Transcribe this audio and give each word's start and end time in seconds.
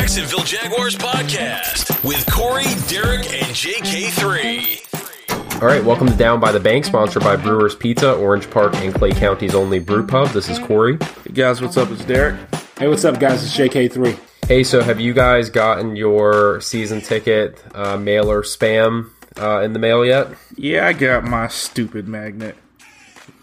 Jacksonville 0.00 0.44
Jaguars 0.44 0.96
podcast 0.96 2.02
with 2.08 2.24
Corey, 2.32 2.64
Derek, 2.88 3.30
and 3.34 3.54
JK3. 3.54 5.60
All 5.60 5.68
right, 5.68 5.84
welcome 5.84 6.06
to 6.06 6.16
Down 6.16 6.40
by 6.40 6.52
the 6.52 6.58
Bank, 6.58 6.86
sponsored 6.86 7.22
by 7.22 7.36
Brewers 7.36 7.74
Pizza, 7.74 8.14
Orange 8.14 8.48
Park, 8.48 8.74
and 8.76 8.94
Clay 8.94 9.10
County's 9.10 9.54
only 9.54 9.78
brew 9.78 10.06
pub. 10.06 10.28
This 10.28 10.48
is 10.48 10.58
Corey. 10.58 10.96
Hey 10.96 11.32
guys, 11.34 11.60
what's 11.60 11.76
up? 11.76 11.90
It's 11.90 12.02
Derek. 12.06 12.40
Hey, 12.78 12.88
what's 12.88 13.04
up, 13.04 13.20
guys? 13.20 13.44
It's 13.44 13.54
JK3. 13.54 14.18
Hey, 14.48 14.64
so 14.64 14.82
have 14.82 15.00
you 15.00 15.12
guys 15.12 15.50
gotten 15.50 15.96
your 15.96 16.62
season 16.62 17.02
ticket 17.02 17.62
uh, 17.74 17.98
mailer 17.98 18.40
spam 18.40 19.10
uh, 19.38 19.60
in 19.60 19.74
the 19.74 19.78
mail 19.78 20.02
yet? 20.02 20.28
Yeah, 20.56 20.86
I 20.86 20.94
got 20.94 21.24
my 21.24 21.48
stupid 21.48 22.08
magnet. 22.08 22.56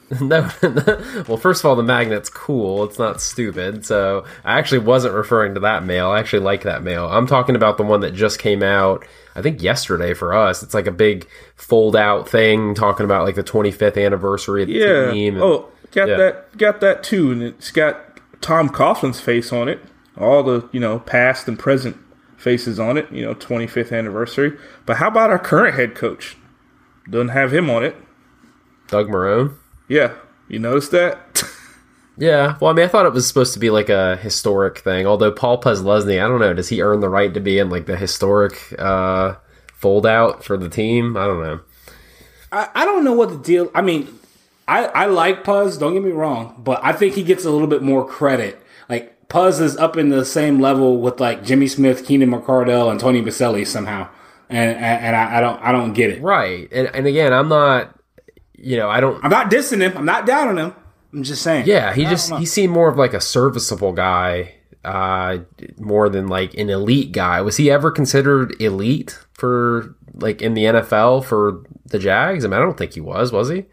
no. 0.22 0.50
well, 1.28 1.38
first 1.38 1.62
of 1.62 1.66
all, 1.66 1.76
the 1.76 1.84
magnet's 1.84 2.30
cool. 2.30 2.84
It's 2.86 2.98
not 2.98 3.20
stupid. 3.22 3.86
So 3.86 4.24
I 4.46 4.58
actually 4.58 4.80
wasn't 4.80 5.14
referring 5.16 5.54
to 5.56 5.60
that 5.62 5.84
mail. 5.86 6.12
I 6.12 6.20
actually 6.20 6.44
like 6.44 6.64
that 6.64 6.82
mail. 6.84 7.08
I'm 7.08 7.28
talking 7.28 7.56
about 7.56 7.78
the 7.78 7.84
one 7.84 8.00
that 8.02 8.12
just 8.14 8.40
came 8.40 8.64
out. 8.64 9.06
I 9.36 9.42
think 9.42 9.62
yesterday 9.62 10.14
for 10.14 10.34
us. 10.34 10.64
It's 10.64 10.74
like 10.74 10.88
a 10.88 10.92
big 10.92 11.28
fold 11.56 11.96
out 11.96 12.28
thing 12.30 12.74
talking 12.74 13.04
about 13.04 13.26
like 13.26 13.36
the 13.36 13.44
25th 13.44 14.04
anniversary 14.04 14.62
of 14.64 14.68
the 14.70 14.74
Yeah. 14.76 15.12
team. 15.12 15.36
and- 15.36 15.44
Oh, 15.44 15.66
got 15.92 16.08
Yeah. 16.08 16.18
that. 16.18 16.58
Got 16.58 16.80
that 16.82 17.04
too, 17.04 17.32
and 17.32 17.44
it's 17.44 17.72
got 17.72 18.20
Tom 18.42 18.70
Coughlin's 18.70 19.20
face 19.20 19.52
on 19.52 19.68
it. 19.68 19.80
All 20.18 20.42
the 20.42 20.68
you 20.72 20.80
know 20.80 21.00
past 21.00 21.48
and 21.48 21.60
present 21.60 21.98
faces 22.38 22.80
on 22.80 22.98
it. 22.98 23.08
You 23.12 23.26
know, 23.26 23.34
25th 23.34 23.92
anniversary. 23.92 24.54
But 24.86 24.98
how 24.98 25.10
about 25.10 25.30
our 25.32 25.38
current 25.40 25.76
head 25.76 25.96
coach? 25.96 26.38
Doesn't 27.10 27.30
have 27.30 27.54
him 27.54 27.70
on 27.70 27.84
it. 27.84 27.96
Doug 28.88 29.10
Marrone. 29.10 29.54
Yeah, 29.88 30.14
you 30.48 30.60
noticed 30.60 30.92
that? 30.92 31.44
Yeah, 32.18 32.58
well, 32.60 32.72
I 32.72 32.74
mean, 32.74 32.86
I 32.86 32.88
thought 32.88 33.06
it 33.06 33.14
was 33.14 33.28
supposed 33.28 33.54
to 33.54 33.60
be 33.60 33.70
like 33.70 33.90
a 33.90 34.16
historic 34.18 34.80
thing. 34.80 35.06
Although 35.06 35.32
Paul 35.32 35.62
Posluszny, 35.62 36.24
I 36.24 36.28
don't 36.28 36.40
know, 36.40 36.54
does 36.54 36.70
he 36.70 36.82
earn 36.82 37.00
the 37.00 37.10
right 37.10 37.32
to 37.34 37.40
be 37.40 37.60
in 37.60 37.70
like 37.70 37.86
the 37.86 37.96
historic 37.96 38.74
uh, 38.80 39.36
fold 39.74 40.06
out 40.06 40.44
for 40.44 40.58
the 40.58 40.68
team? 40.68 41.16
I 41.16 41.28
don't 41.28 41.44
know. 41.44 41.60
I, 42.52 42.70
I 42.74 42.86
don't 42.86 43.04
know 43.04 43.14
what 43.14 43.30
the 43.30 43.38
deal. 43.38 43.70
I 43.76 43.82
mean, 43.82 44.08
I, 44.68 44.86
I 44.86 45.06
like 45.06 45.44
Puzz. 45.44 45.80
Don't 45.80 45.94
get 45.94 46.04
me 46.04 46.12
wrong, 46.12 46.56
but 46.58 46.80
I 46.84 46.92
think 46.92 47.14
he 47.14 47.24
gets 47.24 47.46
a 47.46 47.52
little 47.52 47.68
bit 47.68 47.84
more 47.84 48.08
credit. 48.08 48.62
Like 48.90 49.30
Puzz 49.30 49.62
is 49.62 49.78
up 49.78 49.96
in 49.96 50.10
the 50.10 50.26
same 50.26 50.60
level 50.60 51.00
with 51.00 51.20
like 51.20 51.44
Jimmy 51.44 51.68
Smith, 51.68 52.06
Keenan 52.06 52.32
McCardell, 52.32 52.90
and 52.90 53.00
Tony 53.00 53.22
Boselli 53.22 53.68
somehow, 53.68 54.10
and 54.50 54.72
and, 54.72 55.06
and 55.06 55.16
I, 55.16 55.38
I 55.38 55.42
don't 55.42 55.62
I 55.62 55.72
don't 55.72 55.94
get 55.94 56.10
it. 56.10 56.22
Right, 56.22 56.68
and 56.72 56.88
and 56.94 57.06
again, 57.06 57.32
I'm 57.32 57.50
not, 57.50 57.97
you 58.58 58.78
know, 58.78 58.90
I 58.90 59.00
don't. 59.00 59.24
I'm 59.24 59.32
not 59.32 59.50
dissing 59.50 59.82
him. 59.82 59.98
I'm 59.98 60.06
not 60.06 60.26
down 60.26 60.50
on 60.50 60.58
him. 60.58 60.74
I'm 61.14 61.24
just 61.24 61.42
saying. 61.42 61.66
Yeah, 61.68 61.94
he 61.94 62.06
I 62.06 62.10
just 62.10 62.34
he 62.36 62.46
seemed 62.46 62.74
more 62.74 62.90
of 62.90 62.98
like 62.98 63.14
a 63.14 63.22
serviceable 63.22 63.94
guy, 63.94 64.56
uh, 64.84 65.40
more 65.78 66.10
than 66.10 66.28
like 66.28 66.54
an 66.56 66.70
elite 66.70 67.12
guy. 67.12 67.42
Was 67.42 67.58
he 67.58 67.72
ever 67.72 67.92
considered 67.92 68.60
elite 68.62 69.18
for 69.34 69.96
like 70.14 70.42
in 70.42 70.54
the 70.54 70.64
NFL 70.64 71.24
for 71.26 71.64
the 71.86 72.00
Jags? 72.00 72.44
I 72.44 72.48
mean, 72.48 72.60
I 72.60 72.64
don't 72.64 72.78
think 72.78 72.94
he 72.94 73.02
was. 73.02 73.32
Was 73.32 73.50
he? 73.50 73.66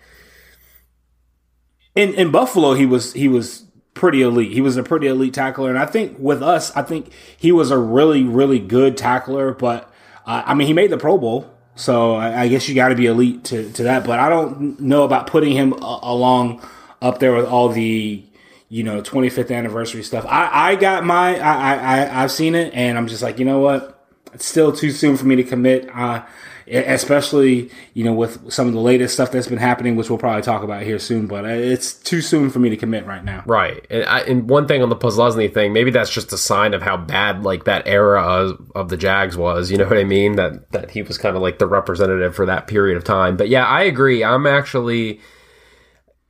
in 1.94 2.14
in 2.14 2.30
Buffalo, 2.30 2.74
he 2.74 2.86
was 2.86 3.12
he 3.12 3.28
was 3.28 3.66
pretty 3.94 4.22
elite. 4.22 4.52
He 4.52 4.60
was 4.60 4.76
a 4.76 4.82
pretty 4.82 5.06
elite 5.06 5.34
tackler, 5.34 5.70
and 5.70 5.78
I 5.78 5.86
think 5.86 6.16
with 6.18 6.42
us, 6.42 6.74
I 6.76 6.82
think 6.82 7.12
he 7.36 7.52
was 7.52 7.70
a 7.70 7.78
really 7.78 8.24
really 8.24 8.58
good 8.58 8.96
tackler. 8.96 9.52
But 9.52 9.90
uh, 10.26 10.42
I 10.46 10.54
mean, 10.54 10.66
he 10.66 10.72
made 10.72 10.90
the 10.90 10.98
Pro 10.98 11.18
Bowl, 11.18 11.50
so 11.76 12.14
I, 12.14 12.42
I 12.42 12.48
guess 12.48 12.68
you 12.68 12.74
got 12.74 12.88
to 12.88 12.94
be 12.94 13.06
elite 13.06 13.44
to 13.44 13.70
to 13.72 13.82
that. 13.84 14.04
But 14.06 14.18
I 14.20 14.28
don't 14.28 14.78
know 14.80 15.02
about 15.04 15.26
putting 15.26 15.52
him 15.52 15.72
a- 15.74 15.98
along 16.02 16.62
up 17.02 17.18
there 17.18 17.34
with 17.34 17.46
all 17.46 17.68
the 17.68 18.22
you 18.68 18.82
know 18.82 19.02
25th 19.02 19.54
anniversary 19.54 20.02
stuff. 20.02 20.24
I 20.28 20.72
I 20.72 20.76
got 20.76 21.04
my 21.04 21.38
I 21.38 21.54
I 21.74 21.74
I- 22.04 22.22
I've 22.22 22.32
seen 22.32 22.54
it, 22.54 22.72
and 22.74 22.96
I'm 22.98 23.06
just 23.08 23.22
like, 23.22 23.38
you 23.38 23.44
know 23.44 23.58
what? 23.60 23.90
It's 24.32 24.46
still 24.46 24.72
too 24.72 24.90
soon 24.90 25.16
for 25.16 25.26
me 25.26 25.36
to 25.36 25.44
commit. 25.44 25.88
Uh, 25.94 26.22
especially 26.66 27.70
you 27.94 28.04
know 28.04 28.12
with 28.12 28.52
some 28.52 28.68
of 28.68 28.74
the 28.74 28.80
latest 28.80 29.14
stuff 29.14 29.30
that's 29.30 29.46
been 29.46 29.58
happening, 29.58 29.96
which 29.96 30.10
we'll 30.10 30.18
probably 30.18 30.42
talk 30.42 30.62
about 30.62 30.82
here 30.82 30.98
soon. 30.98 31.26
But 31.26 31.44
uh, 31.44 31.48
it's 31.48 31.92
too 31.92 32.20
soon 32.20 32.50
for 32.50 32.58
me 32.58 32.70
to 32.70 32.76
commit 32.76 33.06
right 33.06 33.24
now. 33.24 33.42
Right, 33.46 33.86
and, 33.90 34.04
I, 34.04 34.20
and 34.20 34.48
one 34.48 34.66
thing 34.66 34.82
on 34.82 34.88
the 34.88 34.96
Posluszny 34.96 35.52
thing, 35.52 35.72
maybe 35.72 35.90
that's 35.90 36.10
just 36.10 36.32
a 36.32 36.38
sign 36.38 36.74
of 36.74 36.82
how 36.82 36.96
bad 36.96 37.42
like 37.42 37.64
that 37.64 37.86
era 37.86 38.22
of, 38.22 38.70
of 38.74 38.88
the 38.88 38.96
Jags 38.96 39.36
was. 39.36 39.70
You 39.70 39.78
know 39.78 39.86
what 39.86 39.98
I 39.98 40.04
mean? 40.04 40.36
That 40.36 40.70
that 40.72 40.90
he 40.90 41.02
was 41.02 41.18
kind 41.18 41.36
of 41.36 41.42
like 41.42 41.58
the 41.58 41.66
representative 41.66 42.34
for 42.34 42.46
that 42.46 42.66
period 42.66 42.96
of 42.96 43.04
time. 43.04 43.36
But 43.36 43.48
yeah, 43.48 43.66
I 43.66 43.82
agree. 43.82 44.24
I'm 44.24 44.46
actually, 44.46 45.20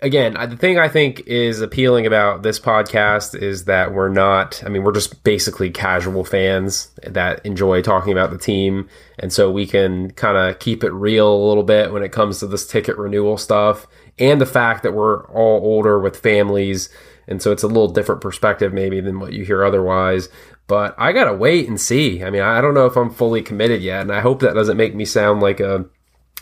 again, 0.05 0.35
the 0.35 0.57
thing 0.57 0.79
I 0.79 0.89
think 0.89 1.21
is 1.27 1.63
appealing 1.63 2.07
about 2.07 2.43
this 2.43 2.61
podcast 2.61 3.41
is 3.41 3.65
that 3.65 3.93
we're 3.93 4.11
not. 4.11 4.63
I 4.65 4.69
mean, 4.69 4.85
we're 4.85 4.93
just 4.93 5.25
basically 5.25 5.71
casual 5.71 6.25
fans 6.25 6.93
that 7.03 7.45
enjoy 7.45 7.81
talking 7.81 8.13
about 8.13 8.31
the 8.31 8.39
team, 8.39 8.89
and 9.19 9.33
so 9.33 9.51
we 9.51 9.67
can 9.67 10.11
kind 10.13 10.37
of 10.37 10.59
keep 10.59 10.85
it 10.85 10.93
real 10.93 11.35
a 11.35 11.49
little 11.49 11.63
bit 11.63 11.91
when 11.91 12.03
it 12.03 12.13
comes 12.13 12.39
to 12.39 12.47
this 12.47 12.67
ticket 12.67 12.99
renewal 12.99 13.39
stuff, 13.39 13.87
and 14.19 14.41
the 14.41 14.47
fact 14.47 14.83
that 14.83 14.93
we're 14.93 15.27
all 15.29 15.65
older 15.65 15.99
with 15.99 16.21
families, 16.21 16.91
and 17.27 17.41
so 17.41 17.51
it's 17.51 17.63
a 17.63 17.69
little 17.69 17.89
different 17.89 18.21
perspective 18.21 18.75
maybe 18.75 19.01
than 19.01 19.19
what 19.19 19.33
you 19.33 19.45
hear 19.45 19.65
otherwise. 19.65 20.29
But 20.67 20.95
I 20.99 21.13
gotta 21.13 21.35
wait 21.35 21.67
and 21.67 21.81
see. 21.81 22.23
I 22.23 22.31
mean, 22.31 22.43
I 22.43 22.61
don't 22.61 22.75
know 22.75 22.87
if 22.87 22.97
I'm 22.97 23.11
fully 23.11 23.43
committed 23.43 23.83
yet, 23.83 24.03
and 24.03 24.13
I 24.13 24.21
hope 24.21 24.41
that 24.41 24.55
doesn't 24.55 24.77
make 24.77 24.95
me 24.95 25.07
sound 25.07 25.41
like 25.41 25.61
a 25.61 25.87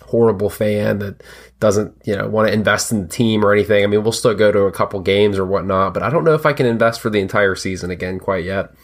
horrible 0.06 0.50
fan 0.50 0.98
that 0.98 1.22
doesn't 1.62 1.96
you 2.04 2.16
know 2.16 2.28
want 2.28 2.48
to 2.48 2.52
invest 2.52 2.90
in 2.90 3.02
the 3.02 3.08
team 3.08 3.44
or 3.44 3.52
anything. 3.52 3.84
I 3.84 3.86
mean, 3.86 4.02
we'll 4.02 4.12
still 4.12 4.34
go 4.34 4.50
to 4.50 4.62
a 4.62 4.72
couple 4.72 5.00
games 5.00 5.38
or 5.38 5.46
whatnot, 5.46 5.94
but 5.94 6.02
I 6.02 6.10
don't 6.10 6.24
know 6.24 6.34
if 6.34 6.44
I 6.44 6.52
can 6.52 6.66
invest 6.66 7.00
for 7.00 7.08
the 7.08 7.20
entire 7.20 7.54
season 7.54 7.90
again 7.90 8.18
quite 8.18 8.44
yet. 8.44 8.74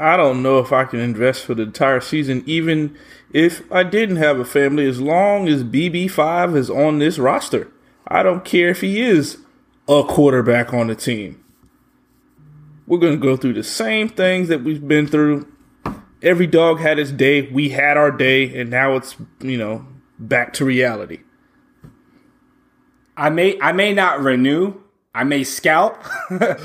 I 0.00 0.16
don't 0.16 0.42
know 0.42 0.58
if 0.58 0.72
I 0.72 0.84
can 0.84 0.98
invest 0.98 1.44
for 1.44 1.54
the 1.54 1.62
entire 1.62 2.00
season, 2.00 2.42
even 2.46 2.96
if 3.32 3.70
I 3.70 3.82
didn't 3.82 4.16
have 4.16 4.40
a 4.40 4.44
family, 4.44 4.86
as 4.86 5.00
long 5.00 5.46
as 5.46 5.62
BB5 5.62 6.56
is 6.56 6.70
on 6.70 6.98
this 6.98 7.18
roster. 7.18 7.70
I 8.08 8.22
don't 8.22 8.44
care 8.44 8.70
if 8.70 8.80
he 8.80 9.00
is 9.00 9.38
a 9.88 10.04
quarterback 10.04 10.72
on 10.72 10.86
the 10.86 10.94
team. 10.94 11.42
We're 12.86 13.00
to 13.00 13.16
go 13.16 13.36
through 13.36 13.54
the 13.54 13.62
same 13.62 14.08
things 14.08 14.48
that 14.48 14.62
we've 14.64 14.86
been 14.86 15.06
through. 15.06 15.50
Every 16.22 16.46
dog 16.46 16.78
had 16.78 16.98
its 16.98 17.10
day. 17.10 17.42
We 17.42 17.70
had 17.70 17.96
our 17.96 18.10
day, 18.10 18.58
and 18.58 18.70
now 18.70 18.96
it's, 18.96 19.16
you 19.40 19.58
know, 19.58 19.86
back 20.18 20.52
to 20.54 20.64
reality. 20.64 21.20
I 23.16 23.30
may 23.30 23.58
I 23.60 23.72
may 23.72 23.92
not 23.92 24.20
renew. 24.20 24.74
I 25.14 25.24
may 25.24 25.44
scalp, 25.44 25.96
but 26.28 26.58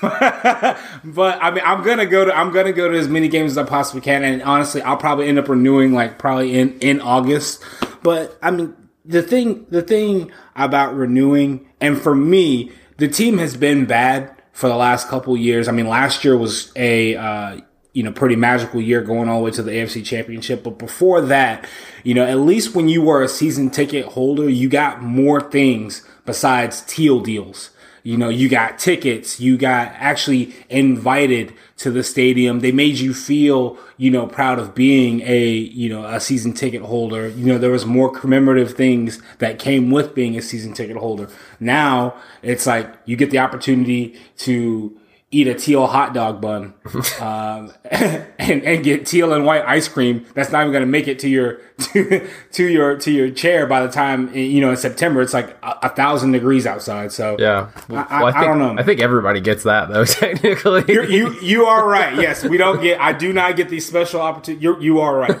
I 0.00 1.50
mean 1.52 1.64
I'm 1.64 1.82
gonna 1.82 2.06
go 2.06 2.24
to 2.24 2.32
I'm 2.32 2.52
gonna 2.52 2.72
go 2.72 2.88
to 2.88 2.96
as 2.96 3.08
many 3.08 3.26
games 3.26 3.52
as 3.52 3.58
I 3.58 3.64
possibly 3.64 4.02
can, 4.02 4.22
and 4.22 4.40
honestly 4.44 4.82
I'll 4.82 4.96
probably 4.96 5.26
end 5.26 5.40
up 5.40 5.48
renewing 5.48 5.92
like 5.92 6.16
probably 6.16 6.56
in 6.56 6.78
in 6.78 7.00
August. 7.00 7.64
But 8.04 8.38
I 8.40 8.52
mean 8.52 8.76
the 9.04 9.20
thing 9.20 9.66
the 9.70 9.82
thing 9.82 10.30
about 10.54 10.94
renewing, 10.94 11.66
and 11.80 12.00
for 12.00 12.14
me 12.14 12.70
the 12.98 13.08
team 13.08 13.38
has 13.38 13.56
been 13.56 13.84
bad 13.84 14.32
for 14.52 14.68
the 14.68 14.76
last 14.76 15.08
couple 15.08 15.36
years. 15.36 15.66
I 15.66 15.72
mean 15.72 15.88
last 15.88 16.24
year 16.24 16.36
was 16.36 16.70
a 16.76 17.16
uh, 17.16 17.60
you 17.96 18.02
know, 18.02 18.12
pretty 18.12 18.36
magical 18.36 18.78
year 18.78 19.00
going 19.00 19.26
all 19.26 19.38
the 19.38 19.44
way 19.46 19.50
to 19.50 19.62
the 19.62 19.70
AFC 19.70 20.04
championship. 20.04 20.62
But 20.62 20.78
before 20.78 21.22
that, 21.22 21.66
you 22.04 22.12
know, 22.12 22.26
at 22.26 22.40
least 22.40 22.74
when 22.74 22.90
you 22.90 23.00
were 23.00 23.22
a 23.22 23.28
season 23.28 23.70
ticket 23.70 24.04
holder, 24.04 24.50
you 24.50 24.68
got 24.68 25.00
more 25.02 25.40
things 25.40 26.06
besides 26.26 26.82
teal 26.82 27.20
deals. 27.20 27.70
You 28.02 28.18
know, 28.18 28.28
you 28.28 28.50
got 28.50 28.78
tickets, 28.78 29.40
you 29.40 29.56
got 29.56 29.92
actually 29.94 30.54
invited 30.68 31.54
to 31.78 31.90
the 31.90 32.04
stadium. 32.04 32.60
They 32.60 32.70
made 32.70 32.98
you 32.98 33.14
feel, 33.14 33.78
you 33.96 34.10
know, 34.10 34.26
proud 34.26 34.58
of 34.58 34.74
being 34.74 35.22
a, 35.22 35.48
you 35.48 35.88
know, 35.88 36.04
a 36.04 36.20
season 36.20 36.52
ticket 36.52 36.82
holder. 36.82 37.28
You 37.28 37.46
know, 37.46 37.56
there 37.56 37.70
was 37.70 37.86
more 37.86 38.10
commemorative 38.10 38.74
things 38.74 39.22
that 39.38 39.58
came 39.58 39.90
with 39.90 40.14
being 40.14 40.36
a 40.36 40.42
season 40.42 40.74
ticket 40.74 40.98
holder. 40.98 41.30
Now 41.60 42.14
it's 42.42 42.66
like 42.66 42.94
you 43.06 43.16
get 43.16 43.30
the 43.30 43.38
opportunity 43.38 44.20
to 44.40 44.94
eat 45.32 45.48
a 45.48 45.54
teal 45.54 45.86
hot 45.88 46.14
dog 46.14 46.40
bun 46.40 46.72
um, 47.20 47.72
and, 47.90 48.62
and 48.62 48.84
get 48.84 49.04
teal 49.04 49.32
and 49.32 49.44
white 49.44 49.64
ice 49.66 49.88
cream 49.88 50.24
that's 50.34 50.52
not 50.52 50.60
even 50.60 50.72
going 50.72 50.82
to 50.82 50.86
make 50.90 51.08
it 51.08 51.18
to 51.18 51.28
your 51.28 51.54
to, 51.78 52.28
to 52.52 52.64
your 52.64 52.96
to 52.96 53.10
your 53.10 53.28
chair 53.30 53.66
by 53.66 53.84
the 53.84 53.92
time 53.92 54.32
you 54.34 54.60
know 54.60 54.70
in 54.70 54.76
september 54.76 55.20
it's 55.20 55.34
like 55.34 55.50
a, 55.64 55.78
a 55.82 55.88
thousand 55.90 56.30
degrees 56.30 56.64
outside 56.64 57.10
so 57.10 57.36
Yeah, 57.40 57.70
I- 57.90 57.92
Well, 57.92 58.06
I 58.08 58.32
think, 58.32 58.44
don't 58.44 58.58
know. 58.60 58.80
I 58.80 58.84
think 58.84 59.00
everybody 59.00 59.40
gets 59.40 59.64
that 59.64 59.88
though. 59.88 60.04
Technically, 60.04 60.84
You're, 60.94 61.04
you 61.10 61.34
you 61.42 61.66
are 61.66 61.86
right 61.86 62.14
yes 62.14 62.44
we 62.44 62.56
don't 62.56 62.80
get 62.80 63.00
i 63.00 63.12
do 63.12 63.32
not 63.32 63.56
get 63.56 63.68
these 63.68 63.84
special 63.86 64.20
opportunities 64.20 64.62
you 64.62 64.80
you 64.80 65.00
are 65.00 65.16
right 65.18 65.40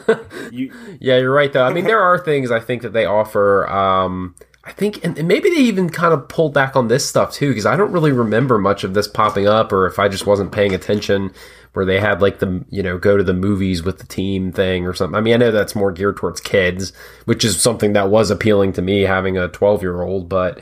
you 0.52 0.72
Yeah, 1.00 1.18
you're 1.18 1.32
right 1.32 1.52
though. 1.52 1.64
I 1.64 1.72
mean, 1.72 1.84
there 1.84 2.00
are 2.00 2.18
things 2.18 2.50
I 2.50 2.58
think 2.60 2.82
that 2.82 2.92
they 2.92 3.04
offer. 3.06 3.68
Um, 3.70 4.34
I 4.66 4.72
think, 4.72 5.04
and, 5.04 5.16
and 5.16 5.28
maybe 5.28 5.48
they 5.48 5.56
even 5.60 5.88
kind 5.88 6.12
of 6.12 6.28
pulled 6.28 6.52
back 6.52 6.74
on 6.74 6.88
this 6.88 7.08
stuff 7.08 7.32
too, 7.32 7.50
because 7.50 7.66
I 7.66 7.76
don't 7.76 7.92
really 7.92 8.12
remember 8.12 8.58
much 8.58 8.82
of 8.82 8.94
this 8.94 9.06
popping 9.06 9.46
up, 9.46 9.72
or 9.72 9.86
if 9.86 9.98
I 9.98 10.08
just 10.08 10.26
wasn't 10.26 10.50
paying 10.50 10.74
attention, 10.74 11.32
where 11.72 11.84
they 11.84 12.00
had 12.00 12.20
like 12.20 12.40
the 12.40 12.64
you 12.70 12.82
know 12.82 12.98
go 12.98 13.16
to 13.16 13.22
the 13.22 13.34
movies 13.34 13.82
with 13.82 13.98
the 13.98 14.06
team 14.06 14.50
thing 14.50 14.86
or 14.86 14.92
something. 14.92 15.14
I 15.14 15.20
mean, 15.20 15.34
I 15.34 15.36
know 15.36 15.50
that's 15.52 15.76
more 15.76 15.92
geared 15.92 16.16
towards 16.16 16.40
kids, 16.40 16.92
which 17.26 17.44
is 17.44 17.60
something 17.60 17.92
that 17.92 18.10
was 18.10 18.30
appealing 18.30 18.72
to 18.72 18.82
me 18.82 19.02
having 19.02 19.38
a 19.38 19.48
12 19.48 19.82
year 19.82 20.02
old, 20.02 20.28
but 20.28 20.60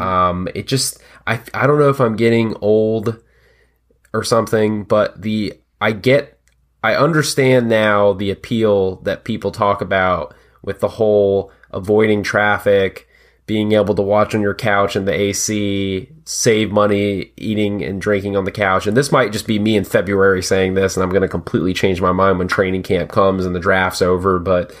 um, 0.00 0.48
it 0.54 0.66
just 0.66 1.02
I 1.26 1.40
I 1.52 1.66
don't 1.66 1.78
know 1.78 1.90
if 1.90 2.00
I'm 2.00 2.16
getting 2.16 2.56
old 2.60 3.20
or 4.14 4.22
something, 4.24 4.84
but 4.84 5.20
the 5.20 5.54
I 5.80 5.92
get 5.92 6.38
I 6.82 6.94
understand 6.94 7.68
now 7.68 8.12
the 8.12 8.30
appeal 8.30 8.96
that 9.02 9.24
people 9.24 9.50
talk 9.50 9.80
about 9.80 10.34
with 10.62 10.80
the 10.80 10.88
whole 10.88 11.50
avoiding 11.70 12.22
traffic, 12.22 13.08
being 13.46 13.72
able 13.72 13.94
to 13.94 14.02
watch 14.02 14.34
on 14.34 14.40
your 14.40 14.54
couch 14.54 14.94
in 14.94 15.04
the 15.04 15.12
AC, 15.12 16.08
save 16.24 16.70
money 16.70 17.32
eating 17.36 17.82
and 17.82 18.00
drinking 18.00 18.36
on 18.36 18.44
the 18.44 18.52
couch. 18.52 18.86
And 18.86 18.96
this 18.96 19.10
might 19.10 19.32
just 19.32 19.46
be 19.46 19.58
me 19.58 19.76
in 19.76 19.84
February 19.84 20.42
saying 20.42 20.74
this, 20.74 20.96
and 20.96 21.02
I'm 21.02 21.10
going 21.10 21.22
to 21.22 21.28
completely 21.28 21.74
change 21.74 22.00
my 22.00 22.12
mind 22.12 22.38
when 22.38 22.48
training 22.48 22.84
camp 22.84 23.10
comes 23.10 23.44
and 23.44 23.54
the 23.54 23.60
draft's 23.60 24.00
over. 24.00 24.38
But 24.38 24.74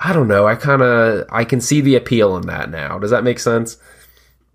I 0.00 0.12
don't 0.12 0.26
know. 0.28 0.48
I 0.48 0.56
kind 0.56 0.82
of 0.82 1.26
I 1.30 1.44
can 1.44 1.60
see 1.60 1.80
the 1.80 1.94
appeal 1.94 2.36
in 2.36 2.46
that 2.48 2.70
now. 2.70 2.98
Does 2.98 3.10
that 3.12 3.22
make 3.22 3.38
sense? 3.38 3.76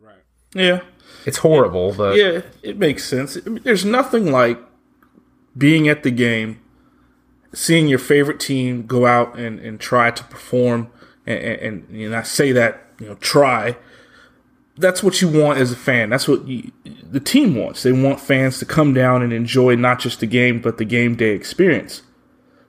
Right. 0.02 0.16
Yeah, 0.54 0.82
It's 1.26 1.38
horrible, 1.38 1.94
but 1.94 2.18
yeah, 2.18 2.42
it 2.62 2.78
makes 2.78 3.06
sense. 3.06 3.38
There's 3.46 3.86
nothing 3.86 4.30
like 4.32 4.60
being 5.58 5.88
at 5.88 6.04
the 6.04 6.12
game, 6.12 6.60
seeing 7.54 7.88
your 7.88 8.00
favorite 8.00 8.42
team 8.42 8.86
go 8.86 9.06
out 9.06 9.38
and, 9.40 9.58
and 9.60 9.80
try 9.80 10.12
to 10.12 10.24
perform, 10.26 10.92
and, 11.26 11.40
and, 11.40 11.90
and 11.90 12.16
I 12.16 12.24
say 12.24 12.52
that 12.52 12.87
you 13.00 13.08
know 13.08 13.16
try. 13.16 13.78
That's 14.78 15.02
what 15.02 15.22
you 15.22 15.28
want 15.28 15.58
as 15.58 15.72
a 15.72 15.76
fan. 15.76 16.10
That's 16.10 16.28
what 16.28 16.48
you, 16.48 16.72
the 16.84 17.20
team 17.20 17.56
wants. 17.56 17.82
They 17.82 17.92
want 17.92 18.20
fans 18.20 18.60
to 18.60 18.66
come 18.66 18.94
down 18.94 19.24
and 19.24 19.34
enjoy 19.34 19.76
not 19.76 20.00
just 20.00 20.20
the 20.20 20.28
game, 20.28 20.62
but 20.62 20.78
the 20.78 20.86
game 20.86 21.16
day 21.16 21.32
experience. 21.32 22.04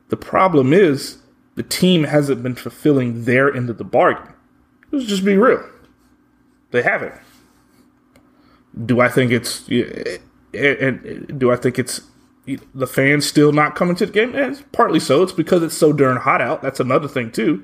The 0.08 0.16
problem 0.16 0.72
is 0.72 1.18
the 1.54 1.62
team 1.62 2.04
hasn't 2.04 2.42
been 2.42 2.54
fulfilling 2.54 3.24
their 3.24 3.54
end 3.54 3.68
of 3.68 3.76
the 3.76 3.84
bargain. 3.84 4.32
Let's 4.90 5.04
just 5.04 5.24
be 5.24 5.36
real. 5.36 5.68
They 6.70 6.82
haven't. 6.82 7.14
Do 8.86 9.00
I 9.00 9.08
think 9.08 9.32
it's 9.32 9.68
and 10.54 11.38
do 11.38 11.50
I 11.50 11.56
think 11.56 11.78
it's 11.78 12.00
the 12.74 12.86
fans 12.86 13.26
still 13.26 13.52
not 13.52 13.74
coming 13.74 13.96
to 13.96 14.06
the 14.06 14.12
game? 14.12 14.34
Eh, 14.34 14.50
it's 14.50 14.62
partly 14.72 15.00
so. 15.00 15.22
It's 15.22 15.32
because 15.32 15.62
it's 15.62 15.76
so 15.76 15.92
darn 15.92 16.16
hot 16.16 16.40
out. 16.40 16.62
That's 16.62 16.80
another 16.80 17.08
thing 17.08 17.32
too. 17.32 17.62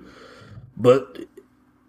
But 0.77 1.21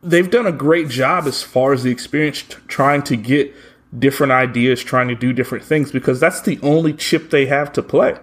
they've 0.03 0.29
done 0.29 0.45
a 0.45 0.51
great 0.51 0.89
job 0.89 1.25
as 1.25 1.43
far 1.43 1.73
as 1.73 1.83
the 1.83 1.91
experience 1.91 2.43
t- 2.43 2.55
trying 2.67 3.01
to 3.03 3.15
get 3.15 3.53
different 3.97 4.31
ideas, 4.31 4.83
trying 4.83 5.07
to 5.07 5.15
do 5.15 5.33
different 5.33 5.63
things 5.63 5.91
because 5.91 6.19
that's 6.19 6.41
the 6.41 6.59
only 6.61 6.93
chip 6.93 7.29
they 7.29 7.45
have 7.45 7.71
to 7.73 7.81
play. 7.81 8.17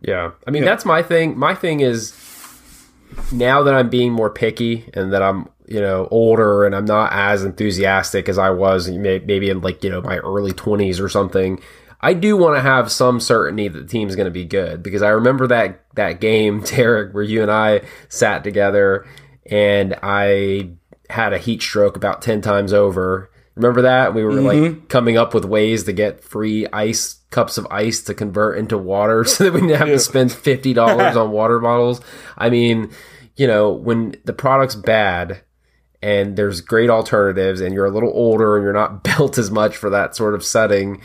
Yeah. 0.00 0.32
I 0.46 0.50
mean, 0.50 0.64
that's 0.64 0.84
my 0.84 1.02
thing. 1.02 1.38
My 1.38 1.54
thing 1.54 1.80
is 1.80 2.14
now 3.32 3.62
that 3.62 3.74
I'm 3.74 3.90
being 3.90 4.12
more 4.12 4.30
picky 4.30 4.88
and 4.94 5.12
that 5.12 5.22
I'm, 5.22 5.48
you 5.66 5.80
know, 5.80 6.08
older 6.10 6.64
and 6.64 6.74
I'm 6.74 6.84
not 6.84 7.12
as 7.12 7.44
enthusiastic 7.44 8.28
as 8.28 8.38
I 8.38 8.50
was 8.50 8.88
maybe 8.88 9.50
in 9.50 9.60
like, 9.60 9.84
you 9.84 9.90
know, 9.90 10.00
my 10.00 10.18
early 10.18 10.52
20s 10.52 11.00
or 11.00 11.08
something. 11.08 11.60
I 12.02 12.14
do 12.14 12.36
want 12.36 12.56
to 12.56 12.62
have 12.62 12.90
some 12.90 13.20
certainty 13.20 13.68
that 13.68 13.78
the 13.78 13.86
team's 13.86 14.16
going 14.16 14.24
to 14.24 14.30
be 14.30 14.46
good 14.46 14.82
because 14.82 15.02
I 15.02 15.10
remember 15.10 15.46
that 15.48 15.84
that 15.96 16.20
game, 16.20 16.60
Derek, 16.64 17.12
where 17.12 17.22
you 17.22 17.42
and 17.42 17.50
I 17.50 17.82
sat 18.08 18.42
together 18.42 19.06
and 19.46 19.96
I 20.02 20.70
had 21.08 21.32
a 21.32 21.38
heat 21.38 21.62
stroke 21.62 21.96
about 21.96 22.22
10 22.22 22.40
times 22.40 22.72
over. 22.72 23.30
Remember 23.56 23.82
that? 23.82 24.14
We 24.14 24.24
were 24.24 24.32
like 24.32 24.58
mm-hmm. 24.58 24.86
coming 24.86 25.16
up 25.16 25.34
with 25.34 25.44
ways 25.44 25.84
to 25.84 25.92
get 25.92 26.22
free 26.22 26.66
ice 26.72 27.20
cups 27.30 27.58
of 27.58 27.66
ice 27.70 28.00
to 28.02 28.14
convert 28.14 28.58
into 28.58 28.78
water 28.78 29.24
so 29.24 29.44
that 29.44 29.52
we 29.52 29.60
didn't 29.60 29.76
have 29.76 29.88
to 29.88 29.98
spend 29.98 30.30
$50 30.30 31.16
on 31.16 31.30
water 31.30 31.58
bottles. 31.58 32.00
I 32.38 32.50
mean, 32.50 32.90
you 33.36 33.46
know, 33.46 33.70
when 33.70 34.16
the 34.24 34.32
product's 34.32 34.74
bad 34.74 35.42
and 36.02 36.36
there's 36.36 36.60
great 36.60 36.90
alternatives 36.90 37.60
and 37.60 37.74
you're 37.74 37.86
a 37.86 37.90
little 37.90 38.12
older 38.14 38.56
and 38.56 38.64
you're 38.64 38.72
not 38.72 39.02
built 39.16 39.38
as 39.38 39.50
much 39.50 39.76
for 39.76 39.90
that 39.90 40.16
sort 40.16 40.34
of 40.34 40.44
setting 40.44 41.00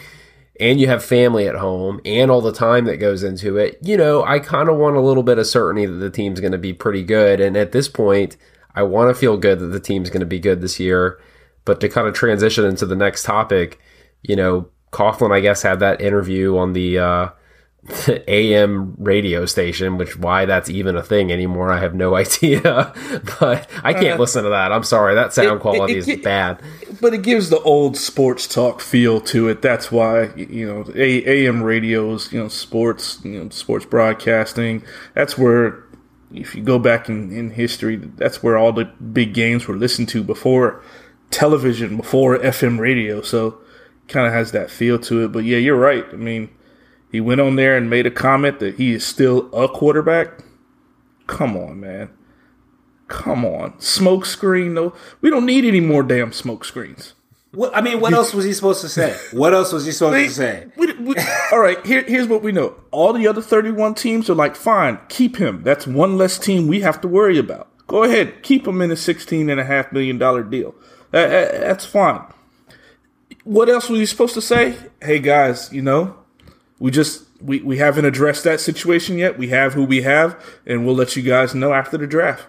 and 0.59 0.79
you 0.79 0.87
have 0.87 1.03
family 1.03 1.47
at 1.47 1.55
home 1.55 1.99
and 2.05 2.31
all 2.31 2.41
the 2.41 2.53
time 2.53 2.85
that 2.85 2.97
goes 2.97 3.23
into 3.23 3.57
it, 3.57 3.77
you 3.81 3.97
know, 3.97 4.23
I 4.23 4.39
kind 4.39 4.69
of 4.69 4.77
want 4.77 4.95
a 4.95 5.01
little 5.01 5.23
bit 5.23 5.37
of 5.37 5.47
certainty 5.47 5.85
that 5.85 5.93
the 5.93 6.09
team's 6.09 6.39
going 6.39 6.53
to 6.53 6.57
be 6.57 6.73
pretty 6.73 7.03
good. 7.03 7.39
And 7.39 7.57
at 7.57 7.71
this 7.71 7.89
point, 7.89 8.37
I 8.73 8.83
want 8.83 9.09
to 9.09 9.19
feel 9.19 9.37
good 9.37 9.59
that 9.59 9.67
the 9.67 9.79
team's 9.79 10.09
going 10.09 10.21
to 10.21 10.25
be 10.25 10.39
good 10.39 10.61
this 10.61 10.79
year. 10.79 11.19
But 11.65 11.81
to 11.81 11.89
kind 11.89 12.07
of 12.07 12.13
transition 12.13 12.63
into 12.63 12.85
the 12.85 12.95
next 12.95 13.23
topic, 13.23 13.79
you 14.21 14.35
know, 14.35 14.69
Coughlin, 14.91 15.33
I 15.33 15.41
guess, 15.41 15.63
had 15.63 15.79
that 15.79 15.99
interview 15.99 16.57
on 16.57 16.73
the 16.73 16.99
uh, 16.99 17.29
AM 18.27 18.95
radio 18.97 19.45
station, 19.45 19.97
which 19.97 20.17
why 20.17 20.45
that's 20.45 20.69
even 20.69 20.95
a 20.95 21.03
thing 21.03 21.31
anymore, 21.31 21.71
I 21.71 21.79
have 21.79 21.93
no 21.93 22.15
idea. 22.23 22.61
but 23.39 23.69
I 23.83 23.93
can't 23.93 24.17
uh, 24.17 24.21
listen 24.21 24.43
to 24.43 24.49
that. 24.49 24.71
I'm 24.71 24.83
sorry, 24.83 25.13
that 25.15 25.33
sound 25.33 25.57
it- 25.57 25.61
quality 25.61 25.93
it- 25.93 25.97
is 25.99 26.07
it- 26.07 26.23
bad. 26.23 26.61
But 27.01 27.13
it 27.13 27.21
gives 27.23 27.49
the 27.49 27.59
old 27.59 27.97
sports 27.97 28.47
talk 28.47 28.79
feel 28.81 29.19
to 29.21 29.47
it. 29.49 29.61
That's 29.61 29.91
why 29.91 30.33
you 30.35 30.65
know 30.67 30.85
A- 30.95 31.25
AM 31.45 31.61
radios, 31.61 32.31
you 32.33 32.39
know, 32.39 32.47
sports, 32.47 33.19
you 33.23 33.43
know, 33.43 33.49
sports 33.49 33.85
broadcasting. 33.85 34.81
That's 35.13 35.37
where, 35.37 35.83
if 36.33 36.55
you 36.55 36.63
go 36.63 36.79
back 36.79 37.07
in, 37.09 37.31
in 37.31 37.51
history, 37.51 37.97
that's 37.97 38.41
where 38.41 38.57
all 38.57 38.71
the 38.73 38.85
big 38.85 39.33
games 39.33 39.67
were 39.67 39.75
listened 39.75 40.09
to 40.09 40.23
before 40.23 40.81
television, 41.31 41.97
before 41.97 42.37
FM 42.39 42.79
radio. 42.79 43.21
So, 43.21 43.57
kind 44.07 44.25
of 44.27 44.33
has 44.33 44.51
that 44.53 44.69
feel 44.71 44.97
to 44.99 45.25
it. 45.25 45.31
But 45.31 45.43
yeah, 45.43 45.57
you're 45.57 45.77
right. 45.77 46.05
I 46.11 46.15
mean, 46.15 46.49
he 47.15 47.21
went 47.21 47.39
on 47.41 47.55
there 47.55 47.77
and 47.77 47.89
made 47.89 48.05
a 48.05 48.11
comment 48.11 48.59
that 48.59 48.75
he 48.75 48.91
is 48.93 49.05
still 49.05 49.49
a 49.53 49.67
quarterback. 49.69 50.43
Come 51.27 51.55
on, 51.55 51.79
man. 51.79 52.09
Come 53.07 53.45
on. 53.45 53.79
Smoke 53.79 54.25
screen. 54.25 54.73
No, 54.73 54.93
we 55.21 55.29
don't 55.29 55.45
need 55.45 55.63
any 55.65 55.79
more 55.79 56.03
damn 56.03 56.31
smoke 56.33 56.65
screens. 56.65 57.13
What, 57.53 57.75
I 57.75 57.79
mean, 57.79 58.01
what 58.01 58.11
else 58.13 58.33
was 58.33 58.43
he 58.43 58.51
supposed 58.51 58.81
to 58.81 58.89
say? 58.89 59.15
What 59.31 59.53
else 59.53 59.71
was 59.71 59.85
he 59.85 59.93
supposed 59.93 60.27
to 60.27 60.29
say? 60.33 60.67
We- 60.75 60.91
we- 60.93 61.15
all 61.53 61.59
right, 61.59 61.83
here, 61.85 62.03
here's 62.03 62.27
what 62.27 62.43
we 62.43 62.51
know. 62.51 62.75
All 62.91 63.13
the 63.13 63.27
other 63.27 63.41
31 63.41 63.95
teams 63.95 64.29
are 64.29 64.35
like, 64.35 64.57
fine, 64.57 64.99
keep 65.07 65.37
him. 65.37 65.63
That's 65.63 65.87
one 65.87 66.17
less 66.17 66.37
team 66.37 66.67
we 66.67 66.81
have 66.81 66.99
to 66.99 67.07
worry 67.07 67.37
about. 67.37 67.69
Go 67.87 68.03
ahead, 68.03 68.43
keep 68.43 68.67
him 68.67 68.81
in 68.81 68.91
a 68.91 68.95
$16.5 68.95 69.91
million 69.93 70.17
deal. 70.49 70.75
That- 71.11 71.29
that- 71.29 71.59
that's 71.61 71.85
fine. 71.85 72.23
What 73.45 73.69
else 73.69 73.89
was 73.89 73.99
he 74.01 74.05
supposed 74.05 74.33
to 74.33 74.41
say? 74.41 74.75
Hey, 75.01 75.19
guys, 75.19 75.71
you 75.71 75.81
know, 75.81 76.17
we 76.79 76.91
just. 76.91 77.23
We, 77.41 77.59
we 77.59 77.77
haven't 77.77 78.05
addressed 78.05 78.45
that 78.45 78.61
situation 78.61 79.17
yet. 79.17 79.37
We 79.37 79.49
have 79.49 79.73
who 79.73 79.83
we 79.83 80.01
have, 80.03 80.41
and 80.65 80.85
we'll 80.85 80.95
let 80.95 81.15
you 81.17 81.21
guys 81.21 81.53
know 81.53 81.73
after 81.73 81.97
the 81.97 82.07
draft. 82.07 82.45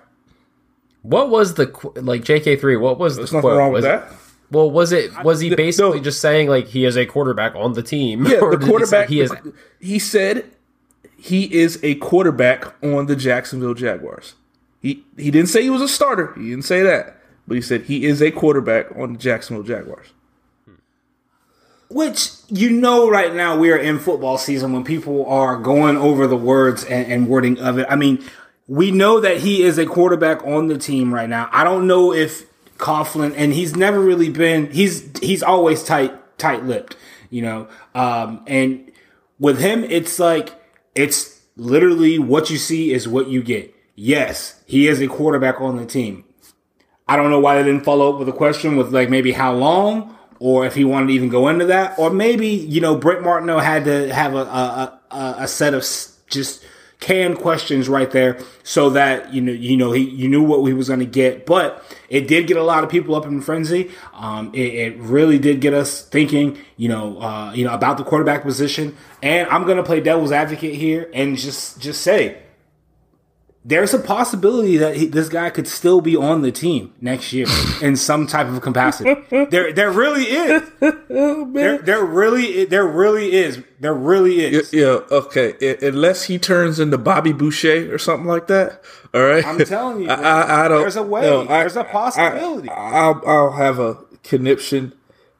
What 1.03 1.29
was 1.29 1.55
the 1.55 1.65
like 1.97 2.23
JK 2.23 2.59
three? 2.61 2.77
What 2.77 2.99
was 2.99 3.17
There's 3.17 3.31
the 3.31 3.37
nothing 3.39 3.49
quote? 3.51 3.59
wrong 3.59 3.73
with 3.73 3.85
Was 3.85 3.93
it- 3.93 4.09
that. 4.09 4.13
Well, 4.49 4.71
was 4.71 4.93
it 4.93 5.25
was 5.25 5.41
he 5.41 5.51
no. 5.51 5.57
basically 5.57 6.01
just 6.01 6.21
saying 6.21 6.49
like 6.49 6.69
he 6.69 6.85
is 6.85 6.97
a 6.97 7.05
quarterback 7.05 7.57
on 7.57 7.73
the 7.73 7.83
team? 7.83 8.27
Yeah, 8.27 8.39
Or 8.43 8.53
the 8.53 8.59
did 8.59 8.65
he 8.67 8.71
quarterback. 8.71 9.09
He 9.09 9.21
is. 9.21 9.33
He 9.81 9.99
said 9.99 10.45
he 11.17 11.53
is 11.53 11.81
a 11.83 11.97
quarterback 11.97 12.73
on 12.83 13.07
the 13.07 13.17
Jacksonville 13.17 13.75
Jaguars. 13.75 14.35
He 14.81 15.05
he 15.17 15.33
didn't 15.33 15.49
say 15.49 15.63
he 15.63 15.71
was 15.71 15.83
a 15.83 15.89
starter. 15.89 16.33
He 16.37 16.51
didn't 16.51 16.65
say 16.65 16.83
that, 16.85 17.19
but 17.49 17.57
he 17.57 17.61
said 17.61 17.83
he 17.83 18.05
is 18.05 18.23
a 18.23 18.31
quarterback 18.31 18.87
on 18.97 19.15
the 19.15 19.19
Jacksonville 19.19 19.65
Jaguars. 19.65 20.07
Which 21.89 22.31
you 22.49 22.71
know, 22.71 23.09
right 23.09 23.35
now 23.35 23.59
we 23.59 23.71
are 23.71 23.77
in 23.77 23.99
football 23.99 24.39
season 24.39 24.73
when 24.73 24.85
people 24.85 25.27
are 25.27 25.57
going 25.57 25.97
over 25.97 26.27
the 26.27 26.37
words 26.37 26.85
and, 26.85 27.11
and 27.11 27.29
wording 27.29 27.59
of 27.59 27.79
it. 27.79 27.87
I 27.89 27.97
mean, 27.97 28.25
we 28.67 28.91
know 28.91 29.21
that 29.21 29.39
he 29.39 29.63
is 29.63 29.79
a 29.79 29.87
quarterback 29.87 30.45
on 30.45 30.67
the 30.69 30.79
team 30.79 31.15
right 31.15 31.29
now. 31.29 31.49
I 31.53 31.65
don't 31.65 31.87
know 31.87 32.13
if 32.13 32.47
Coughlin, 32.79 33.35
and 33.37 33.53
he's 33.53 33.77
never 33.77 34.01
really 34.01 34.29
been. 34.29 34.71
He's 34.71 35.19
he's 35.21 35.43
always 35.43 35.85
tight 35.85 36.13
tight 36.39 36.65
lipped, 36.65 36.97
you 37.31 37.43
know. 37.43 37.69
Um, 37.95 38.43
and 38.47 38.91
with 39.39 39.61
him, 39.61 39.85
it's 39.85 40.19
like 40.19 40.51
it's 40.95 41.41
literally 41.57 42.19
what 42.19 42.51
you 42.51 42.59
see 42.59 42.93
is 42.93 43.07
what 43.07 43.29
you 43.29 43.43
get. 43.43 43.75
Yes, 43.95 44.63
he 44.67 44.89
is 44.89 45.01
a 45.01 45.07
quarterback 45.07 45.61
on 45.61 45.77
the 45.77 45.87
team. 45.87 46.25
I 47.09 47.17
don't 47.17 47.31
know 47.31 47.41
why 47.41 47.57
they 47.57 47.63
didn't 47.63 47.85
follow 47.85 48.13
up 48.13 48.19
with 48.19 48.29
a 48.29 48.33
question 48.33 48.77
with 48.77 48.93
like 48.93 49.09
maybe 49.09 49.33
how 49.33 49.53
long 49.53 50.16
or 50.39 50.67
if 50.67 50.75
he 50.75 50.85
wanted 50.85 51.09
to 51.09 51.13
even 51.13 51.29
go 51.29 51.49
into 51.49 51.67
that, 51.67 51.99
or 51.99 52.11
maybe 52.11 52.49
you 52.49 52.81
know 52.81 52.97
Brett 52.97 53.23
Martineau 53.23 53.59
had 53.59 53.85
to 53.85 54.13
have 54.13 54.35
a 54.35 54.39
a, 54.39 55.01
a, 55.11 55.35
a 55.41 55.49
set 55.49 55.75
of 55.75 55.81
just 56.29 56.65
canned 56.99 57.39
questions 57.39 57.89
right 57.89 58.11
there, 58.11 58.39
so 58.63 58.91
that 58.91 59.33
you 59.33 59.41
know 59.41 59.53
you 59.53 59.77
know 59.77 59.93
he 59.93 60.03
you 60.03 60.29
knew 60.29 60.43
what 60.43 60.65
he 60.67 60.73
was 60.73 60.89
going 60.89 61.01
to 61.01 61.07
get. 61.07 61.47
But 61.47 61.85
it 62.09 62.29
did 62.29 62.47
get 62.47 62.57
a 62.57 62.63
lot 62.63 62.85
of 62.85 62.91
people 62.91 63.15
up 63.15 63.27
in 63.27 63.41
frenzy. 63.41 63.91
Um, 64.15 64.51
it, 64.55 64.75
it 64.75 64.97
really 64.99 65.39
did 65.39 65.61
get 65.61 65.75
us 65.75 66.03
thinking, 66.07 66.59
you 66.77 66.89
know, 66.89 67.21
uh, 67.21 67.53
you 67.55 67.65
know 67.65 67.75
about 67.75 67.99
the 67.99 68.05
quarterback 68.05 68.43
position. 68.43 68.97
And 69.23 69.49
I'm 69.49 69.65
going 69.65 69.79
to 69.79 69.83
play 69.83 70.01
devil's 70.01 70.33
advocate 70.33 70.75
here 70.75 71.11
and 71.13 71.37
just 71.37 71.81
just 71.81 72.03
say 72.03 72.43
there's 73.69 73.93
a 73.93 73.99
possibility 73.99 74.77
that 74.77 74.97
he, 74.97 75.07
this 75.07 75.29
guy 75.29 75.51
could 75.51 75.67
still 75.67 76.01
be 76.01 76.15
on 76.17 76.43
the 76.43 76.53
team 76.53 76.95
next 77.01 77.33
year 77.33 77.47
in 77.83 77.97
some 77.97 78.27
type 78.29 78.47
of 78.47 78.61
capacity. 78.61 79.15
There, 79.29 79.73
there 79.73 79.91
really 79.91 80.25
is. 80.25 80.63
Oh, 81.19 81.51
there, 81.53 81.79
there 81.79 82.05
really, 82.05 82.65
there 82.67 82.87
really 82.87 83.33
is. 83.33 83.63
There 83.81 83.95
really 83.95 84.45
is. 84.45 84.71
Yeah, 84.73 85.01
okay. 85.11 85.55
I- 85.63 85.79
unless 85.87 86.25
he 86.25 86.39
turns 86.39 86.79
into 86.79 86.99
Bobby 86.99 87.33
Boucher 87.33 87.93
or 87.95 87.97
something 87.99 88.27
like 88.27 88.49
that. 88.49 88.83
All 89.15 89.23
right, 89.23 89.45
I'm 89.47 89.59
telling 89.65 90.03
you, 90.03 90.09
I, 90.11 90.15
I, 90.15 90.65
I 90.65 90.69
don't. 90.69 90.81
there's 90.83 90.97
a 90.97 91.03
way. 91.03 91.23
no, 91.23 91.43
I- 91.43 91.61
There's 91.61 91.77
a 91.77 91.85
possibility. 91.85 92.69
I, 92.69 93.09
will 93.11 93.23
I'll 93.27 93.53
have 93.53 93.79
a 93.79 93.97
conniption 94.25 94.93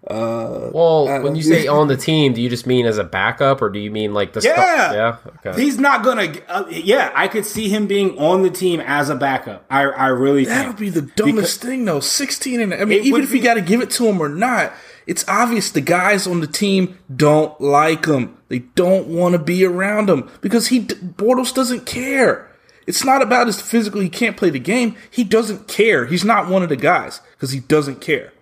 Uh, 0.09 0.71
Well, 0.73 1.23
when 1.23 1.35
you 1.35 1.43
say 1.43 1.67
on 1.67 1.89
the 1.89 1.97
team, 1.97 2.33
do 2.33 2.41
you 2.41 2.49
just 2.49 2.67
mean 2.67 2.87
as 2.87 2.97
a 2.99 3.05
backup, 3.05 3.61
or 3.61 3.71
do 3.71 3.79
you 3.81 3.91
mean 3.91 4.15
like 4.15 4.33
the 4.35 4.41
stu- 4.41 4.51
Yeah. 4.51 4.93
yeah? 4.93 5.17
Okay. 5.45 5.61
He's 5.61 5.79
not 5.79 6.05
gonna. 6.05 6.33
Uh, 6.49 6.65
yeah, 6.71 7.11
I 7.15 7.27
could 7.29 7.45
see 7.45 7.69
him 7.69 7.87
being 7.87 8.17
on 8.19 8.43
the 8.43 8.51
team 8.51 8.81
as 8.81 9.11
a 9.11 9.17
backup. 9.17 9.65
I 9.69 9.83
I 9.83 10.07
really 10.09 10.45
That'll 10.45 10.67
think. 10.75 10.79
be 10.79 10.91
the 10.91 11.03
dumbest 11.03 11.61
thing, 11.61 11.85
though. 11.85 12.01
Sixteen, 12.01 12.61
and 12.61 12.73
I 12.73 12.85
mean, 12.85 13.01
even 13.01 13.13
would 13.13 13.25
if 13.25 13.33
you 13.35 13.43
got 13.43 13.55
to 13.55 13.61
give 13.61 13.81
it 13.81 13.91
to 13.93 14.07
him 14.07 14.21
or 14.21 14.29
not, 14.29 14.73
it's 15.09 15.25
obvious 15.29 15.71
the 15.71 15.81
guys 15.81 16.27
on 16.27 16.41
the 16.41 16.47
team 16.47 16.99
don't 17.15 17.61
like 17.61 18.07
him. 18.07 18.37
They 18.49 18.61
don't 18.61 19.09
want 19.09 19.33
to 19.33 19.41
be 19.41 19.65
around 19.65 20.09
him 20.09 20.31
because 20.41 20.69
he 20.69 20.83
Bortles 20.85 21.53
doesn't 21.53 21.85
care. 21.85 22.49
It's 22.87 23.05
not 23.05 23.21
about 23.23 23.49
his 23.49 23.61
physical. 23.61 24.01
He 24.01 24.09
can't 24.09 24.37
play 24.37 24.51
the 24.51 24.61
game. 24.61 24.95
He 25.11 25.25
doesn't 25.25 25.67
care. 25.67 26.07
He's 26.07 26.25
not 26.25 26.47
one 26.49 26.63
of 26.63 26.69
the 26.69 26.77
guys 26.77 27.21
because 27.33 27.51
he 27.51 27.59
doesn't 27.59 28.01
care. 28.01 28.33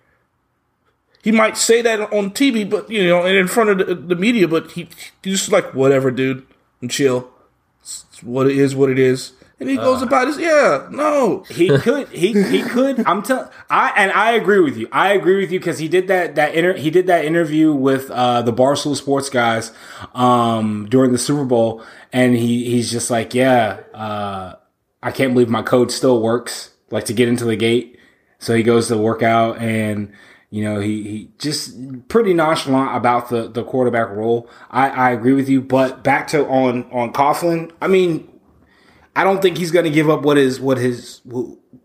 He 1.25 1.31
might 1.31 1.57
say 1.57 1.81
that 1.81 1.99
on 2.13 2.29
TV, 2.29 2.69
but 2.69 2.87
you 2.87 3.07
know, 3.07 3.25
and 3.25 3.35
in 3.35 3.47
front 3.47 3.71
of 3.71 3.77
the, 3.79 3.95
the 3.95 4.15
media, 4.15 4.47
but 4.47 4.73
he 4.73 4.87
he's 5.23 5.39
just 5.39 5.51
like 5.51 5.73
whatever, 5.73 6.11
dude, 6.11 6.45
and 6.81 6.91
chill. 6.91 7.31
It's 7.81 8.21
what 8.21 8.45
it 8.45 8.55
is, 8.55 8.75
what 8.75 8.91
it 8.91 8.99
is, 8.99 9.33
and 9.59 9.67
he 9.67 9.75
goes 9.75 10.03
about 10.03 10.27
his 10.27 10.37
yeah. 10.37 10.87
No, 10.91 11.43
He 11.49 11.75
could. 11.79 12.09
He 12.09 12.39
he 12.43 12.61
could. 12.61 13.03
I'm 13.07 13.23
telling. 13.23 13.49
I 13.71 13.91
and 13.97 14.11
I 14.11 14.33
agree 14.33 14.59
with 14.59 14.77
you. 14.77 14.87
I 14.91 15.13
agree 15.13 15.41
with 15.41 15.51
you 15.51 15.59
because 15.59 15.79
he 15.79 15.87
did 15.87 16.09
that 16.09 16.35
that 16.35 16.53
inter, 16.53 16.73
he 16.73 16.91
did 16.91 17.07
that 17.07 17.25
interview 17.25 17.73
with 17.73 18.11
uh, 18.11 18.43
the 18.43 18.53
Barstool 18.53 18.95
Sports 18.95 19.29
guys 19.31 19.71
um, 20.13 20.85
during 20.91 21.11
the 21.11 21.17
Super 21.17 21.45
Bowl, 21.45 21.83
and 22.13 22.35
he 22.35 22.65
he's 22.69 22.91
just 22.91 23.09
like, 23.09 23.33
yeah, 23.33 23.79
uh, 23.95 24.53
I 25.01 25.09
can't 25.09 25.33
believe 25.33 25.49
my 25.49 25.63
code 25.63 25.91
still 25.91 26.21
works. 26.21 26.69
Like 26.91 27.05
to 27.05 27.13
get 27.13 27.27
into 27.27 27.45
the 27.45 27.55
gate, 27.55 27.97
so 28.37 28.53
he 28.53 28.61
goes 28.61 28.89
to 28.89 28.97
work 28.99 29.23
out 29.23 29.57
and. 29.57 30.13
You 30.49 30.63
know, 30.63 30.79
he, 30.79 31.03
he 31.03 31.31
just 31.37 32.07
pretty 32.07 32.33
nonchalant 32.33 32.95
about 32.95 33.29
the, 33.29 33.47
the 33.47 33.63
quarterback 33.63 34.09
role. 34.09 34.49
I, 34.69 34.89
I 34.89 35.11
agree 35.11 35.33
with 35.33 35.49
you, 35.49 35.61
but 35.61 36.03
back 36.03 36.27
to 36.29 36.45
on 36.47 36.89
on 36.91 37.11
Coughlin. 37.11 37.71
I 37.81 37.87
mean, 37.87 38.29
I 39.15 39.23
don't 39.23 39.41
think 39.41 39.57
he's 39.57 39.71
going 39.71 39.85
to 39.85 39.91
give 39.91 40.09
up 40.09 40.21
what 40.21 40.37
his 40.37 40.59
what 40.59 40.77
his 40.77 41.21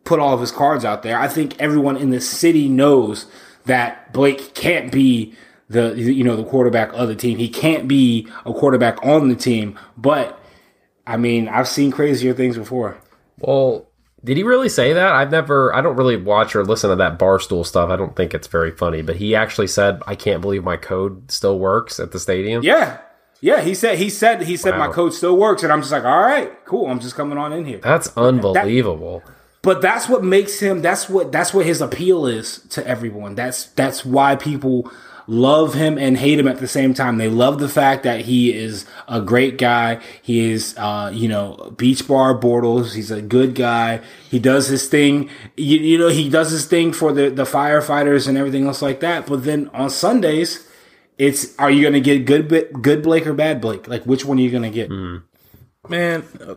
put 0.04 0.20
all 0.20 0.34
of 0.34 0.40
his 0.40 0.52
cards 0.52 0.84
out 0.84 1.02
there. 1.02 1.18
I 1.18 1.28
think 1.28 1.60
everyone 1.60 1.96
in 1.96 2.10
the 2.10 2.20
city 2.20 2.68
knows 2.68 3.26
that 3.66 4.12
Blake 4.12 4.54
can't 4.54 4.92
be 4.92 5.34
the 5.68 5.94
you 5.94 6.24
know 6.24 6.36
the 6.36 6.44
quarterback 6.44 6.92
of 6.92 7.08
the 7.08 7.14
team. 7.14 7.38
He 7.38 7.48
can't 7.48 7.88
be 7.88 8.28
a 8.44 8.52
quarterback 8.52 9.04
on 9.04 9.28
the 9.28 9.36
team. 9.36 9.78
But 9.96 10.38
I 11.06 11.16
mean, 11.16 11.48
I've 11.48 11.68
seen 11.68 11.90
crazier 11.90 12.34
things 12.34 12.56
before. 12.56 13.00
Well, 13.38 13.89
did 14.24 14.36
he 14.36 14.42
really 14.42 14.68
say 14.68 14.92
that? 14.92 15.12
I've 15.12 15.30
never. 15.30 15.74
I 15.74 15.80
don't 15.80 15.96
really 15.96 16.16
watch 16.16 16.54
or 16.54 16.64
listen 16.64 16.90
to 16.90 16.96
that 16.96 17.18
barstool 17.18 17.64
stuff. 17.64 17.90
I 17.90 17.96
don't 17.96 18.14
think 18.14 18.34
it's 18.34 18.48
very 18.48 18.70
funny. 18.70 19.02
But 19.02 19.16
he 19.16 19.34
actually 19.34 19.66
said, 19.66 20.02
"I 20.06 20.14
can't 20.14 20.40
believe 20.40 20.62
my 20.62 20.76
code 20.76 21.30
still 21.30 21.58
works 21.58 21.98
at 21.98 22.12
the 22.12 22.18
stadium." 22.18 22.62
Yeah. 22.62 22.98
Yeah, 23.42 23.62
he 23.62 23.74
said 23.74 23.98
he 23.98 24.10
said 24.10 24.42
he 24.42 24.56
said 24.56 24.76
my 24.76 24.88
code 24.88 25.14
still 25.14 25.36
works, 25.36 25.62
and 25.62 25.72
I'm 25.72 25.80
just 25.80 25.92
like, 25.92 26.04
all 26.04 26.20
right, 26.20 26.52
cool. 26.66 26.88
I'm 26.88 27.00
just 27.00 27.14
coming 27.14 27.38
on 27.38 27.54
in 27.54 27.64
here. 27.64 27.78
That's 27.78 28.14
unbelievable. 28.16 29.22
But 29.62 29.82
that's 29.82 30.08
what 30.08 30.22
makes 30.22 30.60
him. 30.60 30.82
That's 30.82 31.08
what 31.08 31.32
that's 31.32 31.54
what 31.54 31.64
his 31.66 31.80
appeal 31.80 32.26
is 32.26 32.58
to 32.70 32.86
everyone. 32.86 33.34
That's 33.34 33.66
that's 33.66 34.04
why 34.04 34.36
people 34.36 34.90
love 35.26 35.74
him 35.74 35.98
and 35.98 36.16
hate 36.16 36.38
him 36.38 36.48
at 36.48 36.58
the 36.58 36.68
same 36.68 36.94
time. 36.94 37.18
They 37.18 37.28
love 37.28 37.58
the 37.58 37.68
fact 37.68 38.02
that 38.04 38.22
he 38.22 38.52
is 38.52 38.86
a 39.08 39.20
great 39.20 39.58
guy. 39.58 40.00
He 40.22 40.52
is, 40.52 40.74
uh, 40.76 41.10
you 41.12 41.28
know, 41.28 41.72
beach 41.76 42.06
bar 42.06 42.38
Bortles. 42.38 42.94
He's 42.94 43.10
a 43.10 43.22
good 43.22 43.54
guy. 43.54 44.00
He 44.30 44.38
does 44.38 44.68
his 44.68 44.88
thing. 44.88 45.30
You, 45.56 45.78
you 45.78 45.98
know, 45.98 46.08
he 46.08 46.28
does 46.28 46.50
his 46.50 46.66
thing 46.66 46.92
for 46.92 47.12
the 47.12 47.30
the 47.30 47.44
firefighters 47.44 48.28
and 48.28 48.36
everything 48.38 48.66
else 48.66 48.82
like 48.82 49.00
that. 49.00 49.26
But 49.26 49.44
then 49.44 49.68
on 49.72 49.90
Sundays, 49.90 50.66
it's 51.18 51.58
are 51.58 51.70
you 51.70 51.82
going 51.82 51.94
to 51.94 52.00
get 52.00 52.24
good 52.24 52.48
good 52.82 53.02
Blake 53.02 53.26
or 53.26 53.34
bad 53.34 53.60
Blake? 53.60 53.88
Like 53.88 54.04
which 54.04 54.24
one 54.24 54.38
are 54.38 54.42
you 54.42 54.50
going 54.50 54.62
to 54.62 54.70
get? 54.70 54.90
man, 55.88 56.24
uh, 56.40 56.54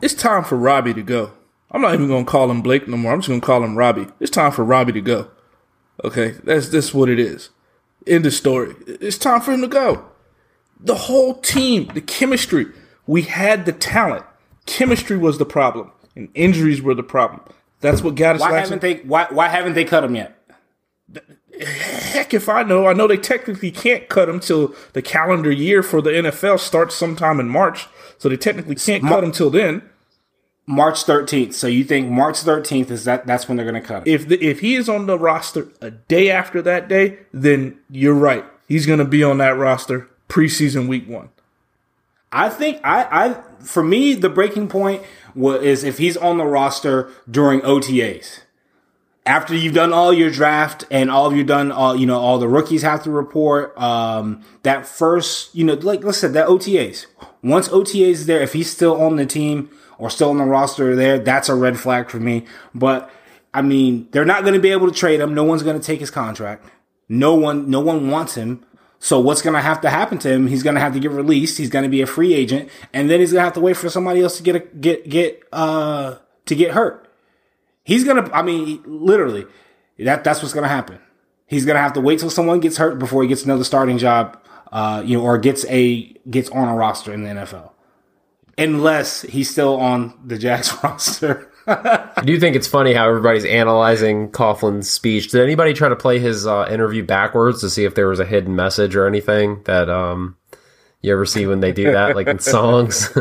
it's 0.00 0.14
time 0.14 0.44
for 0.44 0.56
Robbie 0.56 0.94
to 0.94 1.02
go. 1.02 1.32
I'm 1.70 1.80
not 1.80 1.94
even 1.94 2.06
gonna 2.06 2.24
call 2.24 2.50
him 2.50 2.62
Blake 2.62 2.86
no 2.86 2.96
more. 2.96 3.12
I'm 3.12 3.18
just 3.18 3.28
gonna 3.28 3.40
call 3.40 3.64
him 3.64 3.76
Robbie. 3.76 4.06
It's 4.20 4.30
time 4.30 4.52
for 4.52 4.64
Robbie 4.64 4.92
to 4.92 5.00
go. 5.00 5.28
Okay, 6.02 6.32
that's 6.42 6.68
that's 6.68 6.92
what 6.92 7.08
it 7.08 7.18
is. 7.18 7.50
End 8.06 8.26
of 8.26 8.34
story. 8.34 8.74
It's 8.86 9.18
time 9.18 9.40
for 9.40 9.52
him 9.52 9.60
to 9.60 9.68
go. 9.68 10.04
The 10.80 10.94
whole 10.94 11.34
team, 11.34 11.86
the 11.94 12.00
chemistry, 12.00 12.66
we 13.06 13.22
had 13.22 13.64
the 13.64 13.72
talent. 13.72 14.24
Chemistry 14.66 15.16
was 15.16 15.38
the 15.38 15.46
problem, 15.46 15.92
and 16.16 16.28
injuries 16.34 16.82
were 16.82 16.94
the 16.94 17.02
problem. 17.02 17.42
That's 17.80 18.02
what 18.02 18.14
got 18.14 18.36
us 18.36 18.40
Why 18.40 18.58
haven't 18.58 18.82
they 18.82 18.96
why 18.98 19.26
why 19.30 19.48
haven't 19.48 19.74
they 19.74 19.84
cut 19.84 20.04
him 20.04 20.14
yet? 20.14 20.38
Heck, 21.60 22.34
if 22.34 22.48
I 22.48 22.64
know, 22.64 22.86
I 22.86 22.94
know 22.94 23.06
they 23.06 23.16
technically 23.16 23.70
can't 23.70 24.08
cut 24.08 24.28
him 24.28 24.40
till 24.40 24.74
the 24.92 25.02
calendar 25.02 25.52
year 25.52 25.82
for 25.82 26.02
the 26.02 26.10
NFL 26.10 26.58
starts 26.58 26.96
sometime 26.96 27.38
in 27.38 27.48
March. 27.48 27.86
So 28.18 28.28
they 28.28 28.36
technically 28.36 28.74
can't 28.74 29.04
cut 29.04 29.22
him 29.22 29.30
till 29.30 29.50
then. 29.50 29.82
March 30.66 31.04
13th. 31.04 31.54
So 31.54 31.66
you 31.66 31.84
think 31.84 32.10
March 32.10 32.36
13th 32.40 32.90
is 32.90 33.04
that 33.04 33.26
that's 33.26 33.48
when 33.48 33.56
they're 33.56 33.70
going 33.70 33.80
to 33.80 33.86
cut 33.86 34.06
him? 34.06 34.14
if 34.14 34.28
the, 34.28 34.42
if 34.42 34.60
he 34.60 34.74
is 34.74 34.88
on 34.88 35.06
the 35.06 35.18
roster 35.18 35.68
a 35.80 35.90
day 35.90 36.30
after 36.30 36.62
that 36.62 36.88
day, 36.88 37.18
then 37.32 37.78
you're 37.90 38.14
right. 38.14 38.44
He's 38.66 38.86
going 38.86 38.98
to 38.98 39.04
be 39.04 39.22
on 39.22 39.38
that 39.38 39.56
roster 39.56 40.08
preseason 40.28 40.88
week 40.88 41.08
one. 41.08 41.28
I 42.32 42.48
think 42.48 42.80
I, 42.82 43.04
I 43.10 43.42
for 43.62 43.82
me 43.82 44.14
the 44.14 44.28
breaking 44.28 44.68
point 44.68 45.02
was, 45.34 45.62
is 45.62 45.84
if 45.84 45.98
he's 45.98 46.16
on 46.16 46.38
the 46.38 46.44
roster 46.44 47.10
during 47.30 47.60
OTAs. 47.60 48.40
After 49.26 49.54
you've 49.54 49.72
done 49.72 49.94
all 49.94 50.12
your 50.12 50.30
draft 50.30 50.84
and 50.90 51.10
all 51.10 51.34
you've 51.34 51.46
done 51.46 51.72
all 51.72 51.96
you 51.96 52.06
know 52.06 52.18
all 52.18 52.38
the 52.38 52.48
rookies 52.48 52.82
have 52.82 53.02
to 53.04 53.10
report 53.10 53.76
um 53.78 54.42
that 54.64 54.86
first 54.86 55.54
you 55.54 55.64
know 55.64 55.74
like 55.74 56.02
let's 56.04 56.18
say 56.18 56.28
that 56.28 56.48
OTAs. 56.48 57.06
Once 57.42 57.68
OTAs 57.68 58.10
is 58.10 58.26
there 58.26 58.42
if 58.42 58.52
he's 58.52 58.70
still 58.70 59.00
on 59.00 59.16
the 59.16 59.24
team 59.24 59.70
or 59.98 60.10
still 60.10 60.30
on 60.30 60.38
the 60.38 60.44
roster 60.44 60.96
there 60.96 61.18
that's 61.18 61.48
a 61.48 61.54
red 61.54 61.78
flag 61.78 62.10
for 62.10 62.20
me. 62.20 62.46
But 62.74 63.10
I 63.52 63.62
mean, 63.62 64.08
they're 64.10 64.24
not 64.24 64.42
going 64.42 64.54
to 64.54 64.60
be 64.60 64.72
able 64.72 64.90
to 64.90 64.94
trade 64.94 65.20
him. 65.20 65.34
No 65.34 65.44
one's 65.44 65.62
going 65.62 65.78
to 65.78 65.84
take 65.84 66.00
his 66.00 66.10
contract. 66.10 66.68
No 67.08 67.34
one 67.34 67.70
no 67.70 67.80
one 67.80 68.10
wants 68.10 68.34
him. 68.34 68.64
So 68.98 69.20
what's 69.20 69.42
going 69.42 69.54
to 69.54 69.60
have 69.60 69.82
to 69.82 69.90
happen 69.90 70.18
to 70.20 70.30
him? 70.30 70.46
He's 70.46 70.62
going 70.62 70.76
to 70.76 70.80
have 70.80 70.94
to 70.94 71.00
get 71.00 71.10
released. 71.10 71.58
He's 71.58 71.68
going 71.68 71.82
to 71.82 71.90
be 71.90 72.00
a 72.00 72.06
free 72.06 72.32
agent, 72.32 72.70
and 72.92 73.10
then 73.10 73.20
he's 73.20 73.32
going 73.32 73.40
to 73.40 73.44
have 73.44 73.52
to 73.52 73.60
wait 73.60 73.76
for 73.76 73.90
somebody 73.90 74.22
else 74.22 74.38
to 74.38 74.42
get 74.42 74.56
a, 74.56 74.60
get 74.60 75.08
get 75.08 75.42
uh 75.52 76.16
to 76.46 76.54
get 76.54 76.72
hurt. 76.72 77.06
He's 77.84 78.02
gonna. 78.02 78.30
I 78.32 78.42
mean, 78.42 78.82
literally, 78.86 79.44
that 79.98 80.24
that's 80.24 80.40
what's 80.40 80.54
going 80.54 80.64
to 80.64 80.70
happen. 80.70 80.98
He's 81.46 81.66
going 81.66 81.76
to 81.76 81.82
have 81.82 81.92
to 81.92 82.00
wait 82.00 82.18
till 82.18 82.30
someone 82.30 82.60
gets 82.60 82.78
hurt 82.78 82.98
before 82.98 83.22
he 83.22 83.28
gets 83.28 83.44
another 83.44 83.64
starting 83.64 83.98
job, 83.98 84.42
uh, 84.72 85.02
you 85.04 85.18
know, 85.18 85.24
or 85.24 85.36
gets 85.36 85.66
a 85.66 86.04
gets 86.30 86.48
on 86.48 86.68
a 86.68 86.74
roster 86.74 87.12
in 87.12 87.24
the 87.24 87.30
NFL, 87.30 87.72
unless 88.58 89.22
he's 89.22 89.50
still 89.50 89.76
on 89.76 90.18
the 90.24 90.38
Jags 90.38 90.72
roster. 90.82 91.50
I 91.66 92.22
do 92.24 92.38
think 92.38 92.56
it's 92.56 92.68
funny 92.68 92.92
how 92.92 93.08
everybody's 93.08 93.46
analyzing 93.46 94.30
Coughlin's 94.30 94.90
speech. 94.90 95.30
Did 95.30 95.42
anybody 95.42 95.72
try 95.72 95.88
to 95.88 95.96
play 95.96 96.18
his 96.18 96.46
uh, 96.46 96.66
interview 96.70 97.02
backwards 97.02 97.60
to 97.62 97.70
see 97.70 97.84
if 97.84 97.94
there 97.94 98.08
was 98.08 98.20
a 98.20 98.24
hidden 98.26 98.54
message 98.54 98.94
or 98.94 99.06
anything 99.06 99.62
that 99.64 99.88
um, 99.88 100.36
you 101.00 101.12
ever 101.12 101.24
see 101.24 101.46
when 101.46 101.60
they 101.60 101.72
do 101.72 101.90
that, 101.92 102.16
like 102.16 102.26
in 102.26 102.38
songs? 102.40 103.16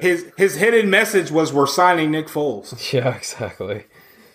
his 0.00 0.26
his 0.36 0.56
hidden 0.56 0.90
message 0.90 1.30
was, 1.30 1.52
"We're 1.52 1.66
signing 1.66 2.10
Nick 2.10 2.26
Foles." 2.26 2.92
yeah, 2.92 3.14
exactly. 3.14 3.84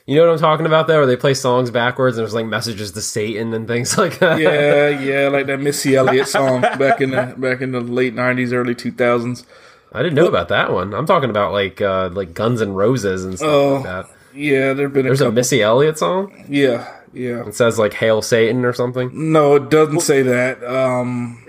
You 0.06 0.16
know 0.16 0.28
what 0.28 0.34
I'm 0.34 0.40
talking 0.40 0.66
about, 0.66 0.88
though, 0.88 0.98
where 0.98 1.06
they 1.06 1.16
play 1.16 1.34
songs 1.34 1.70
backwards 1.70 2.18
and 2.18 2.24
there's 2.24 2.34
like 2.34 2.48
messages 2.48 2.92
to 2.94 3.02
Satan 3.02 3.54
and 3.54 3.68
things 3.68 3.98
like 3.98 4.20
that. 4.20 4.40
Yeah, 4.40 4.90
yeah, 4.90 5.28
like 5.28 5.46
that 5.48 5.60
Missy 5.60 5.96
Elliott 5.96 6.28
song 6.28 6.62
back 6.62 7.02
in 7.02 7.12
the 7.12 7.36
back 7.38 7.62
in 7.62 7.72
the 7.72 7.82
late 7.82 8.16
'90s, 8.16 8.54
early 8.54 8.76
2000s. 8.76 9.46
I 9.94 10.02
didn't 10.02 10.16
know 10.16 10.28
about 10.28 10.48
that 10.50 10.72
one. 10.72 10.94
I'm 10.94 11.06
talking 11.06 11.30
about 11.30 11.52
like 11.54 11.82
uh, 11.82 12.10
like 12.14 12.34
Guns 12.34 12.62
and 12.62 12.76
Roses 12.78 13.26
and 13.26 13.38
stuff 13.38 13.50
Oh. 13.50 13.74
like 13.76 13.84
that. 13.84 14.06
Yeah, 14.34 14.72
there've 14.74 14.94
been 14.94 15.06
a 15.06 15.10
There's 15.10 15.20
a 15.22 15.26
couple. 15.26 15.36
Missy 15.36 15.62
Elliott 15.62 15.98
song. 15.98 16.46
yeah, 16.48 16.90
yeah. 17.14 17.46
It 17.46 17.56
says 17.56 17.78
like 17.78 17.94
"Hail 17.94 18.22
Satan" 18.22 18.64
or 18.64 18.72
something. 18.74 19.12
No, 19.34 19.56
it 19.56 19.70
doesn't 19.70 20.00
say 20.00 20.22
that. 20.22 20.64
Um, 20.64 21.46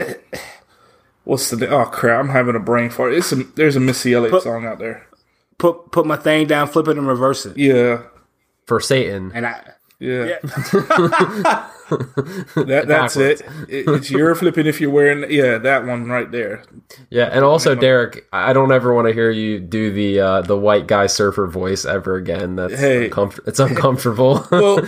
what's 1.25 1.51
the? 1.51 1.69
Oh 1.69 1.85
crap! 1.87 2.19
I'm 2.21 2.29
having 2.31 2.57
a 2.57 2.61
brain 2.61 2.91
fart. 2.91 3.15
It's 3.15 3.31
a, 3.33 3.37
there's 3.37 3.77
a 3.77 3.81
Missy 3.81 4.15
Elliott 4.15 4.43
song 4.43 4.67
out 4.67 4.79
there. 4.81 5.07
Put 5.59 5.93
put 5.93 6.07
my 6.07 6.17
thing 6.17 6.49
down, 6.49 6.67
flip 6.67 6.89
it, 6.89 6.99
and 6.99 7.07
reverse 7.07 7.47
it. 7.47 7.57
Yeah, 7.57 8.03
For 8.67 8.81
Satan, 8.81 9.31
And 9.33 9.47
I, 9.47 9.63
yeah. 10.01 10.39
yeah. 10.43 11.69
That 12.55 12.85
that's 12.87 13.17
it. 13.17 13.41
it. 13.69 13.89
It's 13.89 14.11
your 14.11 14.35
flipping 14.35 14.67
if 14.67 14.81
you're 14.81 14.91
wearing. 14.91 15.31
Yeah, 15.31 15.59
that 15.59 15.87
one 15.87 16.07
right 16.07 16.31
there. 16.31 16.63
yeah, 17.11 17.29
and 17.33 17.45
also 17.45 17.75
Derek, 17.75 18.27
I 18.33 18.53
don't 18.53 18.73
ever 18.73 18.95
want 18.95 19.09
to 19.09 19.15
hear 19.15 19.31
you 19.31 19.61
do 19.61 19.93
the 19.93 20.21
uh, 20.21 20.43
the 20.43 20.57
white 20.57 20.87
guy 20.87 21.07
surfer 21.07 21.47
voice 21.47 21.85
ever 21.85 22.17
again. 22.17 22.57
That's 22.57 22.79
Hey. 22.79 23.09
uncomfort- 23.11 23.47
it's 23.49 23.61
uncomfortable. 23.61 24.47
Well, 24.51 24.81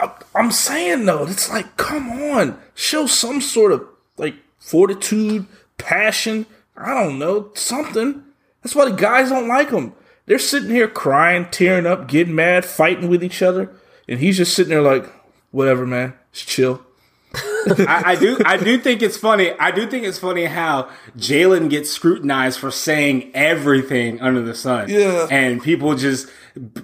I, 0.00 0.10
I'm 0.34 0.50
saying 0.52 1.06
though, 1.06 1.24
it's 1.26 1.50
like, 1.50 1.76
come 1.76 2.10
on, 2.10 2.58
show 2.74 3.06
some 3.06 3.40
sort 3.40 3.72
of 3.72 3.84
like 4.16 4.34
fortitude, 4.58 5.46
passion. 5.76 6.46
I 6.76 6.94
don't 6.94 7.18
know, 7.18 7.50
something. 7.54 8.22
That's 8.62 8.74
why 8.76 8.84
the 8.88 8.96
guys 8.96 9.30
don't 9.30 9.48
like 9.48 9.70
him. 9.70 9.94
They're 10.26 10.38
sitting 10.38 10.70
here 10.70 10.86
crying, 10.88 11.46
tearing 11.50 11.86
up, 11.86 12.06
getting 12.06 12.34
mad, 12.34 12.64
fighting 12.64 13.08
with 13.08 13.24
each 13.24 13.42
other, 13.42 13.70
and 14.08 14.20
he's 14.20 14.36
just 14.36 14.54
sitting 14.54 14.70
there 14.70 14.82
like, 14.82 15.04
whatever, 15.50 15.86
man. 15.86 16.14
Just 16.32 16.48
chill. 16.48 16.82
I, 17.34 18.02
I 18.06 18.16
do 18.16 18.38
I 18.44 18.56
do 18.56 18.78
think 18.78 19.02
it's 19.02 19.16
funny. 19.16 19.52
I 19.52 19.70
do 19.70 19.86
think 19.86 20.04
it's 20.06 20.18
funny 20.18 20.46
how 20.46 20.88
Jalen 21.16 21.68
gets 21.68 21.90
scrutinized 21.90 22.58
for 22.58 22.70
saying 22.70 23.30
everything 23.34 24.20
under 24.20 24.40
the 24.40 24.54
sun. 24.54 24.88
Yeah. 24.88 25.26
And 25.30 25.62
people 25.62 25.94
just 25.94 26.28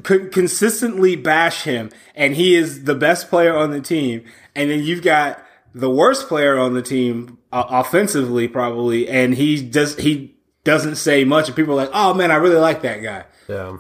c- 0.07 0.29
consistently 0.31 1.17
bash 1.17 1.63
him 1.63 1.91
and 2.15 2.35
he 2.35 2.55
is 2.55 2.85
the 2.85 2.95
best 2.95 3.31
player 3.31 3.57
on 3.57 3.71
the 3.71 3.81
team. 3.81 4.25
And 4.55 4.71
then 4.71 4.83
you've 4.83 5.03
got 5.03 5.43
the 5.75 5.91
worst 5.91 6.29
player 6.29 6.59
on 6.59 6.75
the 6.75 6.83
team 6.83 7.39
uh, 7.51 7.65
offensively 7.69 8.47
probably 8.47 9.09
and 9.09 9.35
he 9.35 9.63
does 9.63 9.97
he 9.97 10.37
doesn't 10.65 10.97
say 10.97 11.25
much 11.25 11.49
and 11.49 11.57
people 11.57 11.73
are 11.75 11.85
like, 11.85 11.91
"Oh 11.93 12.13
man, 12.15 12.31
I 12.31 12.37
really 12.37 12.57
like 12.57 12.83
that 12.83 13.03
guy." 13.03 13.25
Yeah. 13.49 13.79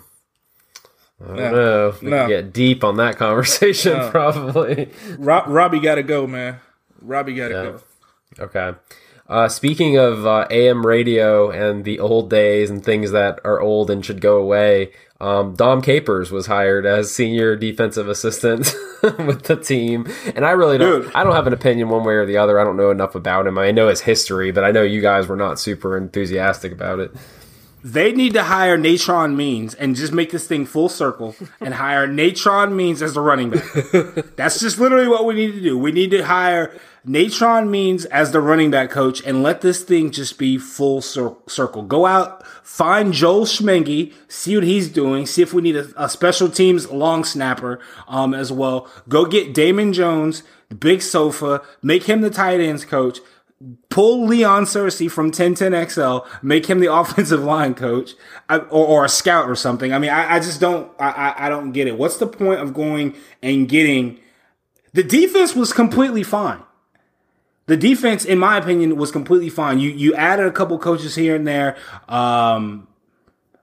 I 1.22 1.26
don't 1.26 1.36
No. 1.36 1.50
know 1.52 1.88
if 1.88 2.02
we 2.02 2.10
No. 2.10 2.16
can 2.20 2.28
get 2.28 2.52
deep 2.52 2.84
on 2.84 2.96
that 2.96 3.16
conversation, 3.16 3.98
probably. 4.10 4.88
Rob, 5.18 5.44
Robbie 5.48 5.80
got 5.80 5.94
to 5.96 6.02
go, 6.02 6.26
man. 6.26 6.56
Robbie 7.00 7.34
got 7.34 7.48
to 7.48 7.54
Yeah. 7.54 7.62
go. 7.62 8.44
Okay. 8.44 8.72
Uh, 9.26 9.48
speaking 9.48 9.96
of 9.96 10.26
uh, 10.26 10.46
AM 10.50 10.84
radio 10.84 11.48
and 11.50 11.84
the 11.84 11.98
old 11.98 12.28
days 12.28 12.68
and 12.68 12.84
things 12.84 13.10
that 13.12 13.40
are 13.42 13.58
old 13.60 13.90
and 13.90 14.04
should 14.04 14.20
go 14.20 14.36
away, 14.36 14.90
um, 15.18 15.54
Dom 15.54 15.80
Capers 15.80 16.30
was 16.30 16.46
hired 16.46 16.84
as 16.84 17.10
senior 17.14 17.56
defensive 17.56 18.06
assistant 18.06 18.74
with 19.02 19.44
the 19.44 19.56
team, 19.56 20.06
and 20.36 20.44
I 20.44 20.50
really 20.50 20.76
don't. 20.76 21.02
Dude. 21.04 21.12
I 21.14 21.24
don't 21.24 21.34
have 21.34 21.46
an 21.46 21.54
opinion 21.54 21.88
one 21.88 22.04
way 22.04 22.14
or 22.14 22.26
the 22.26 22.36
other. 22.36 22.60
I 22.60 22.64
don't 22.64 22.76
know 22.76 22.90
enough 22.90 23.14
about 23.14 23.46
him. 23.46 23.56
I 23.56 23.70
know 23.70 23.88
his 23.88 24.02
history, 24.02 24.50
but 24.50 24.62
I 24.64 24.72
know 24.72 24.82
you 24.82 25.00
guys 25.00 25.26
were 25.26 25.36
not 25.36 25.58
super 25.58 25.96
enthusiastic 25.96 26.72
about 26.72 26.98
it. 26.98 27.10
They 27.84 28.12
need 28.12 28.32
to 28.32 28.44
hire 28.44 28.78
Natron 28.78 29.36
Means 29.36 29.74
and 29.74 29.94
just 29.94 30.10
make 30.10 30.30
this 30.30 30.46
thing 30.46 30.64
full 30.64 30.88
circle 30.88 31.36
and 31.60 31.74
hire 31.74 32.06
Natron 32.06 32.74
Means 32.74 33.02
as 33.02 33.12
the 33.12 33.20
running 33.20 33.50
back. 33.50 33.62
That's 34.36 34.58
just 34.58 34.78
literally 34.78 35.06
what 35.06 35.26
we 35.26 35.34
need 35.34 35.52
to 35.52 35.60
do. 35.60 35.76
We 35.76 35.92
need 35.92 36.10
to 36.12 36.24
hire 36.24 36.74
Natron 37.04 37.70
Means 37.70 38.06
as 38.06 38.32
the 38.32 38.40
running 38.40 38.70
back 38.70 38.88
coach 38.90 39.22
and 39.26 39.42
let 39.42 39.60
this 39.60 39.84
thing 39.84 40.10
just 40.10 40.38
be 40.38 40.56
full 40.56 41.02
cir- 41.02 41.36
circle. 41.46 41.82
Go 41.82 42.06
out, 42.06 42.46
find 42.62 43.12
Joel 43.12 43.44
Schmengi, 43.44 44.14
see 44.28 44.54
what 44.54 44.64
he's 44.64 44.88
doing, 44.88 45.26
see 45.26 45.42
if 45.42 45.52
we 45.52 45.60
need 45.60 45.76
a, 45.76 45.86
a 46.02 46.08
special 46.08 46.48
teams 46.48 46.90
long 46.90 47.22
snapper 47.22 47.80
um, 48.08 48.32
as 48.32 48.50
well. 48.50 48.88
Go 49.10 49.26
get 49.26 49.52
Damon 49.52 49.92
Jones, 49.92 50.42
big 50.78 51.02
sofa, 51.02 51.62
make 51.82 52.04
him 52.04 52.22
the 52.22 52.30
tight 52.30 52.60
ends 52.60 52.86
coach 52.86 53.18
pull 53.88 54.26
Leon 54.26 54.64
Searcy 54.64 55.10
from 55.10 55.30
1010XL, 55.30 56.26
make 56.42 56.66
him 56.66 56.80
the 56.80 56.92
offensive 56.92 57.42
line 57.42 57.74
coach, 57.74 58.12
I- 58.48 58.58
or, 58.58 58.86
or 58.86 59.04
a 59.04 59.08
scout 59.08 59.48
or 59.48 59.54
something. 59.54 59.92
I 59.92 59.98
mean, 59.98 60.10
I, 60.10 60.34
I 60.36 60.38
just 60.40 60.60
don't, 60.60 60.90
I, 60.98 61.10
I, 61.10 61.46
I 61.46 61.48
don't 61.48 61.72
get 61.72 61.86
it. 61.86 61.96
What's 61.98 62.16
the 62.16 62.26
point 62.26 62.60
of 62.60 62.74
going 62.74 63.14
and 63.42 63.68
getting 63.68 64.18
the 64.92 65.02
defense 65.02 65.54
was 65.56 65.72
completely 65.72 66.22
fine. 66.22 66.62
The 67.66 67.76
defense, 67.76 68.24
in 68.24 68.38
my 68.38 68.58
opinion, 68.58 68.96
was 68.96 69.10
completely 69.10 69.48
fine. 69.48 69.80
You 69.80 69.90
you 69.90 70.14
added 70.14 70.46
a 70.46 70.52
couple 70.52 70.78
coaches 70.78 71.14
here 71.14 71.34
and 71.34 71.46
there, 71.46 71.76
um, 72.08 72.86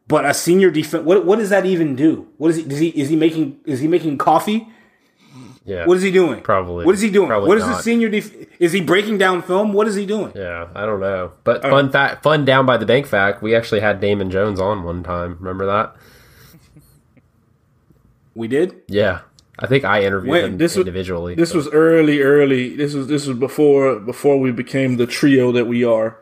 but 0.08 0.26
a 0.26 0.34
senior 0.34 0.72
defense. 0.72 1.06
What 1.06 1.24
what 1.26 1.38
does 1.40 1.52
that 1.52 1.66
even 1.66 1.96
do? 1.96 2.28
What 2.38 2.50
is 2.50 2.58
he? 2.58 2.64
Does 2.64 2.80
he 2.80 2.90
is 2.90 3.10
he 3.10 3.16
making 3.16 3.60
is 3.66 3.80
he 3.80 3.88
making 3.88 4.18
coffee? 4.18 4.68
Yeah. 5.64 5.86
What 5.86 5.98
is 5.98 6.04
he 6.04 6.12
doing? 6.12 6.42
Probably. 6.42 6.86
What 6.86 6.96
is 6.96 7.02
he 7.02 7.12
doing? 7.12 7.28
Probably 7.28 7.48
what 7.48 7.58
is 7.60 7.64
the 7.66 7.80
senior? 7.82 8.10
Def- 8.10 8.34
is 8.60 8.72
he 8.72 8.82
breaking 8.82 9.20
down 9.20 9.44
film? 9.44 9.74
What 9.74 9.88
is 9.88 9.96
he 9.96 10.06
doing? 10.08 10.34
Yeah, 10.36 10.68
I 10.74 10.86
don't 10.88 11.00
know. 11.00 11.34
But 11.44 11.62
fun 11.62 11.92
fact, 11.92 12.24
fun 12.24 12.46
down 12.46 12.66
by 12.66 12.78
the 12.78 12.86
bank 12.88 13.06
fact, 13.06 13.44
we 13.44 13.56
actually 13.56 13.82
had 13.82 14.00
Damon 14.00 14.32
Jones 14.32 14.60
on 14.60 14.84
one 14.84 15.04
time. 15.04 15.38
Remember 15.40 15.68
that? 15.68 15.96
We 18.34 18.48
did. 18.48 18.82
Yeah. 18.88 19.22
I 19.60 19.68
think 19.68 19.84
I 19.86 20.02
interviewed 20.04 20.32
When- 20.32 20.46
him 20.46 20.58
this 20.58 20.76
was- 20.76 20.88
individually. 20.88 21.36
This 21.36 21.54
was 21.54 21.68
early, 21.72 22.22
early. 22.22 22.76
This 22.76 22.94
was 22.96 23.08
this 23.08 23.28
was 23.28 23.38
before 23.38 24.00
before 24.00 24.40
we 24.40 24.52
became 24.52 24.98
the 24.98 25.06
trio 25.06 25.52
that 25.52 25.68
we 25.68 25.84
are. 25.84 26.18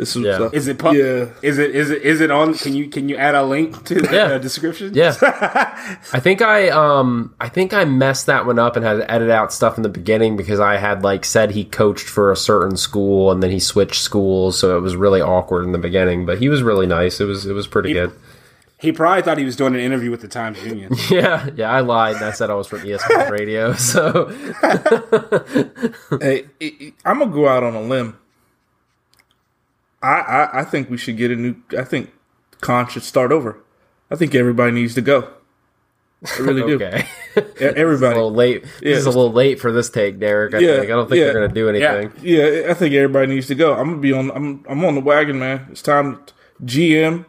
This 0.00 0.14
was 0.14 0.24
Yeah. 0.24 0.48
Is 0.54 0.66
it 0.66 0.78
pub- 0.78 0.94
Yeah. 0.94 1.26
Is 1.42 1.58
it 1.58 1.74
is 1.76 1.90
it 1.90 2.00
is 2.00 2.22
it 2.22 2.30
on? 2.30 2.54
Can 2.54 2.72
you 2.74 2.88
can 2.88 3.10
you 3.10 3.16
add 3.16 3.34
a 3.34 3.42
link 3.42 3.84
to 3.84 3.96
the 3.96 4.14
Yeah. 4.14 4.22
uh, 4.36 4.38
description? 4.38 4.94
Yeah. 4.94 5.14
I 6.14 6.20
think 6.20 6.40
I 6.40 6.70
um 6.70 7.34
I 7.38 7.50
think 7.50 7.74
I 7.74 7.84
messed 7.84 8.24
that 8.24 8.46
one 8.46 8.58
up 8.58 8.76
and 8.76 8.84
had 8.86 8.94
to 8.94 9.10
edit 9.10 9.28
out 9.28 9.52
stuff 9.52 9.76
in 9.76 9.82
the 9.82 9.90
beginning 9.90 10.38
because 10.38 10.58
I 10.58 10.78
had 10.78 11.02
like 11.04 11.26
said 11.26 11.50
he 11.50 11.66
coached 11.66 12.08
for 12.08 12.32
a 12.32 12.36
certain 12.36 12.78
school 12.78 13.30
and 13.30 13.42
then 13.42 13.50
he 13.50 13.60
switched 13.60 14.00
schools, 14.00 14.58
so 14.58 14.74
it 14.78 14.80
was 14.80 14.96
really 14.96 15.20
awkward 15.20 15.64
in 15.66 15.72
the 15.72 15.78
beginning. 15.78 16.24
But 16.24 16.38
he 16.38 16.48
was 16.48 16.62
really 16.62 16.86
nice. 16.86 17.20
It 17.20 17.26
was 17.26 17.44
it 17.44 17.52
was 17.52 17.66
pretty 17.66 17.92
good. 17.92 18.10
He 18.78 18.92
probably 18.92 19.20
thought 19.20 19.36
he 19.36 19.44
was 19.44 19.56
doing 19.56 19.74
an 19.74 19.80
interview 19.80 20.10
with 20.10 20.22
the 20.22 20.28
Times 20.28 20.64
Union. 20.64 20.94
Yeah, 21.10 21.50
yeah, 21.54 21.70
I 21.70 21.80
lied 21.80 22.16
and 22.16 22.24
I 22.24 22.30
said 22.30 22.48
I 22.48 22.54
was 22.54 22.66
from 22.66 22.78
ESPN 22.80 23.28
radio. 23.30 23.74
So 23.74 24.28
Hey, 26.20 26.46
I'm 27.04 27.18
gonna 27.18 27.30
go 27.30 27.46
out 27.46 27.62
on 27.62 27.74
a 27.74 27.82
limb. 27.82 28.16
I, 30.02 30.08
I 30.20 30.60
I 30.60 30.64
think 30.64 30.88
we 30.90 30.96
should 30.96 31.16
get 31.16 31.30
a 31.30 31.36
new. 31.36 31.56
I 31.76 31.84
think 31.84 32.10
Khan 32.60 32.88
should 32.88 33.02
start 33.02 33.32
over. 33.32 33.58
I 34.10 34.16
think 34.16 34.34
everybody 34.34 34.72
needs 34.72 34.94
to 34.94 35.00
go. 35.02 35.30
I 36.26 36.38
really 36.40 36.62
do. 36.62 36.74
okay. 36.84 37.06
E- 37.36 37.64
a 37.64 37.86
a 37.86 37.96
little 37.96 38.32
late. 38.32 38.62
Yeah. 38.82 38.90
This 38.94 38.98
is 38.98 39.06
a 39.06 39.10
little 39.10 39.32
late 39.32 39.58
for 39.60 39.72
this 39.72 39.88
take, 39.88 40.18
Derek. 40.18 40.54
I 40.54 40.58
Yeah, 40.58 40.78
think. 40.80 40.84
I 40.90 40.94
don't 40.94 41.08
think 41.08 41.18
yeah. 41.20 41.24
they're 41.26 41.34
gonna 41.48 41.54
do 41.54 41.68
anything. 41.68 42.12
Yeah, 42.22 42.66
I 42.70 42.74
think 42.74 42.94
everybody 42.94 43.28
needs 43.28 43.46
to 43.48 43.54
go. 43.54 43.74
I'm 43.74 43.88
gonna 43.90 43.96
be 44.00 44.12
on. 44.12 44.30
I'm 44.32 44.64
I'm 44.68 44.84
on 44.84 44.94
the 44.94 45.00
wagon, 45.00 45.38
man. 45.38 45.66
It's 45.70 45.82
time. 45.82 46.20
GM, 46.64 47.24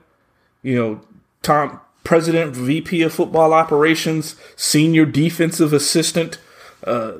you 0.61 0.75
know, 0.75 1.01
Tom, 1.41 1.79
President, 2.03 2.53
VP 2.53 3.01
of 3.03 3.13
Football 3.13 3.53
Operations, 3.53 4.35
Senior 4.57 5.05
Defensive 5.05 5.71
Assistant, 5.71 6.37
uh, 6.83 7.13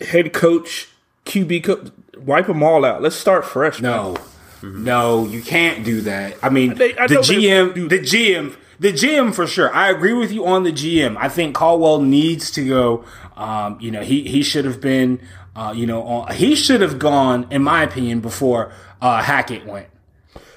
Head 0.00 0.34
Coach, 0.34 0.88
QB 1.24 1.64
coach. 1.64 1.88
Wipe 2.18 2.46
them 2.46 2.62
all 2.62 2.84
out. 2.84 3.00
Let's 3.00 3.16
start 3.16 3.44
fresh. 3.46 3.80
man. 3.80 4.16
No, 4.62 5.24
no, 5.24 5.26
you 5.26 5.42
can't 5.42 5.84
do 5.84 6.00
that. 6.02 6.36
I 6.42 6.48
mean, 6.48 6.74
They- 6.74 6.96
I 6.96 7.06
the 7.06 7.16
GM, 7.16 7.88
the 7.88 7.98
GM, 7.98 8.56
the 8.80 8.92
GM 8.92 9.32
for 9.34 9.46
sure. 9.46 9.72
I 9.74 9.90
agree 9.90 10.12
with 10.12 10.32
you 10.32 10.46
on 10.46 10.62
the 10.64 10.72
GM. 10.72 11.16
I 11.18 11.28
think 11.28 11.54
Caldwell 11.54 12.00
needs 12.00 12.50
to 12.52 12.66
go. 12.66 13.04
Um, 13.36 13.78
you 13.80 13.90
know, 13.90 14.02
he 14.02 14.22
he 14.22 14.42
should 14.42 14.64
have 14.64 14.80
been. 14.80 15.20
Uh, 15.54 15.72
you 15.74 15.86
know, 15.86 16.02
on, 16.02 16.34
he 16.34 16.54
should 16.54 16.82
have 16.82 16.98
gone, 16.98 17.46
in 17.50 17.62
my 17.62 17.82
opinion, 17.82 18.20
before 18.20 18.72
uh, 19.00 19.22
Hackett 19.22 19.64
went. 19.66 19.86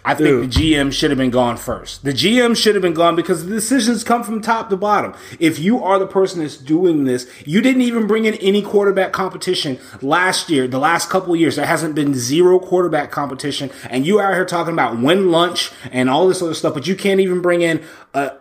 I 0.05 0.15
think 0.15 0.51
the 0.53 0.59
GM 0.59 0.93
should 0.93 1.12
have 1.12 1.17
been 1.17 1.29
gone 1.29 1.57
first. 1.57 2.03
The 2.03 2.13
GM 2.13 2.55
should 2.55 2.75
have 2.75 2.81
been 2.81 2.93
gone 2.93 3.15
because 3.15 3.45
the 3.45 3.53
decisions 3.53 4.03
come 4.03 4.23
from 4.23 4.41
top 4.41 4.69
to 4.69 4.77
bottom. 4.77 5.13
If 5.39 5.59
you 5.59 5.83
are 5.83 5.99
the 5.99 6.07
person 6.07 6.41
that's 6.41 6.57
doing 6.57 7.03
this, 7.03 7.29
you 7.45 7.62
didn't 7.62 7.81
even 7.81 8.07
bring 8.07 8.25
in 8.25 8.35
any 8.35 8.62
quarterback 8.62 9.12
competition 9.12 9.79
last 10.01 10.49
year, 10.49 10.67
the 10.67 10.79
last 10.79 11.09
couple 11.09 11.33
of 11.33 11.39
years. 11.39 11.55
There 11.55 11.65
hasn't 11.65 11.95
been 11.95 12.13
zero 12.13 12.59
quarterback 12.59 13.12
competition. 13.12 13.71
And 13.89 14.05
you 14.05 14.19
out 14.19 14.33
here 14.33 14.45
talking 14.45 14.73
about 14.73 14.99
win 14.99 15.31
lunch 15.31 15.71
and 15.91 16.09
all 16.09 16.27
this 16.27 16.41
other 16.41 16.53
stuff, 16.53 16.73
but 16.73 16.88
you 16.88 16.95
can't 16.95 17.19
even 17.19 17.41
bring 17.41 17.62
in 17.62 17.83
a 18.13 18.33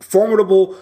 formidable 0.00 0.76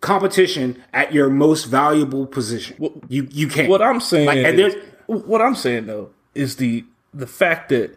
competition 0.00 0.82
at 0.92 1.14
your 1.14 1.30
most 1.30 1.64
valuable 1.64 2.26
position. 2.26 2.76
you 3.08 3.26
you 3.30 3.48
can't. 3.48 3.68
What 3.68 3.80
I'm 3.80 4.00
saying, 4.00 4.26
Like, 4.26 4.38
is, 4.38 4.76
what 5.06 5.40
I'm 5.40 5.54
saying 5.54 5.86
though, 5.86 6.10
is 6.34 6.56
the 6.56 6.84
the 7.12 7.26
fact 7.26 7.70
that 7.70 7.96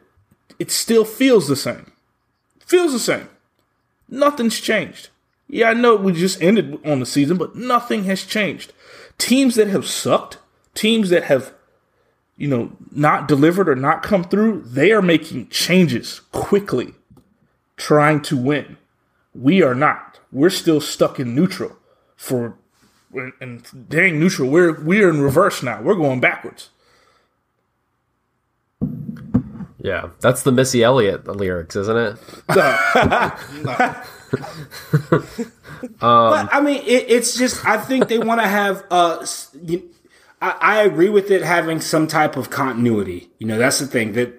it 0.60 0.72
still 0.72 1.06
feels 1.06 1.48
the 1.48 1.56
same. 1.56 1.92
Feels 2.60 2.94
the 2.94 3.00
same. 3.00 3.30
Nothing's 4.10 4.60
changed. 4.60 5.10
Yeah, 5.48 5.70
I 5.70 5.74
know 5.74 5.96
we 5.96 6.12
just 6.12 6.42
ended 6.42 6.80
on 6.86 7.00
the 7.00 7.06
season, 7.06 7.38
but 7.38 7.56
nothing 7.56 8.04
has 8.06 8.24
changed. 8.24 8.74
Teams 9.18 9.56
that 9.56 9.68
have 9.70 9.88
sucked, 9.88 10.38
teams 10.74 11.10
that 11.10 11.24
have, 11.24 11.54
you 12.36 12.48
know, 12.48 12.72
not 12.92 13.28
delivered 13.28 13.70
or 13.70 13.76
not 13.76 14.04
come 14.04 14.24
through, 14.24 14.62
they 14.64 14.92
are 14.92 15.02
making 15.02 15.48
changes 15.48 16.22
quickly, 16.32 16.94
trying 17.78 18.22
to 18.24 18.38
win. 18.38 18.78
We 19.34 19.62
are 19.62 19.76
not. 19.76 20.20
We're 20.32 20.50
still 20.50 20.82
stuck 20.82 21.20
in 21.20 21.34
neutral 21.34 21.78
for 22.16 22.58
and 23.40 23.66
dang 23.90 24.20
neutral. 24.20 24.50
We're 24.50 24.74
we're 24.84 25.10
in 25.10 25.22
reverse 25.22 25.64
now. 25.64 25.82
We're 25.82 25.96
going 25.96 26.20
backwards. 26.20 26.70
Yeah, 29.80 30.10
that's 30.22 30.44
the 30.44 30.52
Missy 30.52 30.84
Elliott 30.84 31.28
lyrics, 31.28 31.76
isn't 31.76 31.98
it? 31.98 32.18
But 36.00 36.50
I 36.52 36.62
mean, 36.62 36.82
it, 36.86 37.06
it's 37.10 37.38
just 37.38 37.66
I 37.66 37.78
think 37.78 38.08
they 38.08 38.18
want 38.20 38.42
to 38.42 38.48
have. 38.48 38.84
Uh, 38.90 39.26
you, 39.64 39.90
I, 40.42 40.56
I 40.60 40.82
agree 40.82 41.10
with 41.10 41.32
it 41.32 41.44
having 41.44 41.82
some 41.82 42.08
type 42.08 42.38
of 42.38 42.50
continuity. 42.50 43.30
You 43.40 43.48
know, 43.48 43.58
that's 43.58 43.80
the 43.80 43.88
thing 43.88 44.14
that 44.14 44.34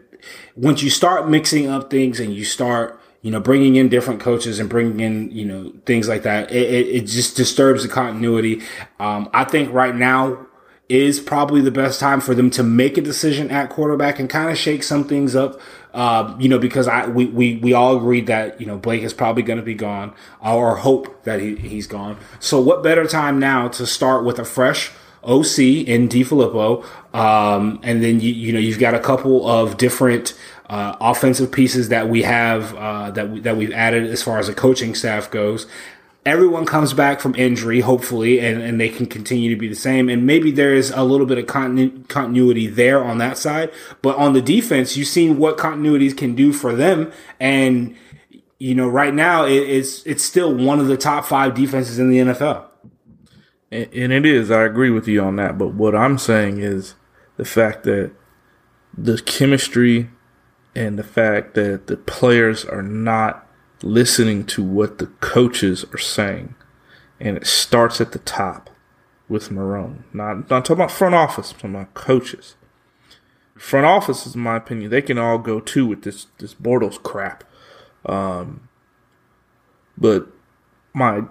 once 0.57 0.83
you 0.83 0.91
start 0.91 1.29
mixing 1.29 1.69
up 1.69 1.91
things 1.91 2.21
and 2.21 2.35
you 2.35 2.45
start, 2.45 3.01
you 3.23 3.31
know, 3.31 3.41
bringing 3.41 3.77
in 3.77 3.89
different 3.89 4.21
coaches 4.21 4.59
and 4.59 4.69
bringing 4.69 5.01
in, 5.01 5.31
you 5.31 5.45
know, 5.45 5.73
things 5.87 6.09
like 6.09 6.23
that, 6.25 6.51
it, 6.51 6.69
it, 6.69 6.87
it 6.89 7.07
just 7.07 7.37
disturbs 7.37 7.83
the 7.83 7.89
continuity. 7.89 8.63
Um, 8.99 9.31
I 9.33 9.45
think 9.45 9.73
right 9.73 9.95
now 9.95 10.48
is 10.89 11.21
probably 11.21 11.61
the 11.61 11.71
best 11.71 12.01
time 12.01 12.21
for 12.21 12.35
them 12.35 12.51
to 12.51 12.63
make 12.63 12.97
a 12.97 13.03
decision 13.03 13.51
at 13.51 13.69
quarterback 13.69 14.19
and 14.19 14.31
kind 14.31 14.51
of 14.51 14.57
shake 14.57 14.83
some 14.83 15.05
things 15.05 15.37
up. 15.37 15.61
Uh, 15.93 16.35
you 16.39 16.49
know, 16.49 16.59
because 16.59 16.87
I 16.87 17.07
we, 17.07 17.27
we 17.27 17.57
we 17.57 17.73
all 17.73 17.97
agreed 17.97 18.27
that 18.27 18.61
you 18.61 18.67
know 18.67 18.77
Blake 18.77 19.03
is 19.03 19.13
probably 19.13 19.43
going 19.43 19.59
to 19.59 19.65
be 19.65 19.75
gone, 19.75 20.15
or 20.41 20.77
hope 20.77 21.25
that 21.25 21.41
he 21.41 21.57
he's 21.57 21.87
gone. 21.87 22.19
So 22.41 22.61
what 22.61 22.83
better 22.83 23.07
time 23.07 23.39
now 23.39 23.69
to 23.69 23.87
start 23.87 24.25
with 24.25 24.39
a 24.39 24.45
fresh 24.45 24.93
OC 25.25 25.59
in 25.59 26.09
DeFilippo, 26.09 26.85
um, 27.15 27.81
and 27.83 28.03
then 28.03 28.21
you 28.21 28.33
you 28.33 28.53
know 28.53 28.59
you've 28.59 28.79
got 28.79 28.95
a 28.95 29.01
couple 29.01 29.49
of 29.49 29.77
different 29.77 30.39
uh, 30.69 30.97
offensive 31.01 31.51
pieces 31.51 31.89
that 31.89 32.09
we 32.09 32.23
have 32.23 32.75
uh, 32.75 33.11
that 33.13 33.31
we, 33.31 33.41
that 33.41 33.57
we've 33.57 33.73
added 33.73 34.07
as 34.07 34.23
far 34.23 34.39
as 34.39 34.47
the 34.47 34.55
coaching 34.55 34.95
staff 34.95 35.31
goes. 35.31 35.67
Everyone 36.29 36.67
comes 36.67 36.93
back 36.93 37.21
from 37.21 37.35
injury, 37.35 37.81
hopefully, 37.81 38.41
and, 38.41 38.63
and 38.63 38.81
they 38.81 38.89
can 38.89 39.07
continue 39.07 39.51
to 39.51 39.57
be 39.57 39.69
the 39.69 39.75
same. 39.75 40.09
And 40.09 40.27
maybe 40.27 40.51
there 40.51 40.75
is 40.75 40.91
a 40.91 41.03
little 41.03 41.27
bit 41.27 41.39
of 41.39 41.47
continu- 41.47 42.07
continuity 42.09 42.67
there 42.67 43.03
on 43.03 43.19
that 43.19 43.39
side. 43.39 43.73
But 44.03 44.17
on 44.17 44.33
the 44.33 44.43
defense, 44.43 44.97
you've 44.97 45.09
seen 45.09 45.39
what 45.39 45.57
continuities 45.57 46.17
can 46.17 46.35
do 46.35 46.53
for 46.53 46.75
them. 46.75 47.13
And, 47.41 47.97
you 48.59 48.75
know, 48.75 48.89
right 48.89 49.15
now 49.15 49.45
it, 49.45 49.63
it's, 49.63 50.05
it's 50.07 50.23
still 50.23 50.55
one 50.55 50.81
of 50.81 50.87
the 50.87 50.97
top 50.97 51.25
five 51.25 51.55
defenses 51.55 51.99
in 51.99 52.11
the 52.11 52.19
NFL. 52.19 52.67
And, 53.71 53.93
and 53.93 54.13
it 54.13 54.27
is. 54.27 54.51
I 54.51 54.65
agree 54.65 54.91
with 54.91 55.09
you 55.09 55.23
on 55.23 55.37
that. 55.37 55.59
But 55.59 55.75
what 55.75 55.95
I'm 55.95 56.19
saying 56.19 56.59
is 56.59 56.95
the 57.37 57.45
fact 57.45 57.85
that 57.85 58.13
the 58.97 59.19
chemistry 59.19 60.11
and 60.75 60.99
the 60.99 61.05
fact 61.05 61.55
that 61.55 61.87
the 61.87 61.97
players 61.97 62.65
are 62.65 62.83
not 62.83 63.48
listening 63.83 64.45
to 64.47 64.63
what 64.63 64.99
the 64.99 65.07
coaches 65.07 65.85
are 65.93 65.99
saying. 65.99 66.55
And 67.21 67.37
it 67.37 67.47
starts 67.47 68.01
at 68.01 68.13
the 68.13 68.19
top 68.21 68.71
with 69.29 69.51
Marrone. 69.51 70.03
Not, 70.13 70.51
not 70.51 70.65
talking 70.65 70.77
about 70.77 70.91
front 70.91 71.15
office, 71.15 71.53
I'm 71.53 71.57
talking 71.57 71.75
about 71.75 71.95
coaches. 71.95 72.57
Front 73.57 73.87
office, 73.87 74.35
in 74.35 74.41
my 74.41 74.57
opinion, 74.57 74.91
they 74.91 75.03
can 75.03 75.19
all 75.19 75.39
go 75.39 75.59
too 75.59 75.85
with 75.85 76.03
this 76.03 76.29
this 76.39 76.55
Bortles 76.55 77.03
crap. 77.03 77.43
Um, 78.07 78.69
but 79.97 80.29
my 80.95 81.25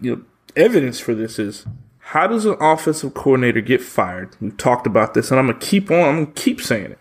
you 0.00 0.16
know 0.16 0.22
evidence 0.56 0.98
for 0.98 1.14
this 1.14 1.38
is 1.38 1.64
how 1.98 2.26
does 2.26 2.44
an 2.44 2.56
offensive 2.60 3.14
coordinator 3.14 3.60
get 3.60 3.80
fired? 3.80 4.36
We've 4.40 4.56
talked 4.56 4.84
about 4.84 5.14
this, 5.14 5.30
and 5.30 5.38
I'm 5.38 5.46
gonna 5.46 5.60
keep 5.60 5.92
on. 5.92 6.00
I'm 6.00 6.24
gonna 6.24 6.34
keep 6.34 6.60
saying 6.60 6.92
it. 6.92 6.98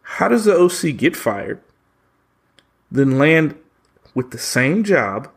How 0.00 0.28
does 0.28 0.46
the 0.46 0.56
OC 0.56 0.96
get 0.96 1.14
fired, 1.14 1.60
then 2.90 3.18
land 3.18 3.54
with 4.16 4.30
the 4.30 4.38
same 4.38 4.82
job, 4.82 5.28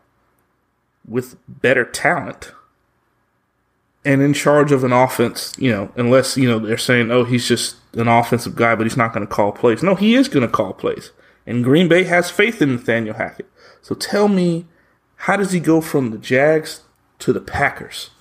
with 1.06 1.36
better 1.50 1.84
talent, 1.84 2.54
and 4.06 4.22
in 4.22 4.34
charge 4.34 4.72
of 4.72 4.86
an 4.86 4.94
offense, 4.94 5.54
you 5.58 5.70
know, 5.70 5.92
unless, 5.98 6.38
you 6.38 6.48
know, 6.48 6.60
they're 6.60 6.78
saying, 6.78 7.12
oh, 7.12 7.26
he's 7.26 7.46
just 7.46 7.76
an 7.96 8.08
offensive 8.08 8.56
guy, 8.56 8.76
but 8.76 8.86
he's 8.86 8.96
not 8.96 9.14
going 9.14 9.28
to 9.28 9.32
call 9.32 9.52
plays. 9.52 9.84
No, 9.84 9.96
he 9.96 10.16
is 10.16 10.30
going 10.30 10.48
to 10.48 10.52
call 10.52 10.72
plays. 10.72 11.12
And 11.46 11.62
Green 11.62 11.90
Bay 11.90 12.06
has 12.06 12.32
faith 12.32 12.62
in 12.62 12.72
Nathaniel 12.72 13.16
Hackett. 13.16 13.52
So 13.82 13.96
tell 13.96 14.30
me, 14.30 14.66
how 15.18 15.36
does 15.36 15.52
he 15.52 15.60
go 15.60 15.82
from 15.82 16.12
the 16.12 16.18
Jags 16.18 16.84
to 17.20 17.34
the 17.34 17.42
Packers? 17.42 18.12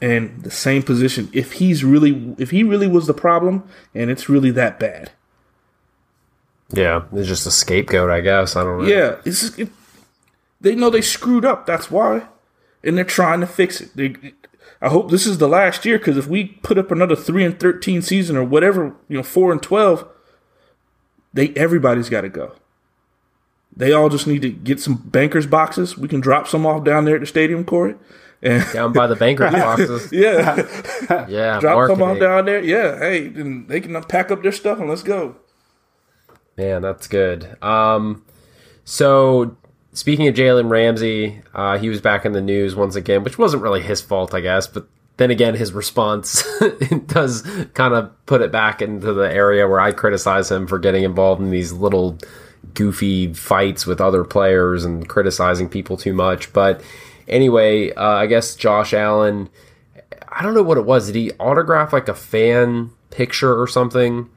And 0.00 0.42
the 0.42 0.50
same 0.50 0.82
position. 0.82 1.28
If 1.34 1.54
he's 1.54 1.84
really, 1.84 2.34
if 2.38 2.50
he 2.50 2.62
really 2.62 2.88
was 2.88 3.06
the 3.06 3.12
problem, 3.12 3.68
and 3.94 4.10
it's 4.10 4.30
really 4.30 4.52
that 4.52 4.80
bad, 4.80 5.10
Yeah, 6.72 7.04
it's 7.12 7.28
just 7.28 7.46
a 7.46 7.50
scapegoat, 7.50 8.10
I 8.10 8.20
guess. 8.20 8.56
I 8.56 8.62
don't 8.62 8.82
know. 8.82 8.88
Yeah, 8.88 9.16
it's 9.24 9.58
it, 9.58 9.68
they 10.60 10.74
know 10.74 10.90
they 10.90 11.02
screwed 11.02 11.44
up. 11.44 11.66
That's 11.66 11.90
why, 11.90 12.26
and 12.82 12.96
they're 12.96 13.04
trying 13.04 13.40
to 13.40 13.46
fix 13.46 13.80
it. 13.80 13.90
They, 13.94 14.14
I 14.80 14.88
hope 14.88 15.10
this 15.10 15.26
is 15.26 15.38
the 15.38 15.48
last 15.48 15.84
year 15.84 15.98
because 15.98 16.16
if 16.16 16.26
we 16.26 16.44
put 16.62 16.78
up 16.78 16.90
another 16.90 17.16
three 17.16 17.44
and 17.44 17.58
thirteen 17.58 18.02
season 18.02 18.36
or 18.36 18.44
whatever, 18.44 18.94
you 19.08 19.16
know, 19.16 19.22
four 19.22 19.52
and 19.52 19.62
twelve, 19.62 20.08
they 21.32 21.48
everybody's 21.50 22.08
got 22.08 22.22
to 22.22 22.28
go. 22.28 22.54
They 23.76 23.92
all 23.92 24.08
just 24.08 24.26
need 24.26 24.42
to 24.42 24.50
get 24.50 24.80
some 24.80 24.96
bankers 24.96 25.46
boxes. 25.46 25.96
We 25.96 26.08
can 26.08 26.20
drop 26.20 26.48
some 26.48 26.66
off 26.66 26.84
down 26.84 27.04
there 27.04 27.14
at 27.14 27.20
the 27.20 27.26
stadium, 27.26 27.64
Corey. 27.64 27.94
And 28.42 28.64
Down 28.72 28.92
by 28.92 29.06
the 29.06 29.16
bankers 29.16 29.52
boxes. 29.52 30.08
yeah, 30.12 30.66
Yeah, 31.28 31.60
drop 31.60 31.88
some 31.88 32.02
off 32.02 32.18
down 32.18 32.44
there. 32.46 32.62
Yeah, 32.62 32.98
hey, 32.98 33.28
they 33.28 33.80
can 33.80 34.00
pack 34.04 34.30
up 34.30 34.42
their 34.42 34.52
stuff 34.52 34.78
and 34.78 34.88
let's 34.88 35.02
go. 35.02 35.36
Man, 36.56 36.82
that's 36.82 37.06
good. 37.06 37.56
Um, 37.62 38.24
so 38.84 39.56
speaking 39.98 40.28
of 40.28 40.34
Jalen 40.36 40.70
Ramsey, 40.70 41.42
uh, 41.52 41.76
he 41.76 41.88
was 41.88 42.00
back 42.00 42.24
in 42.24 42.30
the 42.30 42.40
news 42.40 42.76
once 42.76 42.94
again, 42.94 43.24
which 43.24 43.36
wasn't 43.36 43.64
really 43.64 43.82
his 43.82 44.00
fault, 44.00 44.32
I 44.32 44.40
guess. 44.40 44.68
But 44.68 44.86
then 45.16 45.32
again, 45.32 45.56
his 45.56 45.72
response 45.72 46.44
does 47.06 47.42
kind 47.74 47.94
of 47.94 48.12
put 48.24 48.40
it 48.40 48.52
back 48.52 48.80
into 48.80 49.12
the 49.12 49.28
area 49.28 49.66
where 49.66 49.80
I 49.80 49.90
criticize 49.90 50.52
him 50.52 50.68
for 50.68 50.78
getting 50.78 51.02
involved 51.02 51.42
in 51.42 51.50
these 51.50 51.72
little 51.72 52.16
goofy 52.74 53.32
fights 53.34 53.86
with 53.86 54.00
other 54.00 54.22
players 54.22 54.84
and 54.84 55.08
criticizing 55.08 55.68
people 55.68 55.96
too 55.96 56.14
much. 56.14 56.52
But 56.52 56.80
anyway, 57.26 57.92
uh, 57.92 58.04
I 58.04 58.26
guess 58.26 58.54
Josh 58.54 58.94
Allen. 58.94 59.50
I 60.30 60.44
don't 60.44 60.54
know 60.54 60.62
what 60.62 60.78
it 60.78 60.84
was. 60.84 61.06
Did 61.06 61.16
he 61.16 61.32
autograph 61.40 61.92
like 61.92 62.06
a 62.06 62.14
fan 62.14 62.92
picture 63.10 63.60
or 63.60 63.66
something? 63.66 64.30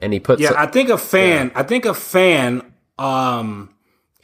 And 0.00 0.14
he 0.14 0.20
put 0.20 0.40
Yeah, 0.40 0.54
I 0.56 0.66
think 0.66 0.88
a 0.88 0.96
fan. 0.96 1.52
I 1.54 1.62
think 1.62 1.84
a 1.84 1.92
fan. 1.92 2.72
Um, 2.98 3.73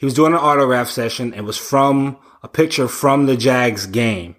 he 0.01 0.05
was 0.05 0.15
doing 0.15 0.33
an 0.33 0.39
autograph 0.39 0.89
session. 0.89 1.31
It 1.35 1.41
was 1.41 1.57
from 1.57 2.17
a 2.41 2.47
picture 2.47 2.87
from 2.87 3.27
the 3.27 3.37
Jags 3.37 3.85
game, 3.85 4.35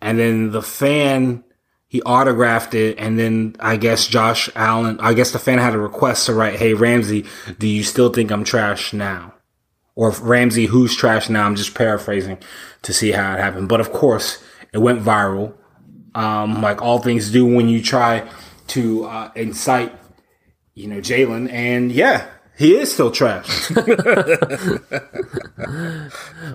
and 0.00 0.18
then 0.18 0.50
the 0.50 0.60
fan 0.60 1.44
he 1.86 2.02
autographed 2.02 2.74
it, 2.74 2.98
and 2.98 3.16
then 3.16 3.54
I 3.60 3.76
guess 3.76 4.08
Josh 4.08 4.50
Allen. 4.56 4.98
I 4.98 5.14
guess 5.14 5.30
the 5.30 5.38
fan 5.38 5.58
had 5.58 5.72
a 5.74 5.78
request 5.78 6.26
to 6.26 6.34
write, 6.34 6.56
"Hey 6.58 6.74
Ramsey, 6.74 7.26
do 7.60 7.68
you 7.68 7.84
still 7.84 8.12
think 8.12 8.32
I'm 8.32 8.42
trash 8.42 8.92
now?" 8.92 9.34
Or 9.94 10.10
Ramsey, 10.10 10.66
who's 10.66 10.96
trash 10.96 11.28
now? 11.28 11.46
I'm 11.46 11.54
just 11.54 11.76
paraphrasing 11.76 12.38
to 12.82 12.92
see 12.92 13.12
how 13.12 13.34
it 13.34 13.38
happened, 13.38 13.68
but 13.68 13.78
of 13.78 13.92
course 13.92 14.42
it 14.72 14.78
went 14.78 15.00
viral. 15.00 15.54
Um, 16.16 16.60
like 16.60 16.82
all 16.82 16.98
things 16.98 17.30
do 17.30 17.46
when 17.46 17.68
you 17.68 17.80
try 17.80 18.28
to 18.68 19.04
uh, 19.04 19.30
incite 19.36 19.92
you 20.74 20.88
know, 20.88 20.98
Jalen, 20.98 21.50
and 21.52 21.92
yeah, 21.92 22.26
he 22.56 22.76
is 22.76 22.92
still 22.92 23.10
trash. 23.10 23.70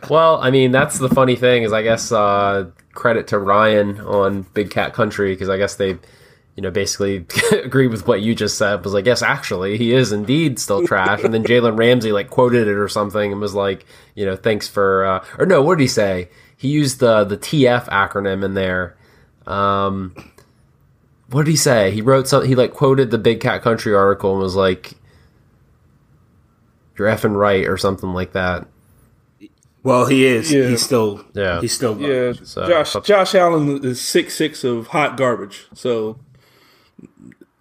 Well, 0.10 0.40
I 0.42 0.52
mean, 0.52 0.72
that's 0.72 0.98
the 0.98 1.10
funny 1.10 1.36
thing 1.36 1.64
is, 1.64 1.74
I 1.74 1.84
guess 1.84 2.12
uh, 2.12 2.70
credit 2.94 3.28
to 3.28 3.40
Ryan 3.40 4.00
on 4.02 4.44
Big 4.54 4.70
Cat 4.72 4.94
Country 4.94 5.34
because 5.34 5.50
I 5.50 5.58
guess 5.58 5.76
they, 5.76 5.90
you 6.56 6.62
know, 6.64 6.72
basically 6.72 7.26
agreed 7.52 7.88
with 7.88 8.08
what 8.08 8.22
you 8.22 8.34
just 8.36 8.58
said. 8.58 8.84
Was 8.84 8.94
like, 8.94 9.06
yes, 9.06 9.22
actually, 9.22 9.78
he 9.78 9.94
is 9.94 10.12
indeed 10.12 10.60
still 10.60 10.86
trash. 10.86 11.24
and 11.24 11.34
then 11.34 11.44
Jalen 11.44 11.78
Ramsey 11.78 12.12
like 12.12 12.30
quoted 12.30 12.68
it 12.68 12.78
or 12.78 12.88
something 12.88 13.32
and 13.32 13.42
was 13.42 13.54
like, 13.54 13.86
you 14.16 14.26
know, 14.26 14.36
thanks 14.36 14.68
for, 14.68 15.06
uh, 15.06 15.26
or 15.38 15.46
no, 15.46 15.62
what 15.62 15.78
did 15.78 15.84
he 15.84 15.88
say? 15.88 16.30
He 16.58 16.70
used 16.70 17.00
the 17.00 17.24
the 17.24 17.38
TF 17.38 17.88
acronym 17.88 18.44
in 18.44 18.54
there. 18.54 18.98
Um, 19.48 20.14
what 21.30 21.46
did 21.46 21.52
he 21.52 21.58
say? 21.58 21.92
He 21.92 22.02
wrote 22.02 22.28
something. 22.28 22.50
He 22.50 22.56
like 22.56 22.74
quoted 22.74 23.12
the 23.12 23.18
Big 23.18 23.40
Cat 23.40 23.62
Country 23.62 23.94
article 23.94 24.34
and 24.34 24.42
was 24.42 24.56
like, 24.56 24.94
"You're 27.00 27.08
effing 27.08 27.36
right" 27.36 27.66
or 27.68 27.78
something 27.78 28.14
like 28.14 28.34
that. 28.34 28.68
well, 29.84 30.06
he 30.06 30.26
is. 30.26 30.52
Yeah. 30.52 30.68
He's 30.68 30.84
still. 30.84 31.24
Yeah. 31.34 31.62
He's 31.62 31.74
still. 31.74 32.00
Yeah, 32.00 32.34
So- 32.44 32.68
Josh 32.68 32.94
Josh 33.04 33.34
Allen 33.36 33.84
is 33.84 34.02
six 34.02 34.36
six 34.36 34.64
of 34.64 34.88
hot 34.88 35.18
garbage. 35.18 35.68
So 35.74 36.20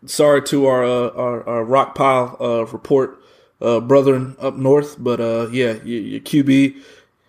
sorry 0.07 0.43
to 0.43 0.67
our 0.67 0.85
uh, 0.85 1.09
our, 1.11 1.49
our 1.49 1.65
rock 1.65 1.95
pile 1.95 2.37
uh, 2.41 2.67
report 2.67 3.19
uh, 3.61 3.81
brethren 3.81 4.37
up 4.41 4.57
north, 4.57 4.97
but 4.99 5.21
uh, 5.21 5.49
yeah, 5.51 5.75
your, 5.85 6.01
your 6.01 6.21
QB, 6.21 6.77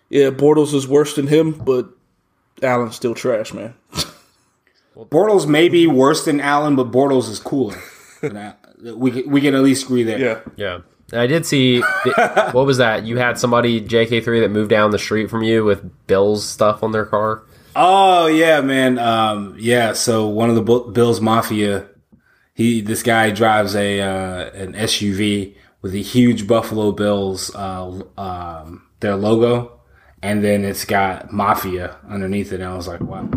yeah, 0.08 0.30
Bortles 0.30 0.74
is 0.74 0.86
worse 0.88 1.14
than 1.14 1.26
him, 1.28 1.52
but 1.52 1.88
Allen's 2.62 2.96
still 2.96 3.14
trash, 3.14 3.52
man. 3.52 3.74
Bortles 4.96 5.46
may 5.48 5.68
be 5.68 5.86
worse 5.86 6.24
than 6.24 6.40
Allen, 6.40 6.76
but 6.76 6.90
Bortles 6.90 7.28
is 7.30 7.38
cooler. 7.38 7.76
we 8.82 9.22
we 9.22 9.40
can 9.40 9.54
at 9.54 9.62
least 9.62 9.84
agree 9.84 10.02
there. 10.02 10.18
Yeah, 10.18 10.40
Yeah. 10.56 10.78
I 11.12 11.26
did 11.26 11.44
see. 11.46 11.78
the- 11.80 12.50
what 12.52 12.66
was 12.66 12.78
that? 12.78 13.04
You 13.04 13.16
had 13.18 13.38
somebody 13.38 13.80
JK3 13.80 14.40
that 14.42 14.50
moved 14.50 14.70
down 14.70 14.90
the 14.90 14.98
street 14.98 15.28
from 15.30 15.42
you 15.42 15.64
with 15.64 16.06
Bill's 16.06 16.46
stuff 16.46 16.82
on 16.82 16.92
their 16.92 17.04
car. 17.04 17.42
Oh 17.76 18.26
yeah, 18.26 18.60
man. 18.60 18.98
Um, 18.98 19.54
yeah. 19.58 19.92
So 19.92 20.26
one 20.26 20.50
of 20.50 20.56
the 20.56 20.62
Bills 20.92 21.20
Mafia, 21.20 21.86
he 22.54 22.80
this 22.80 23.02
guy 23.02 23.30
drives 23.30 23.74
a 23.76 24.00
uh, 24.00 24.50
an 24.50 24.72
SUV 24.74 25.54
with 25.82 25.94
a 25.94 26.02
huge 26.02 26.46
Buffalo 26.46 26.92
Bills 26.92 27.54
uh, 27.54 28.02
um, 28.18 28.86
their 29.00 29.14
logo, 29.16 29.80
and 30.20 30.42
then 30.44 30.64
it's 30.64 30.84
got 30.84 31.32
Mafia 31.32 31.96
underneath 32.08 32.52
it. 32.52 32.60
And 32.60 32.64
I 32.70 32.76
was 32.76 32.88
like, 32.88 33.00
wow. 33.00 33.28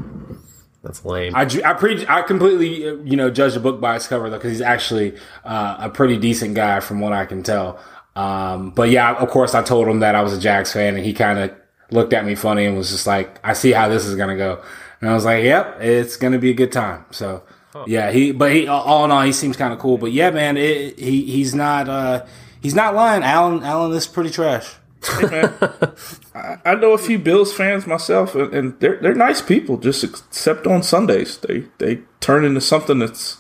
That's 0.84 1.06
lame. 1.06 1.34
I, 1.34 1.44
I 1.64 1.74
pre 1.74 2.06
I 2.08 2.22
completely 2.24 2.88
uh, 2.88 2.96
you 3.04 3.16
know 3.16 3.30
judge 3.30 3.56
a 3.56 3.60
book 3.60 3.80
by 3.80 3.96
its 3.96 4.08
cover 4.08 4.30
though 4.30 4.38
because 4.38 4.52
he's 4.52 4.62
actually 4.62 5.16
uh, 5.46 5.78
a 5.80 5.90
pretty 5.90 6.18
decent 6.18 6.56
guy 6.56 6.82
from 6.82 7.00
what 7.00 7.14
I 7.14 7.26
can 7.26 7.42
tell. 7.42 7.80
Um, 8.16 8.72
but 8.72 8.90
yeah, 8.90 9.14
of 9.16 9.30
course 9.30 9.56
I 9.56 9.64
told 9.64 9.88
him 9.88 10.02
that 10.02 10.14
I 10.14 10.22
was 10.22 10.34
a 10.34 10.40
Jags 10.40 10.74
fan 10.74 10.96
and 10.96 11.06
he 11.06 11.14
kind 11.14 11.40
of 11.40 11.52
looked 11.90 12.14
at 12.14 12.26
me 12.26 12.36
funny 12.36 12.66
and 12.66 12.78
was 12.78 12.92
just 12.92 13.08
like, 13.08 13.40
I 13.44 13.54
see 13.54 13.72
how 13.72 13.88
this 13.88 14.06
is 14.06 14.16
gonna 14.16 14.36
go, 14.36 14.62
and 15.00 15.10
I 15.10 15.14
was 15.14 15.24
like, 15.24 15.44
Yep, 15.44 15.82
it's 15.82 16.18
gonna 16.18 16.40
be 16.40 16.52
a 16.52 16.54
good 16.54 16.72
time. 16.72 17.06
So 17.12 17.44
yeah, 17.88 18.12
he 18.12 18.32
but 18.32 18.52
he 18.52 18.68
all 18.68 19.06
in 19.06 19.12
all 19.12 19.22
he 19.22 19.32
seems 19.32 19.58
kind 19.58 19.74
of 19.74 19.80
cool. 19.80 19.98
But 19.98 20.12
yeah, 20.12 20.32
man, 20.32 20.58
it, 20.58 21.00
he 21.00 21.24
he's 21.24 21.56
not 21.56 21.90
uh, 21.90 22.26
he's 22.62 22.76
not 22.76 22.94
lying. 22.94 23.24
Allen 23.24 23.64
Allen 23.64 23.94
is 23.94 24.06
pretty 24.06 24.30
trash. 24.30 24.76
Hey, 25.06 25.28
man, 25.32 25.54
I, 26.36 26.58
I 26.66 26.76
know 26.76 26.94
a 26.94 26.98
few 26.98 27.20
Bills 27.20 27.54
fans 27.54 27.86
myself, 27.88 28.36
and, 28.36 28.54
and 28.54 28.80
they're 28.80 28.98
they're 28.98 29.16
nice 29.16 29.42
people. 29.42 29.78
Just 29.78 30.04
except 30.04 30.68
on 30.68 30.84
Sundays, 30.84 31.38
they 31.38 31.66
they 31.78 32.00
turn 32.20 32.46
into 32.46 32.62
something 32.62 33.00
that's 33.00 33.38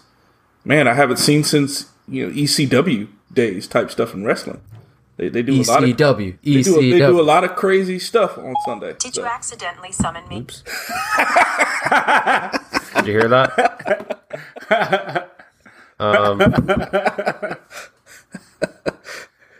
man 0.65 0.87
I 0.87 0.93
haven't 0.93 1.17
seen 1.17 1.43
since 1.43 1.89
you 2.07 2.27
know 2.27 2.33
ECW 2.33 3.07
days 3.31 3.67
type 3.67 3.91
stuff 3.91 4.13
in 4.13 4.23
wrestling. 4.25 4.61
They, 5.17 5.29
they 5.29 5.43
do 5.43 5.53
a 5.53 5.63
lot 5.63 5.83
of 5.83 5.89
ECW. 5.89 6.37
they 6.43 6.61
do, 6.63 6.79
a, 6.79 6.91
they 6.91 6.97
do 6.99 7.21
a 7.21 7.21
lot 7.21 7.43
of 7.43 7.55
crazy 7.55 7.99
stuff 7.99 8.35
on 8.37 8.55
Sunday. 8.65 8.95
Did 8.97 9.13
So, 9.13 9.21
you 9.21 9.27
accidentally 9.27 9.91
summon 9.91 10.27
me? 10.27 10.39
Oops. 10.39 10.63
Did 12.95 13.05
you 13.07 13.13
hear 13.13 13.27
that? 13.29 14.19
um, 15.99 16.39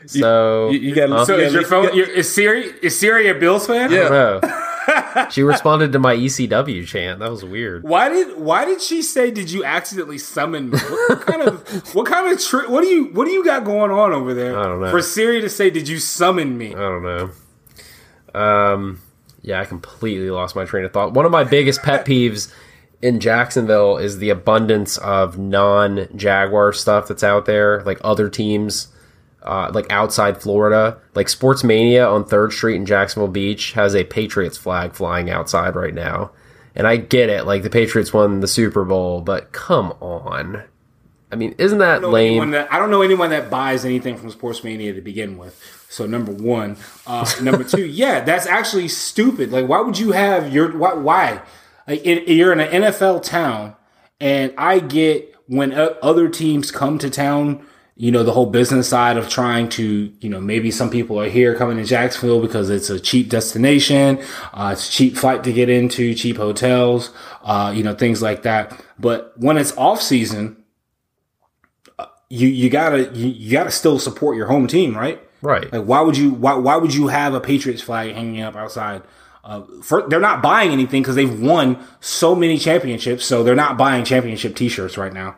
so 0.08 0.70
you, 0.70 0.80
you 0.80 0.96
got 0.96 1.10
Huh? 1.10 1.26
So 1.26 1.38
is 1.38 1.54
your 1.54 1.64
phone? 1.64 1.94
you 1.96 2.06
gotta- 2.06 2.18
is 2.20 2.34
Siri? 2.34 2.74
Is 2.82 2.98
Siri 3.00 3.28
a 3.30 3.34
Bills 3.36 3.68
fan? 3.68 3.92
Yeah. 3.92 4.10
no. 4.10 4.42
she 5.30 5.44
responded 5.44 5.94
to 5.94 6.00
my 6.00 6.14
ECW 6.16 6.86
chant. 6.86 7.20
That 7.20 7.32
was 7.32 7.44
weird. 7.46 7.84
Why 7.84 8.10
did 8.10 8.38
Why 8.38 8.66
did 8.66 8.82
she 8.82 9.02
say? 9.02 9.32
Did 9.32 9.50
you 9.50 9.64
accidentally 9.64 10.18
summon 10.18 10.70
me? 10.72 10.78
What, 10.78 11.10
what 11.10 11.22
kind 11.26 11.42
of 11.42 11.96
What 11.96 12.06
kind 12.06 12.32
of 12.34 12.42
tri- 12.44 12.68
What 12.68 12.82
do 12.82 12.88
you 12.88 13.06
What 13.14 13.26
do 13.26 13.32
you 13.32 13.46
got 13.46 13.64
going 13.64 13.92
on 13.92 14.12
over 14.12 14.34
there? 14.34 14.58
I 14.60 14.64
don't 14.64 14.82
know. 14.82 14.92
For 14.92 15.02
Siri 15.02 15.40
to 15.42 15.50
say, 15.50 15.70
"Did 15.70 15.88
you 15.88 16.00
summon 16.00 16.58
me?" 16.58 16.74
I 16.76 16.80
don't 16.80 17.04
know. 17.04 17.30
Um, 18.34 19.00
yeah, 19.42 19.62
I 19.62 19.66
completely 19.66 20.30
lost 20.30 20.56
my 20.56 20.66
train 20.66 20.86
of 20.86 20.92
thought. 20.94 21.14
One 21.14 21.26
of 21.26 21.32
my 21.32 21.44
biggest 21.44 21.82
pet 21.82 22.06
peeves 22.08 22.54
in 23.02 23.20
Jacksonville 23.20 23.98
is 23.98 24.18
the 24.20 24.30
abundance 24.30 24.98
of 24.98 25.38
non 25.38 26.08
Jaguar 26.16 26.74
stuff 26.74 27.08
that's 27.08 27.24
out 27.24 27.46
there, 27.46 27.84
like 27.84 28.00
other 28.04 28.30
teams, 28.30 28.88
uh, 29.44 29.72
like 29.74 29.92
outside 29.92 30.42
Florida. 30.42 31.00
Like 31.16 31.30
Sports 31.30 31.64
Mania 31.64 32.08
on 32.08 32.26
Third 32.26 32.54
Street 32.54 32.76
in 32.76 32.86
Jacksonville 32.86 33.28
Beach 33.28 33.74
has 33.74 33.96
a 33.96 34.04
Patriots 34.04 34.58
flag 34.58 34.94
flying 34.94 35.30
outside 35.30 35.76
right 35.76 35.94
now. 35.94 36.32
And 36.76 36.88
I 36.88 36.98
get 36.98 37.30
it, 37.30 37.46
like 37.46 37.62
the 37.64 37.70
Patriots 37.70 38.14
won 38.14 38.40
the 38.40 38.48
Super 38.48 38.84
Bowl, 38.84 39.22
but 39.22 39.52
come 39.52 39.92
on. 40.02 40.64
I 41.32 41.36
mean, 41.36 41.56
isn't 41.58 41.80
that 41.80 41.98
I 41.98 42.00
don't 42.00 42.12
know 42.12 42.16
anyone 42.16 42.52
lame? 42.52 42.52
that 42.52 42.72
I 42.72 42.78
don't 42.78 42.92
know 42.92 43.02
anyone 43.02 43.30
that 43.32 43.50
buys 43.50 43.86
anything 43.86 44.18
from 44.18 44.30
Sports 44.30 44.64
Mania 44.64 44.94
to 44.94 45.02
begin 45.02 45.38
with. 45.38 45.86
So 45.90 46.06
number 46.06 46.32
one, 46.32 46.78
uh, 47.08 47.30
number 47.42 47.64
two, 47.64 47.86
yeah, 47.88 48.22
that's 48.22 48.46
actually 48.46 48.88
stupid. 48.88 49.52
Like, 49.52 49.68
why 49.68 49.82
would 49.82 49.98
you 49.98 50.12
have 50.12 50.54
your 50.54 50.78
why? 50.78 50.94
why? 50.94 51.42
Like, 51.88 52.06
it, 52.06 52.28
you're 52.28 52.54
in 52.54 52.60
an 52.60 52.84
NFL 52.84 53.24
town, 53.24 53.76
and 54.20 54.54
I 54.58 54.80
get 54.80 55.36
when 55.48 55.74
other 55.74 56.30
teams 56.30 56.72
come 56.72 56.98
to 57.00 57.10
town. 57.10 57.66
You 57.96 58.12
know 58.12 58.24
the 58.24 58.32
whole 58.32 58.48
business 58.48 58.90
side 58.90 59.18
of 59.18 59.30
trying 59.30 59.70
to, 59.70 60.12
you 60.20 60.30
know, 60.30 60.42
maybe 60.42 60.72
some 60.72 60.90
people 60.90 61.20
are 61.20 61.30
here 61.30 61.56
coming 61.56 61.78
to 61.78 61.84
Jacksonville 61.84 62.42
because 62.42 62.72
it's 62.72 62.90
a 62.90 63.00
cheap 63.00 63.30
destination, 63.30 64.20
uh, 64.52 64.72
it's 64.74 64.90
a 64.90 64.92
cheap 64.92 65.16
flight 65.16 65.44
to 65.44 65.54
get 65.54 65.70
into, 65.70 66.16
cheap 66.16 66.38
hotels, 66.38 67.12
uh, 67.44 67.72
you 67.76 67.84
know, 67.84 67.94
things 67.94 68.20
like 68.22 68.44
that. 68.44 68.84
But 68.98 69.34
when 69.38 69.58
it's 69.58 69.78
off 69.78 70.02
season, 70.02 70.64
you 72.30 72.48
you 72.48 72.70
gotta 72.72 73.12
you, 73.14 73.28
you 73.28 73.52
gotta 73.52 73.70
still 73.70 74.00
support 74.00 74.38
your 74.38 74.48
home 74.48 74.66
team, 74.66 74.98
right? 74.98 75.22
Right. 75.44 75.72
Like 75.72 75.84
why 75.84 76.02
would 76.02 76.18
you 76.18 76.32
why 76.32 76.56
why 76.56 76.78
would 76.78 76.96
you 76.96 77.10
have 77.10 77.36
a 77.36 77.40
Patriots 77.40 77.84
flag 77.84 78.16
hanging 78.16 78.42
up 78.42 78.56
outside? 78.56 79.04
Uh, 79.44 79.62
for, 79.84 80.08
they're 80.08 80.22
not 80.22 80.42
buying 80.42 80.72
anything 80.72 81.02
because 81.02 81.16
they've 81.16 81.42
won 81.42 81.78
so 82.00 82.34
many 82.34 82.58
championships, 82.58 83.26
so 83.26 83.44
they're 83.44 83.56
not 83.56 83.78
buying 83.78 84.06
championship 84.06 84.56
T-shirts 84.56 84.98
right 84.98 85.12
now. 85.12 85.36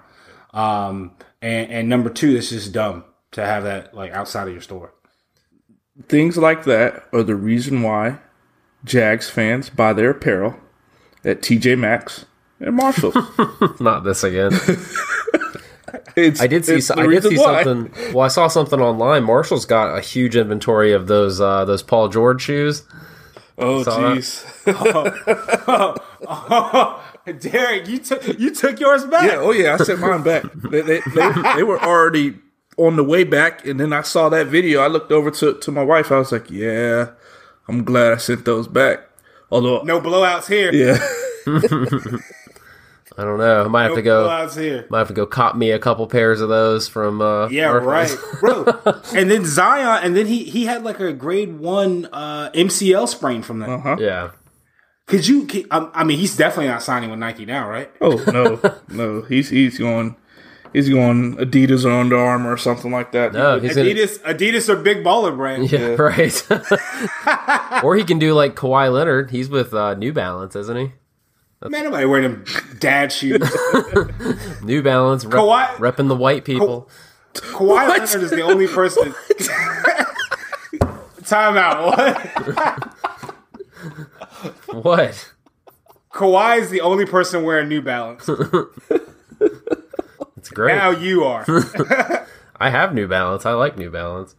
Um, 0.54 1.12
and 1.46 1.72
and 1.72 1.90
number 1.90 2.10
two, 2.10 2.36
it's 2.36 2.50
just 2.50 2.72
dumb 2.74 3.04
to 3.32 3.46
have 3.46 3.64
that 3.64 3.94
like 3.94 4.12
outside 4.12 4.48
of 4.48 4.54
your 4.54 4.62
store. 4.62 4.94
things 6.08 6.38
like 6.38 6.64
that 6.66 7.04
are 7.14 7.24
the 7.24 7.36
reason 7.36 7.82
why 7.82 8.20
Jags 8.84 9.30
fans 9.30 9.70
buy 9.70 9.94
their 9.94 10.12
apparel 10.12 10.56
at 11.24 11.42
TJ 11.42 11.78
Maxx 11.80 12.26
and 12.60 12.76
Marshalls. 12.76 13.16
Not 13.80 14.04
this 14.04 14.24
again. 14.24 14.52
It's, 16.18 16.42
I 16.42 16.48
did 16.48 16.66
see. 16.66 16.76
it's 16.76 16.88
so- 16.88 16.96
I 16.98 17.08
did 17.08 17.24
see 17.24 17.38
why. 17.38 17.64
something. 17.64 18.14
Well, 18.14 18.24
I 18.26 18.28
saw 18.30 18.48
something 18.48 18.80
online. 18.80 19.24
Marshall's 19.24 19.66
got 19.66 19.98
a 19.98 20.02
huge 20.02 20.36
inventory 20.38 20.92
of 20.94 21.08
those 21.08 21.40
uh, 21.42 21.66
those 21.66 21.84
Paul 21.84 22.08
George 22.10 22.42
shoes. 22.42 22.84
Oh, 23.58 23.84
Saw 23.84 24.14
that. 24.14 24.18
jeez. 24.18 24.44
Derek, 27.40 27.88
you 27.88 28.00
took 28.00 28.28
you 28.40 28.54
took 28.54 28.80
yours 28.80 29.06
back. 29.06 29.24
Yeah, 29.32 29.38
oh 29.38 29.52
yeah, 29.52 29.74
I 29.80 29.84
sent 29.84 30.00
mine 30.00 30.24
back. 30.24 30.44
They, 30.54 30.82
they, 30.82 31.00
they, 31.16 31.32
they 31.56 31.64
were 31.64 31.80
already 31.82 32.36
on 32.78 32.96
the 32.98 33.04
way 33.04 33.24
back, 33.24 33.66
and 33.66 33.80
then 33.80 33.94
I 33.94 34.02
saw 34.02 34.30
that 34.30 34.48
video. 34.48 34.82
I 34.82 34.88
looked 34.88 35.12
over 35.12 35.32
to, 35.32 35.54
to 35.60 35.72
my 35.72 35.84
wife. 35.84 36.12
I 36.12 36.18
was 36.18 36.32
like, 36.32 36.50
yeah, 36.52 37.12
I'm 37.68 37.84
glad 37.84 38.14
I 38.14 38.18
sent 38.18 38.46
those 38.46 38.68
back. 38.68 39.00
Although, 39.52 39.82
No 39.84 40.02
blowouts 40.02 40.48
here. 40.48 40.72
yeah, 40.74 40.98
I 43.18 43.24
don't 43.24 43.38
know. 43.38 43.64
I 43.64 43.68
might 43.70 43.84
have 43.84 43.92
No 43.92 43.96
to 43.96 44.02
go. 44.02 44.28
blowouts 44.28 44.60
here. 44.60 44.86
Might 44.90 44.98
have 45.00 45.08
to 45.08 45.14
go 45.14 45.26
cop 45.26 45.56
me 45.56 45.72
a 45.72 45.80
couple 45.80 46.06
pairs 46.08 46.42
of 46.42 46.50
those 46.50 46.88
from. 46.88 47.22
Uh, 47.22 47.48
Yeah, 47.48 47.72
Marshalls. 47.80 48.18
right, 48.18 48.40
bro. 48.84 49.02
and 49.20 49.32
then 49.32 49.46
Zion, 49.46 50.04
and 50.04 50.16
then 50.16 50.26
he 50.26 50.44
he 50.44 50.66
had 50.66 50.84
like 50.84 51.00
a 51.00 51.14
grade 51.14 51.58
one 51.60 52.08
uh, 52.12 52.50
MCL 52.52 53.08
sprain 53.08 53.42
from 53.42 53.60
that. 53.60 53.70
Uh-huh. 53.70 53.96
Yeah. 54.00 54.32
Could 55.08 55.28
you? 55.28 55.46
Could, 55.46 55.68
I, 55.70 55.90
I 55.94 56.04
mean, 56.04 56.18
he's 56.18 56.36
definitely 56.36 56.68
not 56.68 56.82
signing 56.82 57.12
with 57.12 57.20
Nike 57.20 57.46
now, 57.46 57.70
right? 57.70 57.92
oh 58.02 58.24
no, 58.28 58.60
no, 58.90 59.22
he's 59.22 59.50
he's 59.50 59.78
going, 59.78 60.16
he's 60.74 60.90
going 60.90 61.36
Adidas 61.38 61.86
or 61.86 61.92
Under 61.92 62.18
Armour 62.18 62.54
or 62.54 62.58
something 62.58 62.92
like 62.92 63.12
that. 63.12 63.34
No, 63.34 63.60
he's 63.60 63.76
gonna. 63.76 63.90
Adidas, 63.90 64.20
Adidas 64.22 64.68
are 64.68 64.76
big 64.76 65.04
baller 65.04 65.36
brand. 65.36 65.72
Yeah, 65.72 65.96
right. 66.00 67.84
or 67.84 67.96
he 67.96 68.04
can 68.04 68.18
do 68.18 68.34
like 68.34 68.56
Kawhi 68.56 68.92
Leonard. 68.92 69.30
He's 69.30 69.48
with 69.48 69.76
uh, 69.76 69.94
New 69.94 70.12
Balance, 70.12 70.56
isn't 70.56 70.76
he? 70.78 70.92
Man, 71.68 71.86
nobody 71.86 72.06
wearing 72.06 72.24
them 72.32 72.46
dad 72.80 73.12
shoes. 73.12 73.42
New 74.64 74.84
Balance, 74.84 75.26
rep, 75.26 75.34
Kawhi- 75.34 75.76
repping 75.76 76.08
the 76.10 76.16
white 76.16 76.46
people. 76.46 76.90
Kawhi 77.34 77.88
Leonard 77.88 78.24
is 78.24 78.32
the 78.32 78.42
only 78.42 78.68
person. 78.68 79.14
Time 81.26 81.58
out. 81.58 81.86
What? 81.98 82.96
what? 84.72 85.32
Kawhi 86.12 86.60
is 86.60 86.70
the 86.70 86.82
only 86.82 87.06
person 87.06 87.44
wearing 87.44 87.70
New 87.70 87.82
Balance. 87.82 88.30
It's 90.46 90.54
great. 90.54 90.76
Now 90.76 90.92
you 90.92 91.24
are. 91.24 91.44
I 92.60 92.70
have 92.70 92.94
New 92.94 93.08
Balance. 93.08 93.48
I 93.48 93.54
like 93.54 93.80
New 93.80 93.90
Balance. 93.90 94.36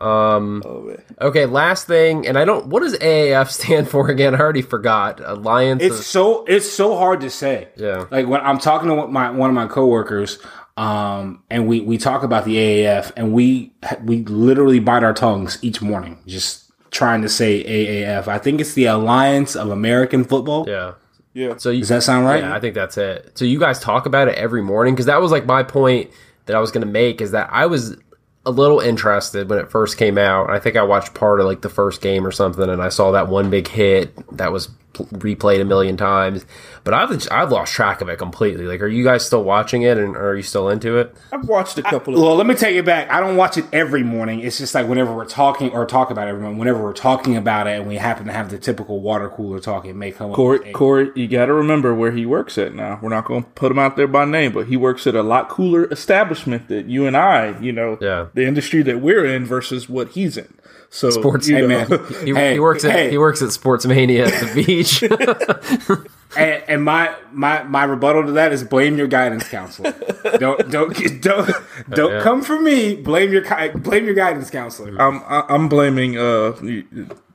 Um, 0.00 0.62
Oh, 0.64 0.80
man. 0.80 1.02
Okay, 1.20 1.44
last 1.44 1.86
thing, 1.86 2.26
and 2.26 2.38
I 2.38 2.46
don't. 2.46 2.68
What 2.68 2.80
does 2.80 2.96
AAF 2.96 3.50
stand 3.50 3.86
for 3.90 4.08
again? 4.08 4.34
I 4.34 4.38
already 4.38 4.62
forgot. 4.62 5.20
Alliance. 5.22 5.82
It's 5.82 5.98
of, 5.98 6.04
so 6.06 6.44
it's 6.46 6.70
so 6.70 6.96
hard 6.96 7.20
to 7.20 7.28
say. 7.28 7.68
Yeah. 7.76 8.06
Like 8.10 8.28
when 8.28 8.40
I'm 8.40 8.58
talking 8.58 8.88
to 8.88 9.08
my 9.08 9.30
one 9.30 9.50
of 9.50 9.54
my 9.54 9.66
coworkers, 9.66 10.38
um, 10.78 11.42
and 11.50 11.68
we 11.68 11.82
we 11.82 11.98
talk 11.98 12.22
about 12.22 12.46
the 12.46 12.56
AAF, 12.56 13.12
and 13.14 13.34
we 13.34 13.74
we 14.02 14.24
literally 14.24 14.80
bite 14.80 15.04
our 15.04 15.12
tongues 15.12 15.58
each 15.60 15.82
morning, 15.82 16.18
just 16.26 16.69
trying 16.90 17.22
to 17.22 17.28
say 17.28 17.62
AAF. 17.64 18.28
I 18.28 18.38
think 18.38 18.60
it's 18.60 18.74
the 18.74 18.86
Alliance 18.86 19.54
of 19.56 19.70
American 19.70 20.24
Football. 20.24 20.68
yeah. 20.68 20.92
Yeah. 21.32 21.58
So 21.58 21.70
you, 21.70 21.78
Does 21.80 21.90
that 21.90 22.02
sound 22.02 22.26
right? 22.26 22.42
Yeah, 22.42 22.52
I 22.52 22.58
think 22.58 22.74
that's 22.74 22.98
it. 22.98 23.38
So 23.38 23.44
you 23.44 23.60
guys 23.60 23.78
talk 23.78 24.04
about 24.04 24.26
it 24.26 24.34
every 24.34 24.62
morning 24.62 24.94
because 24.94 25.06
that 25.06 25.20
was 25.22 25.30
like 25.30 25.46
my 25.46 25.62
point 25.62 26.10
that 26.46 26.56
I 26.56 26.58
was 26.58 26.72
going 26.72 26.84
to 26.84 26.92
make 26.92 27.20
is 27.20 27.30
that 27.30 27.48
I 27.52 27.66
was 27.66 27.96
a 28.44 28.50
little 28.50 28.80
interested 28.80 29.48
when 29.48 29.60
it 29.60 29.70
first 29.70 29.96
came 29.96 30.18
out. 30.18 30.50
I 30.50 30.58
think 30.58 30.74
I 30.74 30.82
watched 30.82 31.14
part 31.14 31.38
of 31.40 31.46
like 31.46 31.60
the 31.60 31.68
first 31.68 32.00
game 32.00 32.26
or 32.26 32.32
something, 32.32 32.68
and 32.68 32.82
I 32.82 32.88
saw 32.88 33.12
that 33.12 33.28
one 33.28 33.48
big 33.48 33.68
hit 33.68 34.12
that 34.36 34.50
was 34.50 34.66
pl- 34.89 34.89
replayed 34.94 35.60
a 35.60 35.64
million 35.64 35.96
times. 35.96 36.44
But 36.82 36.94
I've 36.94 37.28
I've 37.30 37.50
lost 37.52 37.72
track 37.72 38.00
of 38.00 38.08
it 38.08 38.16
completely. 38.18 38.64
Like, 38.66 38.80
are 38.80 38.88
you 38.88 39.04
guys 39.04 39.24
still 39.24 39.44
watching 39.44 39.82
it, 39.82 39.98
and 39.98 40.16
are 40.16 40.34
you 40.34 40.42
still 40.42 40.68
into 40.68 40.96
it? 40.98 41.14
I've 41.32 41.46
watched 41.46 41.78
a 41.78 41.82
couple 41.82 42.14
of. 42.14 42.20
Well, 42.22 42.36
let 42.36 42.46
me 42.46 42.54
take 42.54 42.74
you 42.74 42.82
back. 42.82 43.10
I 43.10 43.20
don't 43.20 43.36
watch 43.36 43.56
it 43.58 43.66
every 43.72 44.02
morning. 44.02 44.40
It's 44.40 44.58
just 44.58 44.74
like 44.74 44.88
whenever 44.88 45.14
we're 45.14 45.26
talking 45.26 45.70
or 45.72 45.84
talk 45.86 46.10
about 46.10 46.26
everyone. 46.28 46.58
whenever 46.58 46.82
we're 46.82 46.92
talking 46.92 47.36
about 47.36 47.66
it 47.66 47.78
and 47.78 47.86
we 47.88 47.96
happen 47.96 48.26
to 48.26 48.32
have 48.32 48.50
the 48.50 48.58
typical 48.58 49.00
water 49.00 49.28
cooler 49.28 49.60
talk, 49.60 49.84
it 49.84 49.94
may 49.94 50.10
come 50.10 50.30
up. 50.30 50.36
Corey, 50.36 50.58
with 50.60 50.68
a- 50.68 50.72
Corey, 50.72 51.10
you 51.14 51.28
got 51.28 51.46
to 51.46 51.52
remember 51.54 51.94
where 51.94 52.12
he 52.12 52.24
works 52.26 52.56
at 52.58 52.74
now. 52.74 52.98
We're 53.02 53.10
not 53.10 53.26
going 53.26 53.44
to 53.44 53.48
put 53.50 53.70
him 53.70 53.78
out 53.78 53.96
there 53.96 54.08
by 54.08 54.24
name, 54.24 54.52
but 54.52 54.66
he 54.68 54.76
works 54.76 55.06
at 55.06 55.14
a 55.14 55.22
lot 55.22 55.48
cooler 55.48 55.84
establishment 55.92 56.68
that 56.68 56.86
you 56.86 57.06
and 57.06 57.16
I, 57.16 57.58
you 57.60 57.72
know, 57.72 57.98
Yeah. 58.00 58.26
the 58.34 58.46
industry 58.46 58.82
that 58.82 59.00
we're 59.00 59.24
in 59.26 59.44
versus 59.44 59.88
what 59.88 60.10
he's 60.10 60.36
in. 60.36 60.52
So, 60.92 61.10
Sports- 61.10 61.48
you 61.48 61.56
Hey, 61.56 61.66
man. 61.66 61.86
He, 62.24 62.32
Hey, 62.34 62.54
he 62.54 62.60
works 62.60 62.84
at 62.84 62.92
hey. 62.92 63.10
he 63.10 63.18
works 63.18 63.42
at 63.42 63.52
Sports 63.52 63.86
Mania 63.86 64.26
at 64.26 64.54
the 64.54 64.64
beach. 64.66 65.02
And, 66.36 66.62
and 66.68 66.84
my 66.84 67.12
my 67.32 67.64
my 67.64 67.82
rebuttal 67.82 68.24
to 68.26 68.32
that 68.32 68.52
is 68.52 68.62
blame 68.62 68.96
your 68.96 69.08
guidance 69.08 69.48
counselor. 69.48 69.92
don't 70.38 70.70
don't 70.70 71.20
don't 71.20 71.50
don't 71.88 72.12
Yeah. 72.12 72.22
come 72.22 72.42
for 72.42 72.60
me. 72.60 72.94
Blame 72.94 73.32
your 73.32 73.42
blame 73.78 74.04
your 74.04 74.14
guidance 74.14 74.48
counselor. 74.48 74.96
I'm 75.02 75.24
I- 75.26 75.44
I'm 75.48 75.68
blaming 75.68 76.16
uh 76.16 76.52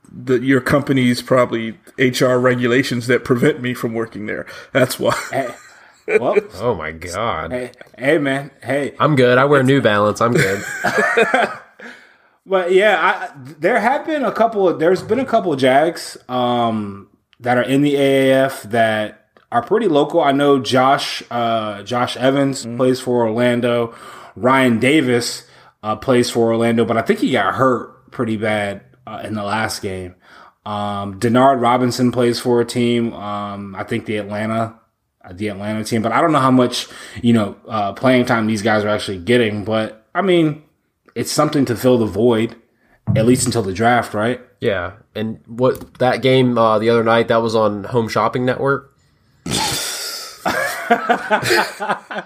the 0.09 0.39
your 0.41 0.61
company's 0.61 1.21
probably 1.21 1.77
HR 1.97 2.35
regulations 2.37 3.07
that 3.07 3.25
prevent 3.25 3.61
me 3.61 3.73
from 3.73 3.93
working 3.93 4.27
there. 4.27 4.45
That's 4.71 4.97
why. 4.97 5.53
well, 6.07 6.37
oh 6.61 6.73
my 6.75 6.93
god, 6.93 7.51
hey, 7.51 7.71
hey 7.97 8.17
man, 8.17 8.49
hey. 8.63 8.95
I'm 8.97 9.17
good. 9.17 9.37
I 9.37 9.43
wear 9.43 9.61
New 9.61 9.81
Balance. 9.81 10.21
I'm 10.21 10.31
good. 10.31 10.63
But 12.45 12.71
yeah, 12.71 12.99
I, 13.01 13.31
there 13.59 13.79
have 13.79 14.05
been 14.05 14.23
a 14.23 14.31
couple. 14.31 14.69
Of, 14.69 14.79
there's 14.79 15.01
been 15.01 15.19
a 15.19 15.25
couple 15.25 15.51
of 15.51 15.59
Jags 15.59 16.17
um, 16.29 17.09
that 17.39 17.57
are 17.57 17.63
in 17.63 17.81
the 17.81 17.95
AAF 17.95 18.63
that 18.63 19.29
are 19.51 19.63
pretty 19.63 19.87
local. 19.87 20.21
I 20.21 20.31
know 20.31 20.59
Josh 20.59 21.23
uh, 21.31 21.81
Josh 21.83 22.17
Evans 22.17 22.65
plays 22.65 22.99
for 22.99 23.25
Orlando. 23.25 23.95
Ryan 24.35 24.79
Davis 24.79 25.47
uh, 25.81 25.95
plays 25.95 26.29
for 26.29 26.51
Orlando, 26.51 26.85
but 26.85 26.97
I 26.97 27.01
think 27.01 27.19
he 27.19 27.31
got 27.31 27.55
hurt 27.55 28.11
pretty 28.11 28.37
bad 28.37 28.83
uh, 29.07 29.21
in 29.23 29.33
the 29.33 29.43
last 29.43 29.81
game. 29.81 30.15
Um, 30.65 31.19
Denard 31.19 31.61
Robinson 31.61 32.11
plays 32.11 32.39
for 32.39 32.59
a 32.59 32.65
team. 32.65 33.13
Um, 33.13 33.75
I 33.75 33.83
think 33.83 34.05
the 34.05 34.17
Atlanta 34.17 34.79
uh, 35.23 35.33
the 35.33 35.47
Atlanta 35.47 35.83
team, 35.83 36.01
but 36.01 36.11
I 36.11 36.21
don't 36.21 36.31
know 36.31 36.39
how 36.39 36.51
much 36.51 36.87
you 37.21 37.33
know 37.33 37.55
uh, 37.67 37.93
playing 37.93 38.25
time 38.25 38.45
these 38.45 38.61
guys 38.61 38.83
are 38.83 38.89
actually 38.89 39.19
getting. 39.19 39.63
But 39.63 40.05
I 40.13 40.21
mean, 40.21 40.63
it's 41.15 41.31
something 41.31 41.65
to 41.65 41.75
fill 41.75 41.97
the 41.97 42.05
void, 42.05 42.55
at 43.15 43.25
least 43.25 43.45
until 43.45 43.63
the 43.63 43.73
draft, 43.73 44.13
right? 44.13 44.41
Yeah, 44.59 44.93
and 45.15 45.39
what 45.47 45.95
that 45.99 46.21
game 46.21 46.57
uh, 46.57 46.79
the 46.79 46.89
other 46.89 47.03
night 47.03 47.27
that 47.29 47.41
was 47.41 47.55
on 47.55 47.85
Home 47.85 48.07
Shopping 48.07 48.45
Network. 48.45 48.93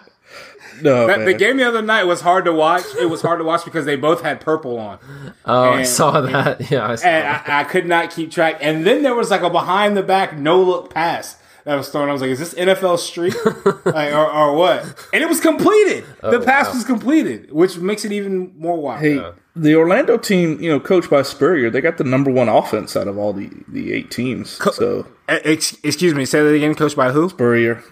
No, 0.82 1.08
That, 1.08 1.26
the 1.26 1.34
game 1.34 1.58
the 1.58 1.68
other 1.68 1.82
night 1.82 2.06
was 2.06 2.22
hard 2.22 2.46
to 2.46 2.54
watch. 2.54 2.84
It 3.00 3.08
was 3.08 3.22
hard 3.22 3.40
to 3.40 3.44
watch 3.44 3.66
because 3.66 3.86
they 3.86 3.96
both 3.96 4.22
had 4.22 4.40
purple 4.42 4.80
on, 4.80 5.00
Oh, 5.46 5.72
I 5.72 5.84
saw 5.84 6.22
that. 6.22 6.62
Yeah, 6.72 6.88
I 6.88 6.96
saw 6.96 7.08
and 7.08 7.26
that. 7.26 7.50
I, 7.50 7.62
I 7.62 7.64
could 7.66 7.86
not 7.86 8.12
keep 8.12 8.32
track. 8.32 8.58
And 8.62 8.86
then 8.86 9.04
there 9.04 9.16
was 9.16 9.30
like 9.30 9.42
a 9.42 9.50
behind 9.50 9.98
the 9.98 10.04
back 10.04 10.38
no 10.38 10.62
look 10.62 10.94
pass 10.94 11.39
that 11.70 11.76
was 11.76 11.90
thrown. 11.90 12.10
I 12.10 12.12
was 12.14 12.22
like, 12.22 12.32
"Is 12.32 12.40
this 12.40 12.54
NFL 12.56 12.98
Street 13.00 13.36
like, 13.86 14.12
or, 14.14 14.28
or 14.30 14.56
what?" 14.56 14.84
And 15.14 15.22
it 15.24 15.30
was 15.30 15.40
completed. 15.40 16.04
the 16.22 16.40
pass 16.42 16.68
wow. 16.68 16.74
was 16.74 16.84
completed, 16.84 17.52
which 17.52 17.78
makes 17.78 18.04
it 18.06 18.12
even 18.12 18.54
more 18.58 18.78
wild. 18.78 19.02
Hey, 19.02 19.22
the 19.56 19.76
Orlando 19.76 20.18
team, 20.18 20.60
you 20.62 20.70
know, 20.70 20.80
coached 20.80 21.10
by 21.10 21.22
Spurrier, 21.22 21.70
they 21.70 21.82
got 21.82 21.98
the 21.98 22.04
number 22.04 22.32
one 22.32 22.50
offense 22.50 22.96
out 22.96 23.08
of 23.08 23.18
all 23.18 23.34
the, 23.34 23.50
the 23.68 23.94
eight 23.94 24.10
teams. 24.12 24.52
so 24.76 25.06
Eh, 25.28 25.40
ex- 25.44 25.78
excuse 25.84 26.14
me, 26.16 26.26
say 26.26 26.42
that 26.42 26.54
again. 26.54 26.74
Coached 26.76 26.96
by 26.96 27.12
who? 27.12 27.30
Spurrier, 27.30 27.84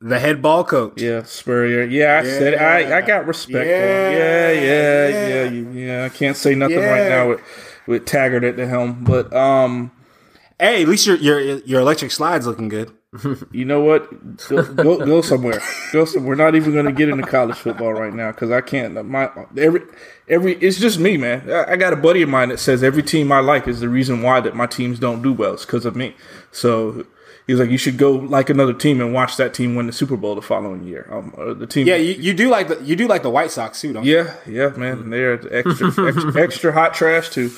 The 0.00 0.18
head 0.18 0.42
ball 0.42 0.64
coach. 0.64 1.00
yeah, 1.00 1.22
Spurrier, 1.22 1.84
yeah, 1.84 2.20
I 2.20 2.24
said. 2.24 2.54
I, 2.54 2.98
I 2.98 3.00
got 3.02 3.26
respect. 3.26 3.52
for 3.52 3.60
him. 3.62 3.68
Yeah, 3.68 4.10
Yeah, 4.10 4.52
yeah, 4.52 5.08
yeah. 5.08 5.28
yeah, 5.28 5.50
you- 5.50 5.70
yeah. 5.72 6.04
I 6.04 6.08
can't 6.08 6.36
say 6.36 6.54
nothing 6.54 6.78
Yeah. 6.78 6.90
right 6.90 7.08
now 7.08 7.28
with 7.30 7.40
with 7.86 8.04
Taggart 8.06 8.44
at 8.44 8.56
the 8.56 8.66
helm, 8.66 9.02
but 9.04 9.32
um, 9.34 9.90
Hey, 10.62 10.82
at 10.82 10.88
least 10.88 11.08
your 11.08 11.16
your 11.16 11.40
your 11.40 11.80
electric 11.80 12.12
slide's 12.12 12.46
looking 12.46 12.68
good. 12.68 12.92
you 13.50 13.64
know 13.64 13.80
what? 13.80 14.08
Go 14.48 14.62
go, 14.62 15.04
go 15.04 15.20
somewhere. 15.20 15.60
Go 15.92 16.04
somewhere. 16.04 16.28
We're 16.28 16.34
not 16.36 16.54
even 16.54 16.72
going 16.72 16.86
to 16.86 16.92
get 16.92 17.08
into 17.08 17.26
college 17.26 17.56
football 17.56 17.92
right 17.92 18.14
now 18.14 18.30
because 18.30 18.52
I 18.52 18.60
can't. 18.60 19.04
My 19.04 19.28
every 19.58 19.82
every 20.28 20.54
it's 20.54 20.78
just 20.78 21.00
me, 21.00 21.16
man. 21.16 21.50
I, 21.50 21.72
I 21.72 21.76
got 21.76 21.92
a 21.92 21.96
buddy 21.96 22.22
of 22.22 22.28
mine 22.28 22.50
that 22.50 22.60
says 22.60 22.84
every 22.84 23.02
team 23.02 23.32
I 23.32 23.40
like 23.40 23.66
is 23.66 23.80
the 23.80 23.88
reason 23.88 24.22
why 24.22 24.38
that 24.38 24.54
my 24.54 24.66
teams 24.66 25.00
don't 25.00 25.20
do 25.20 25.32
well. 25.32 25.54
It's 25.54 25.66
because 25.66 25.84
of 25.84 25.96
me. 25.96 26.14
So 26.52 27.06
he's 27.52 27.60
like, 27.60 27.70
you 27.70 27.78
should 27.78 27.98
go 27.98 28.12
like 28.12 28.48
another 28.48 28.72
team 28.72 29.00
and 29.00 29.12
watch 29.12 29.36
that 29.36 29.52
team 29.52 29.74
win 29.74 29.86
the 29.86 29.92
Super 29.92 30.16
Bowl 30.16 30.34
the 30.34 30.42
following 30.42 30.84
year. 30.84 31.06
Um, 31.10 31.34
uh, 31.36 31.52
the 31.52 31.66
team. 31.66 31.86
Yeah, 31.86 31.96
you, 31.96 32.14
you 32.14 32.32
do 32.32 32.48
like 32.48 32.68
the 32.68 32.82
you 32.82 32.96
do 32.96 33.06
like 33.06 33.22
the 33.22 33.30
White 33.30 33.50
Sox 33.50 33.80
too, 33.80 33.92
don't 33.92 34.04
you? 34.04 34.16
yeah, 34.16 34.34
yeah, 34.46 34.68
man. 34.70 35.10
They're 35.10 35.34
extra, 35.54 36.08
extra, 36.08 36.42
extra 36.42 36.72
hot 36.72 36.94
trash 36.94 37.28
too. 37.28 37.48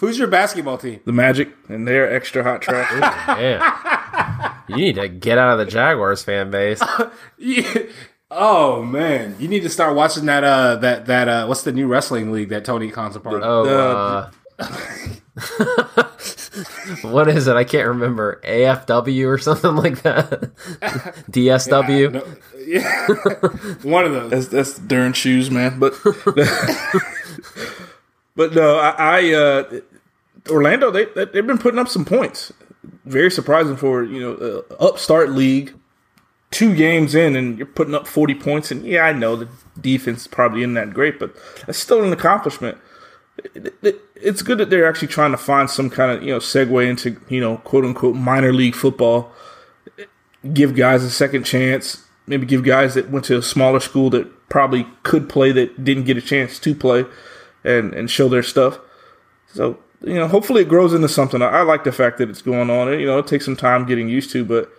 Who's 0.00 0.18
your 0.18 0.28
basketball 0.28 0.78
team? 0.78 1.00
The 1.04 1.12
Magic, 1.12 1.50
and 1.68 1.86
they're 1.86 2.12
extra 2.12 2.42
hot 2.42 2.60
trash. 2.60 2.90
Man. 3.28 3.62
you 4.68 4.76
need 4.76 4.96
to 4.96 5.08
get 5.08 5.38
out 5.38 5.58
of 5.58 5.64
the 5.64 5.70
Jaguars 5.70 6.22
fan 6.22 6.50
base. 6.50 6.82
Yeah. 7.40 7.84
Oh 8.30 8.82
man, 8.82 9.36
you 9.38 9.48
need 9.48 9.62
to 9.62 9.70
start 9.70 9.94
watching 9.94 10.26
that. 10.26 10.44
Uh, 10.44 10.76
that 10.76 11.06
that 11.06 11.28
uh, 11.28 11.46
what's 11.46 11.62
the 11.62 11.72
new 11.72 11.86
wrestling 11.86 12.30
league 12.32 12.48
that 12.50 12.64
Tony 12.64 12.90
Khan's 12.90 13.16
a 13.16 13.20
part 13.20 13.42
of? 13.42 13.66
Oh, 13.66 14.30
uh, 14.58 15.87
what 17.02 17.28
is 17.28 17.46
it? 17.46 17.56
I 17.56 17.64
can't 17.64 17.86
remember. 17.88 18.40
AFW 18.44 19.26
or 19.28 19.38
something 19.38 19.76
like 19.76 20.02
that. 20.02 20.40
DSW. 21.30 22.12
No, 22.12 22.24
yeah, 22.66 23.06
one 23.90 24.04
of 24.04 24.12
those. 24.12 24.30
That's 24.30 24.48
that's 24.48 24.78
darn 24.78 25.12
shoes, 25.12 25.50
man. 25.50 25.78
But 25.78 25.94
but 28.36 28.54
no, 28.54 28.78
I, 28.78 28.90
I 28.98 29.32
uh, 29.34 29.80
Orlando 30.50 30.90
they 30.90 31.06
they- 31.06 31.26
they've 31.26 31.46
been 31.46 31.58
putting 31.58 31.78
up 31.78 31.88
some 31.88 32.04
points. 32.04 32.52
Very 33.04 33.30
surprising 33.30 33.76
for 33.76 34.02
you 34.04 34.20
know 34.20 34.34
uh, 34.34 34.62
upstart 34.84 35.30
league. 35.30 35.74
Two 36.50 36.74
games 36.74 37.14
in 37.14 37.36
and 37.36 37.58
you're 37.58 37.66
putting 37.66 37.94
up 37.94 38.06
forty 38.06 38.34
points, 38.34 38.70
and 38.70 38.84
yeah, 38.86 39.02
I 39.02 39.12
know 39.12 39.36
the 39.36 39.48
defense 39.80 40.22
is 40.22 40.26
probably 40.26 40.60
isn't 40.62 40.74
that 40.74 40.94
great, 40.94 41.18
but 41.18 41.36
that's 41.66 41.78
still 41.78 42.02
an 42.02 42.12
accomplishment. 42.12 42.78
It- 43.54 43.74
it- 43.82 44.00
it's 44.20 44.42
good 44.42 44.58
that 44.58 44.68
they're 44.70 44.88
actually 44.88 45.08
trying 45.08 45.30
to 45.30 45.36
find 45.36 45.70
some 45.70 45.90
kind 45.90 46.10
of 46.12 46.22
you 46.22 46.30
know 46.32 46.38
segue 46.40 46.86
into 46.88 47.16
you 47.28 47.40
know 47.40 47.58
quote 47.58 47.84
unquote 47.84 48.16
minor 48.16 48.52
league 48.52 48.74
football 48.74 49.32
give 50.52 50.74
guys 50.74 51.04
a 51.04 51.10
second 51.10 51.44
chance. 51.44 52.04
Maybe 52.26 52.46
give 52.46 52.62
guys 52.62 52.94
that 52.94 53.10
went 53.10 53.24
to 53.26 53.38
a 53.38 53.42
smaller 53.42 53.80
school 53.80 54.10
that 54.10 54.48
probably 54.48 54.86
could 55.02 55.28
play 55.28 55.50
that 55.52 55.82
didn't 55.84 56.04
get 56.04 56.16
a 56.16 56.20
chance 56.20 56.58
to 56.60 56.74
play, 56.74 57.04
and 57.64 57.94
and 57.94 58.10
show 58.10 58.28
their 58.28 58.42
stuff. 58.42 58.78
So 59.54 59.78
you 60.04 60.14
know, 60.14 60.28
hopefully 60.28 60.62
it 60.62 60.68
grows 60.68 60.92
into 60.92 61.08
something. 61.08 61.42
I, 61.42 61.62
like 61.62 61.82
the 61.84 61.90
fact 61.92 62.18
that 62.18 62.30
it's 62.30 62.42
going 62.42 62.70
on. 62.70 62.88
You 63.00 63.06
know, 63.06 63.18
it 63.18 63.26
takes 63.26 63.44
some 63.44 63.56
time 63.56 63.84
getting 63.86 64.08
used 64.08 64.30
to, 64.32 64.44
but 64.44 64.70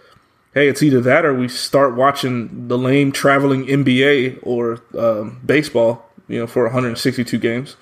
hey, 0.53 0.69
it's 0.69 0.81
either 0.83 1.01
that 1.01 1.25
or 1.25 1.33
we 1.33 1.47
start 1.49 1.95
watching 1.95 2.67
the 2.69 2.77
lame 2.77 3.11
traveling 3.11 3.65
NBA 3.65 4.39
or 4.43 4.81
um, 4.97 5.41
baseball. 5.45 6.05
You 6.27 6.39
know, 6.39 6.47
for 6.47 6.63
162 6.65 7.37
games. 7.39 7.75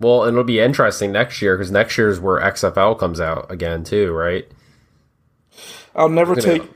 Well, 0.00 0.24
it'll 0.24 0.44
be 0.44 0.60
interesting 0.60 1.12
next 1.12 1.40
year 1.42 1.56
because 1.56 1.70
next 1.70 1.96
year's 1.98 2.18
where 2.18 2.40
XFL 2.40 2.98
comes 2.98 3.20
out 3.20 3.50
again 3.50 3.84
too, 3.84 4.12
right? 4.12 4.48
I'll 5.94 6.08
never 6.08 6.34
gonna- 6.34 6.46
take. 6.58 6.70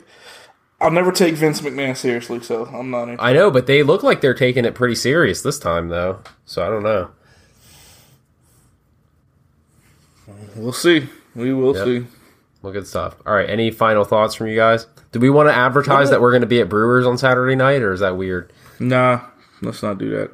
I'll 0.80 0.90
never 0.90 1.10
take 1.12 1.34
Vince 1.34 1.62
McMahon 1.62 1.96
seriously, 1.96 2.40
so 2.40 2.66
I'm 2.66 2.90
not. 2.90 3.08
In. 3.08 3.16
I 3.18 3.32
know, 3.32 3.50
but 3.50 3.66
they 3.66 3.82
look 3.82 4.02
like 4.02 4.20
they're 4.20 4.34
taking 4.34 4.66
it 4.66 4.74
pretty 4.74 4.94
serious 4.94 5.40
this 5.40 5.58
time, 5.58 5.88
though. 5.88 6.18
So 6.44 6.62
I 6.66 6.68
don't 6.68 6.82
know. 6.82 7.08
We'll 10.56 10.72
see. 10.72 11.08
We 11.34 11.52
will 11.52 11.74
Yep. 11.74 11.84
see. 11.86 12.06
Well, 12.62 12.72
good 12.72 12.86
stuff. 12.86 13.16
All 13.26 13.34
right. 13.34 13.48
Any 13.48 13.70
final 13.70 14.04
thoughts 14.04 14.34
from 14.34 14.46
you 14.48 14.56
guys? 14.56 14.86
Do 15.12 15.20
we 15.20 15.30
want 15.30 15.48
to 15.48 15.54
advertise 15.54 16.10
that 16.10 16.20
we're 16.20 16.30
going 16.30 16.40
to 16.42 16.46
be 16.46 16.60
at 16.60 16.68
Brewers 16.68 17.06
on 17.06 17.18
Saturday 17.18 17.54
night, 17.54 17.82
or 17.82 17.92
is 17.92 18.00
that 18.00 18.16
weird? 18.16 18.52
Nah, 18.80 19.20
let's 19.62 19.82
not 19.82 19.98
do 19.98 20.10
that. 20.10 20.30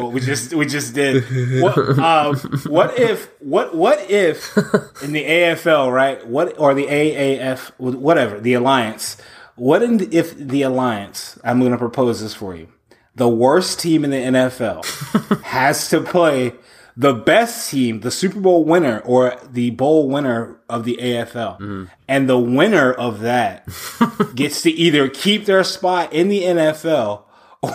Well, 0.00 0.12
we 0.12 0.20
just 0.20 0.52
we 0.54 0.66
just 0.66 0.94
did. 0.94 1.24
What, 1.62 1.78
uh, 1.98 2.34
what 2.66 2.98
if 2.98 3.30
what 3.40 3.74
what 3.74 4.10
if 4.10 4.56
in 5.02 5.12
the 5.12 5.24
AFL 5.24 5.92
right? 5.92 6.26
What 6.26 6.58
or 6.58 6.74
the 6.74 6.86
AAF 6.86 7.70
whatever 7.78 8.40
the 8.40 8.54
alliance? 8.54 9.16
What 9.54 9.82
in, 9.82 10.12
if 10.12 10.36
the 10.36 10.62
alliance? 10.62 11.38
I'm 11.42 11.60
going 11.60 11.72
to 11.72 11.78
propose 11.78 12.20
this 12.20 12.34
for 12.34 12.54
you. 12.54 12.68
The 13.14 13.28
worst 13.28 13.80
team 13.80 14.04
in 14.04 14.10
the 14.10 14.16
NFL 14.16 15.40
has 15.42 15.88
to 15.88 16.02
play 16.02 16.52
the 16.98 17.14
best 17.14 17.70
team, 17.70 18.00
the 18.00 18.10
Super 18.10 18.40
Bowl 18.40 18.64
winner 18.64 19.00
or 19.00 19.38
the 19.50 19.70
bowl 19.70 20.08
winner 20.08 20.60
of 20.68 20.84
the 20.84 20.98
AFL, 21.00 21.88
and 22.08 22.28
the 22.28 22.38
winner 22.38 22.92
of 22.92 23.20
that 23.20 23.66
gets 24.34 24.62
to 24.62 24.70
either 24.70 25.08
keep 25.08 25.44
their 25.46 25.64
spot 25.64 26.12
in 26.12 26.28
the 26.28 26.42
NFL 26.42 27.22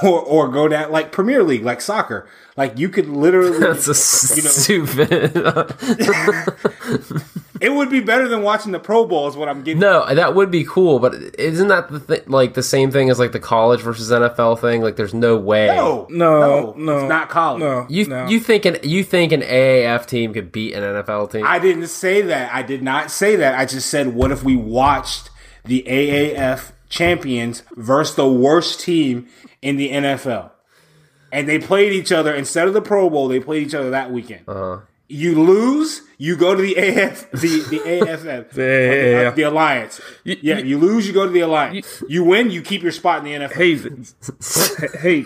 or 0.04 0.20
or 0.22 0.48
go 0.50 0.68
down 0.68 0.92
like 0.92 1.12
Premier 1.12 1.44
League, 1.44 1.64
like 1.64 1.82
soccer. 1.82 2.28
Like 2.58 2.78
you 2.78 2.90
could 2.90 3.08
literally, 3.08 3.60
That's 3.60 3.88
a 3.88 4.36
you 4.36 4.44
know, 4.44 4.50
stupid. 4.50 5.32
it 7.62 7.72
would 7.72 7.90
be 7.90 8.00
better 8.02 8.28
than 8.28 8.42
watching 8.44 8.72
the 8.72 8.80
Pro 8.80 9.06
Bowl. 9.06 9.28
Is 9.28 9.38
what 9.38 9.48
I'm 9.48 9.64
getting. 9.64 9.80
no, 9.80 10.06
that 10.14 10.36
would 10.36 10.52
be 10.52 10.64
cool, 10.64 11.00
but 11.00 11.14
isn't 11.40 11.68
that 11.70 11.90
the 11.90 12.00
th- 12.00 12.28
like 12.28 12.54
the 12.54 12.64
same 12.64 12.92
thing 12.92 13.10
as 13.10 13.20
like 13.20 13.32
the 13.32 13.40
college 13.40 13.82
versus 13.82 14.12
NFL 14.12 14.60
thing? 14.60 14.82
Like, 14.82 14.96
there's 14.96 15.14
no 15.14 15.38
way. 15.38 15.68
no, 15.68 16.08
No, 16.10 16.74
no, 16.78 17.00
it's 17.00 17.10
not 17.10 17.30
college. 17.30 17.62
No, 17.62 17.86
You 17.90 18.06
no. 18.08 18.28
you 18.28 18.40
think 18.40 18.66
an 18.66 18.78
you 18.84 19.04
think 19.04 19.32
an 19.32 19.42
AAF 19.42 20.06
team 20.06 20.34
could 20.34 20.52
beat 20.52 20.74
an 20.74 20.84
NFL 20.84 21.32
team? 21.32 21.46
I 21.46 21.60
didn't 21.60 21.88
say 21.88 22.22
that. 22.24 22.54
I 22.54 22.62
did 22.64 22.84
not 22.84 23.12
say 23.12 23.36
that. 23.38 23.58
I 23.58 23.66
just 23.66 23.90
said, 23.90 24.14
what 24.14 24.32
if 24.32 24.44
we 24.44 24.56
watched 24.56 25.30
the 25.64 25.84
AAF 25.88 26.72
champions 26.92 27.64
versus 27.76 28.16
the 28.16 28.30
worst 28.30 28.80
team 28.82 29.28
in 29.64 29.78
the 29.78 29.90
NFL? 29.92 30.52
And 31.32 31.48
they 31.48 31.58
played 31.60 31.94
each 31.94 32.12
other 32.12 32.34
instead 32.36 32.68
of 32.68 32.74
the 32.76 32.82
Pro 32.82 33.10
Bowl. 33.10 33.28
They 33.30 33.40
played 33.40 33.66
each 33.66 33.74
other 33.74 33.90
that 33.92 34.12
weekend. 34.12 34.44
You 35.08 35.44
lose, 35.44 36.04
you 36.18 36.38
go 36.38 36.56
to 36.56 36.62
the 36.62 36.76
AF, 36.78 37.30
the 37.32 37.60
the 37.70 37.82
AFF, 38.00 38.26
uh, 38.58 39.32
the 39.36 39.42
Alliance. 39.44 40.00
yeah, 40.24 40.60
you 40.60 40.78
lose, 40.78 41.06
you 41.08 41.14
go 41.14 41.26
to 41.26 41.32
the 41.32 41.42
Alliance. 41.42 42.02
You 42.08 42.24
win, 42.24 42.50
you 42.50 42.62
keep 42.62 42.82
your 42.82 42.94
spot 42.94 43.26
in 43.26 43.42
the 43.42 43.48
NFL. 43.48 44.94
hey, 45.02 45.26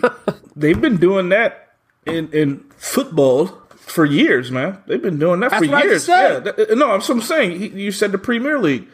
they've 0.56 0.80
been 0.80 0.96
doing 0.96 1.28
that 1.28 1.74
in 2.04 2.32
in 2.32 2.64
football 2.76 3.46
for 3.76 4.04
years, 4.04 4.50
man. 4.50 4.82
They've 4.88 5.00
been 5.02 5.20
doing 5.20 5.38
that 5.40 5.50
That's 5.52 5.64
for 5.66 5.78
years. 5.84 6.08
Yeah, 6.08 6.40
that- 6.40 6.76
no, 6.76 6.90
I'm, 6.90 7.00
so 7.00 7.14
I'm 7.14 7.22
saying. 7.22 7.78
You 7.78 7.92
said 7.92 8.10
the 8.10 8.18
Premier 8.18 8.58
League. 8.58 8.88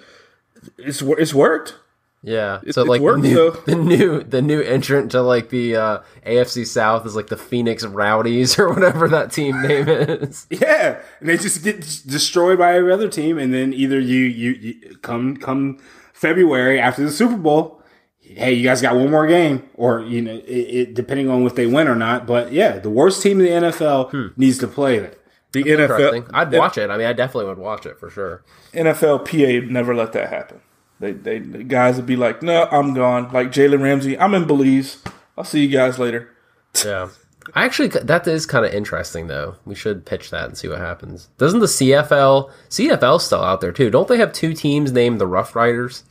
It's 0.76 1.00
it's 1.02 1.32
worked. 1.32 1.76
Yeah. 2.22 2.60
It- 2.64 2.74
so 2.74 2.84
like 2.84 3.00
the 3.00 3.04
worked, 3.04 3.22
new, 3.22 3.50
the 3.66 3.74
new 3.74 4.22
the 4.22 4.40
new 4.42 4.60
entrant 4.60 5.10
to 5.12 5.22
like 5.22 5.48
the 5.50 5.76
uh, 5.76 5.98
AFC 6.26 6.66
South 6.66 7.04
is 7.04 7.16
like 7.16 7.26
the 7.26 7.36
Phoenix 7.36 7.84
Rowdies 7.84 8.58
or 8.58 8.72
whatever 8.72 9.08
that 9.08 9.32
team 9.32 9.60
name 9.62 9.88
is. 9.88 10.46
Yeah, 10.50 11.00
and 11.20 11.28
they 11.28 11.36
just 11.36 11.64
get 11.64 11.80
destroyed 12.06 12.58
by 12.58 12.74
every 12.76 12.92
other 12.92 13.08
team, 13.08 13.38
and 13.38 13.52
then 13.52 13.72
either 13.74 13.98
you 13.98 14.24
you, 14.24 14.50
you 14.52 14.96
come 14.98 15.36
come 15.36 15.78
February 16.12 16.78
after 16.80 17.02
the 17.02 17.10
Super 17.10 17.36
Bowl, 17.36 17.82
hey, 18.20 18.52
you 18.52 18.62
guys 18.62 18.80
got 18.80 18.94
one 18.94 19.10
more 19.10 19.26
game, 19.26 19.68
or 19.74 20.00
you 20.00 20.22
know, 20.22 20.34
it, 20.34 20.44
it 20.46 20.94
depending 20.94 21.28
on 21.28 21.42
if 21.44 21.54
they 21.56 21.66
win 21.66 21.88
or 21.88 21.96
not. 21.96 22.26
But 22.26 22.52
yeah, 22.52 22.78
the 22.78 22.90
worst 22.90 23.22
team 23.22 23.40
in 23.40 23.46
the 23.62 23.68
NFL 23.68 24.36
needs 24.36 24.58
to 24.58 24.68
play 24.68 25.00
that. 25.00 25.18
The 25.52 25.60
Interesting. 25.68 26.22
NFL, 26.22 26.30
I'd 26.32 26.52
watch 26.52 26.78
it. 26.78 26.88
I 26.88 26.96
mean, 26.96 27.06
I 27.06 27.12
definitely 27.12 27.46
would 27.46 27.58
watch 27.58 27.84
it 27.84 27.98
for 27.98 28.08
sure. 28.08 28.42
NFL 28.72 29.26
PA 29.26 29.70
never 29.70 29.94
let 29.94 30.12
that 30.12 30.30
happen. 30.30 30.60
They, 31.03 31.11
they, 31.12 31.38
the 31.40 31.64
guys 31.64 31.96
would 31.96 32.07
be 32.07 32.14
like, 32.14 32.42
"No, 32.44 32.68
I'm 32.70 32.94
gone." 32.94 33.32
Like 33.32 33.48
Jalen 33.48 33.82
Ramsey, 33.82 34.16
I'm 34.16 34.34
in 34.34 34.46
Belize. 34.46 35.03
I'll 35.36 35.42
see 35.44 35.61
you 35.66 35.68
guys 35.68 35.98
later. 35.98 36.30
Yeah. 36.84 37.09
I 37.55 37.64
actually 37.64 37.88
that 37.88 38.26
is 38.28 38.46
kind 38.46 38.64
of 38.64 38.72
interesting 38.72 39.26
though. 39.26 39.57
We 39.66 39.74
should 39.74 40.07
pitch 40.07 40.30
that 40.30 40.44
and 40.46 40.57
see 40.57 40.68
what 40.68 40.78
happens. 40.78 41.28
Doesn't 41.38 41.59
the 41.59 41.66
CFL 41.66 42.50
CFL 42.70 43.20
still 43.20 43.42
out 43.42 43.61
there 43.61 43.72
too? 43.72 43.90
Don't 43.90 44.07
they 44.07 44.16
have 44.18 44.32
two 44.32 44.55
teams 44.55 44.92
named 44.92 45.20
the 45.20 45.26
Rough 45.26 45.55
Riders? 45.57 46.05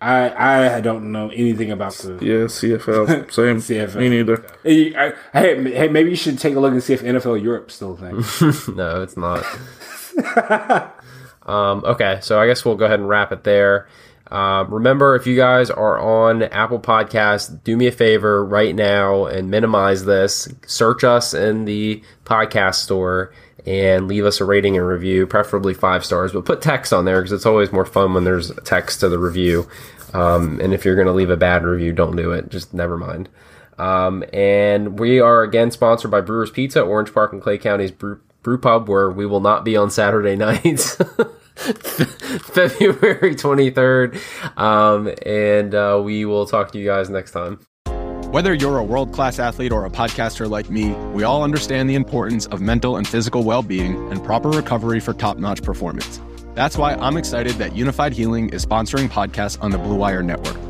I 0.00 0.76
I 0.76 0.80
don't 0.80 1.12
know 1.12 1.28
anything 1.28 1.70
about 1.70 1.92
the. 1.94 2.14
Yeah, 2.14 2.44
CFL, 2.46 3.30
same. 3.32 3.58
CFL. 3.58 3.96
Me 3.96 4.08
neither. 4.08 4.42
Hey, 4.64 4.96
I- 4.96 5.12
hey, 5.34 5.70
hey, 5.74 5.88
maybe 5.88 6.08
you 6.10 6.16
should 6.16 6.38
take 6.38 6.54
a 6.56 6.60
look 6.60 6.72
and 6.72 6.82
see 6.82 6.94
if 6.94 7.02
NFL 7.02 7.42
Europe 7.42 7.70
still 7.70 7.92
a 7.92 7.96
thing. 7.98 8.74
No, 8.74 9.02
it's 9.02 9.16
not. 9.18 9.44
Um, 11.50 11.84
okay, 11.84 12.18
so 12.22 12.40
I 12.40 12.46
guess 12.46 12.64
we'll 12.64 12.76
go 12.76 12.84
ahead 12.84 13.00
and 13.00 13.08
wrap 13.08 13.32
it 13.32 13.44
there. 13.44 13.88
Um, 14.30 14.72
remember, 14.72 15.16
if 15.16 15.26
you 15.26 15.36
guys 15.36 15.70
are 15.70 15.98
on 15.98 16.44
Apple 16.44 16.78
Podcasts, 16.78 17.62
do 17.64 17.76
me 17.76 17.88
a 17.88 17.92
favor 17.92 18.44
right 18.44 18.74
now 18.74 19.26
and 19.26 19.50
minimize 19.50 20.04
this. 20.04 20.48
Search 20.66 21.02
us 21.02 21.34
in 21.34 21.64
the 21.64 22.02
podcast 22.24 22.76
store 22.76 23.32
and 23.66 24.06
leave 24.06 24.24
us 24.24 24.40
a 24.40 24.44
rating 24.44 24.76
and 24.76 24.86
review, 24.86 25.26
preferably 25.26 25.74
five 25.74 26.04
stars, 26.04 26.32
but 26.32 26.44
put 26.44 26.62
text 26.62 26.92
on 26.92 27.04
there 27.04 27.20
because 27.20 27.32
it's 27.32 27.46
always 27.46 27.72
more 27.72 27.84
fun 27.84 28.14
when 28.14 28.24
there's 28.24 28.52
text 28.64 29.00
to 29.00 29.08
the 29.08 29.18
review. 29.18 29.68
Um, 30.14 30.60
and 30.60 30.72
if 30.72 30.84
you're 30.84 30.94
going 30.94 31.06
to 31.08 31.12
leave 31.12 31.30
a 31.30 31.36
bad 31.36 31.64
review, 31.64 31.92
don't 31.92 32.16
do 32.16 32.30
it. 32.30 32.50
Just 32.50 32.72
never 32.72 32.96
mind. 32.96 33.28
Um, 33.78 34.22
and 34.32 34.98
we 34.98 35.20
are 35.20 35.42
again 35.42 35.70
sponsored 35.70 36.10
by 36.10 36.20
Brewers 36.20 36.50
Pizza, 36.50 36.82
Orange 36.82 37.12
Park 37.12 37.32
and 37.32 37.42
Clay 37.42 37.58
County's 37.58 37.90
brew, 37.90 38.20
brew 38.42 38.58
pub, 38.58 38.88
where 38.88 39.10
we 39.10 39.26
will 39.26 39.40
not 39.40 39.64
be 39.64 39.76
on 39.76 39.90
Saturday 39.90 40.36
nights. 40.36 40.98
February 41.60 43.34
23rd. 43.34 44.58
Um, 44.58 45.12
and 45.26 45.74
uh, 45.74 46.00
we 46.02 46.24
will 46.24 46.46
talk 46.46 46.72
to 46.72 46.78
you 46.78 46.86
guys 46.86 47.10
next 47.10 47.32
time. 47.32 47.58
Whether 48.30 48.54
you're 48.54 48.78
a 48.78 48.84
world 48.84 49.12
class 49.12 49.40
athlete 49.40 49.72
or 49.72 49.84
a 49.84 49.90
podcaster 49.90 50.48
like 50.48 50.70
me, 50.70 50.92
we 51.12 51.24
all 51.24 51.42
understand 51.42 51.90
the 51.90 51.96
importance 51.96 52.46
of 52.46 52.60
mental 52.60 52.96
and 52.96 53.06
physical 53.06 53.42
well 53.42 53.62
being 53.62 54.10
and 54.12 54.22
proper 54.22 54.48
recovery 54.50 55.00
for 55.00 55.12
top 55.12 55.36
notch 55.36 55.62
performance. 55.62 56.20
That's 56.54 56.76
why 56.76 56.94
I'm 56.94 57.16
excited 57.16 57.54
that 57.54 57.72
Unifyd 57.72 58.12
Healing 58.12 58.50
is 58.50 58.64
sponsoring 58.64 59.08
podcasts 59.08 59.60
on 59.60 59.72
the 59.72 59.78
Blue 59.78 59.96
Wire 59.96 60.22
Network. 60.22 60.69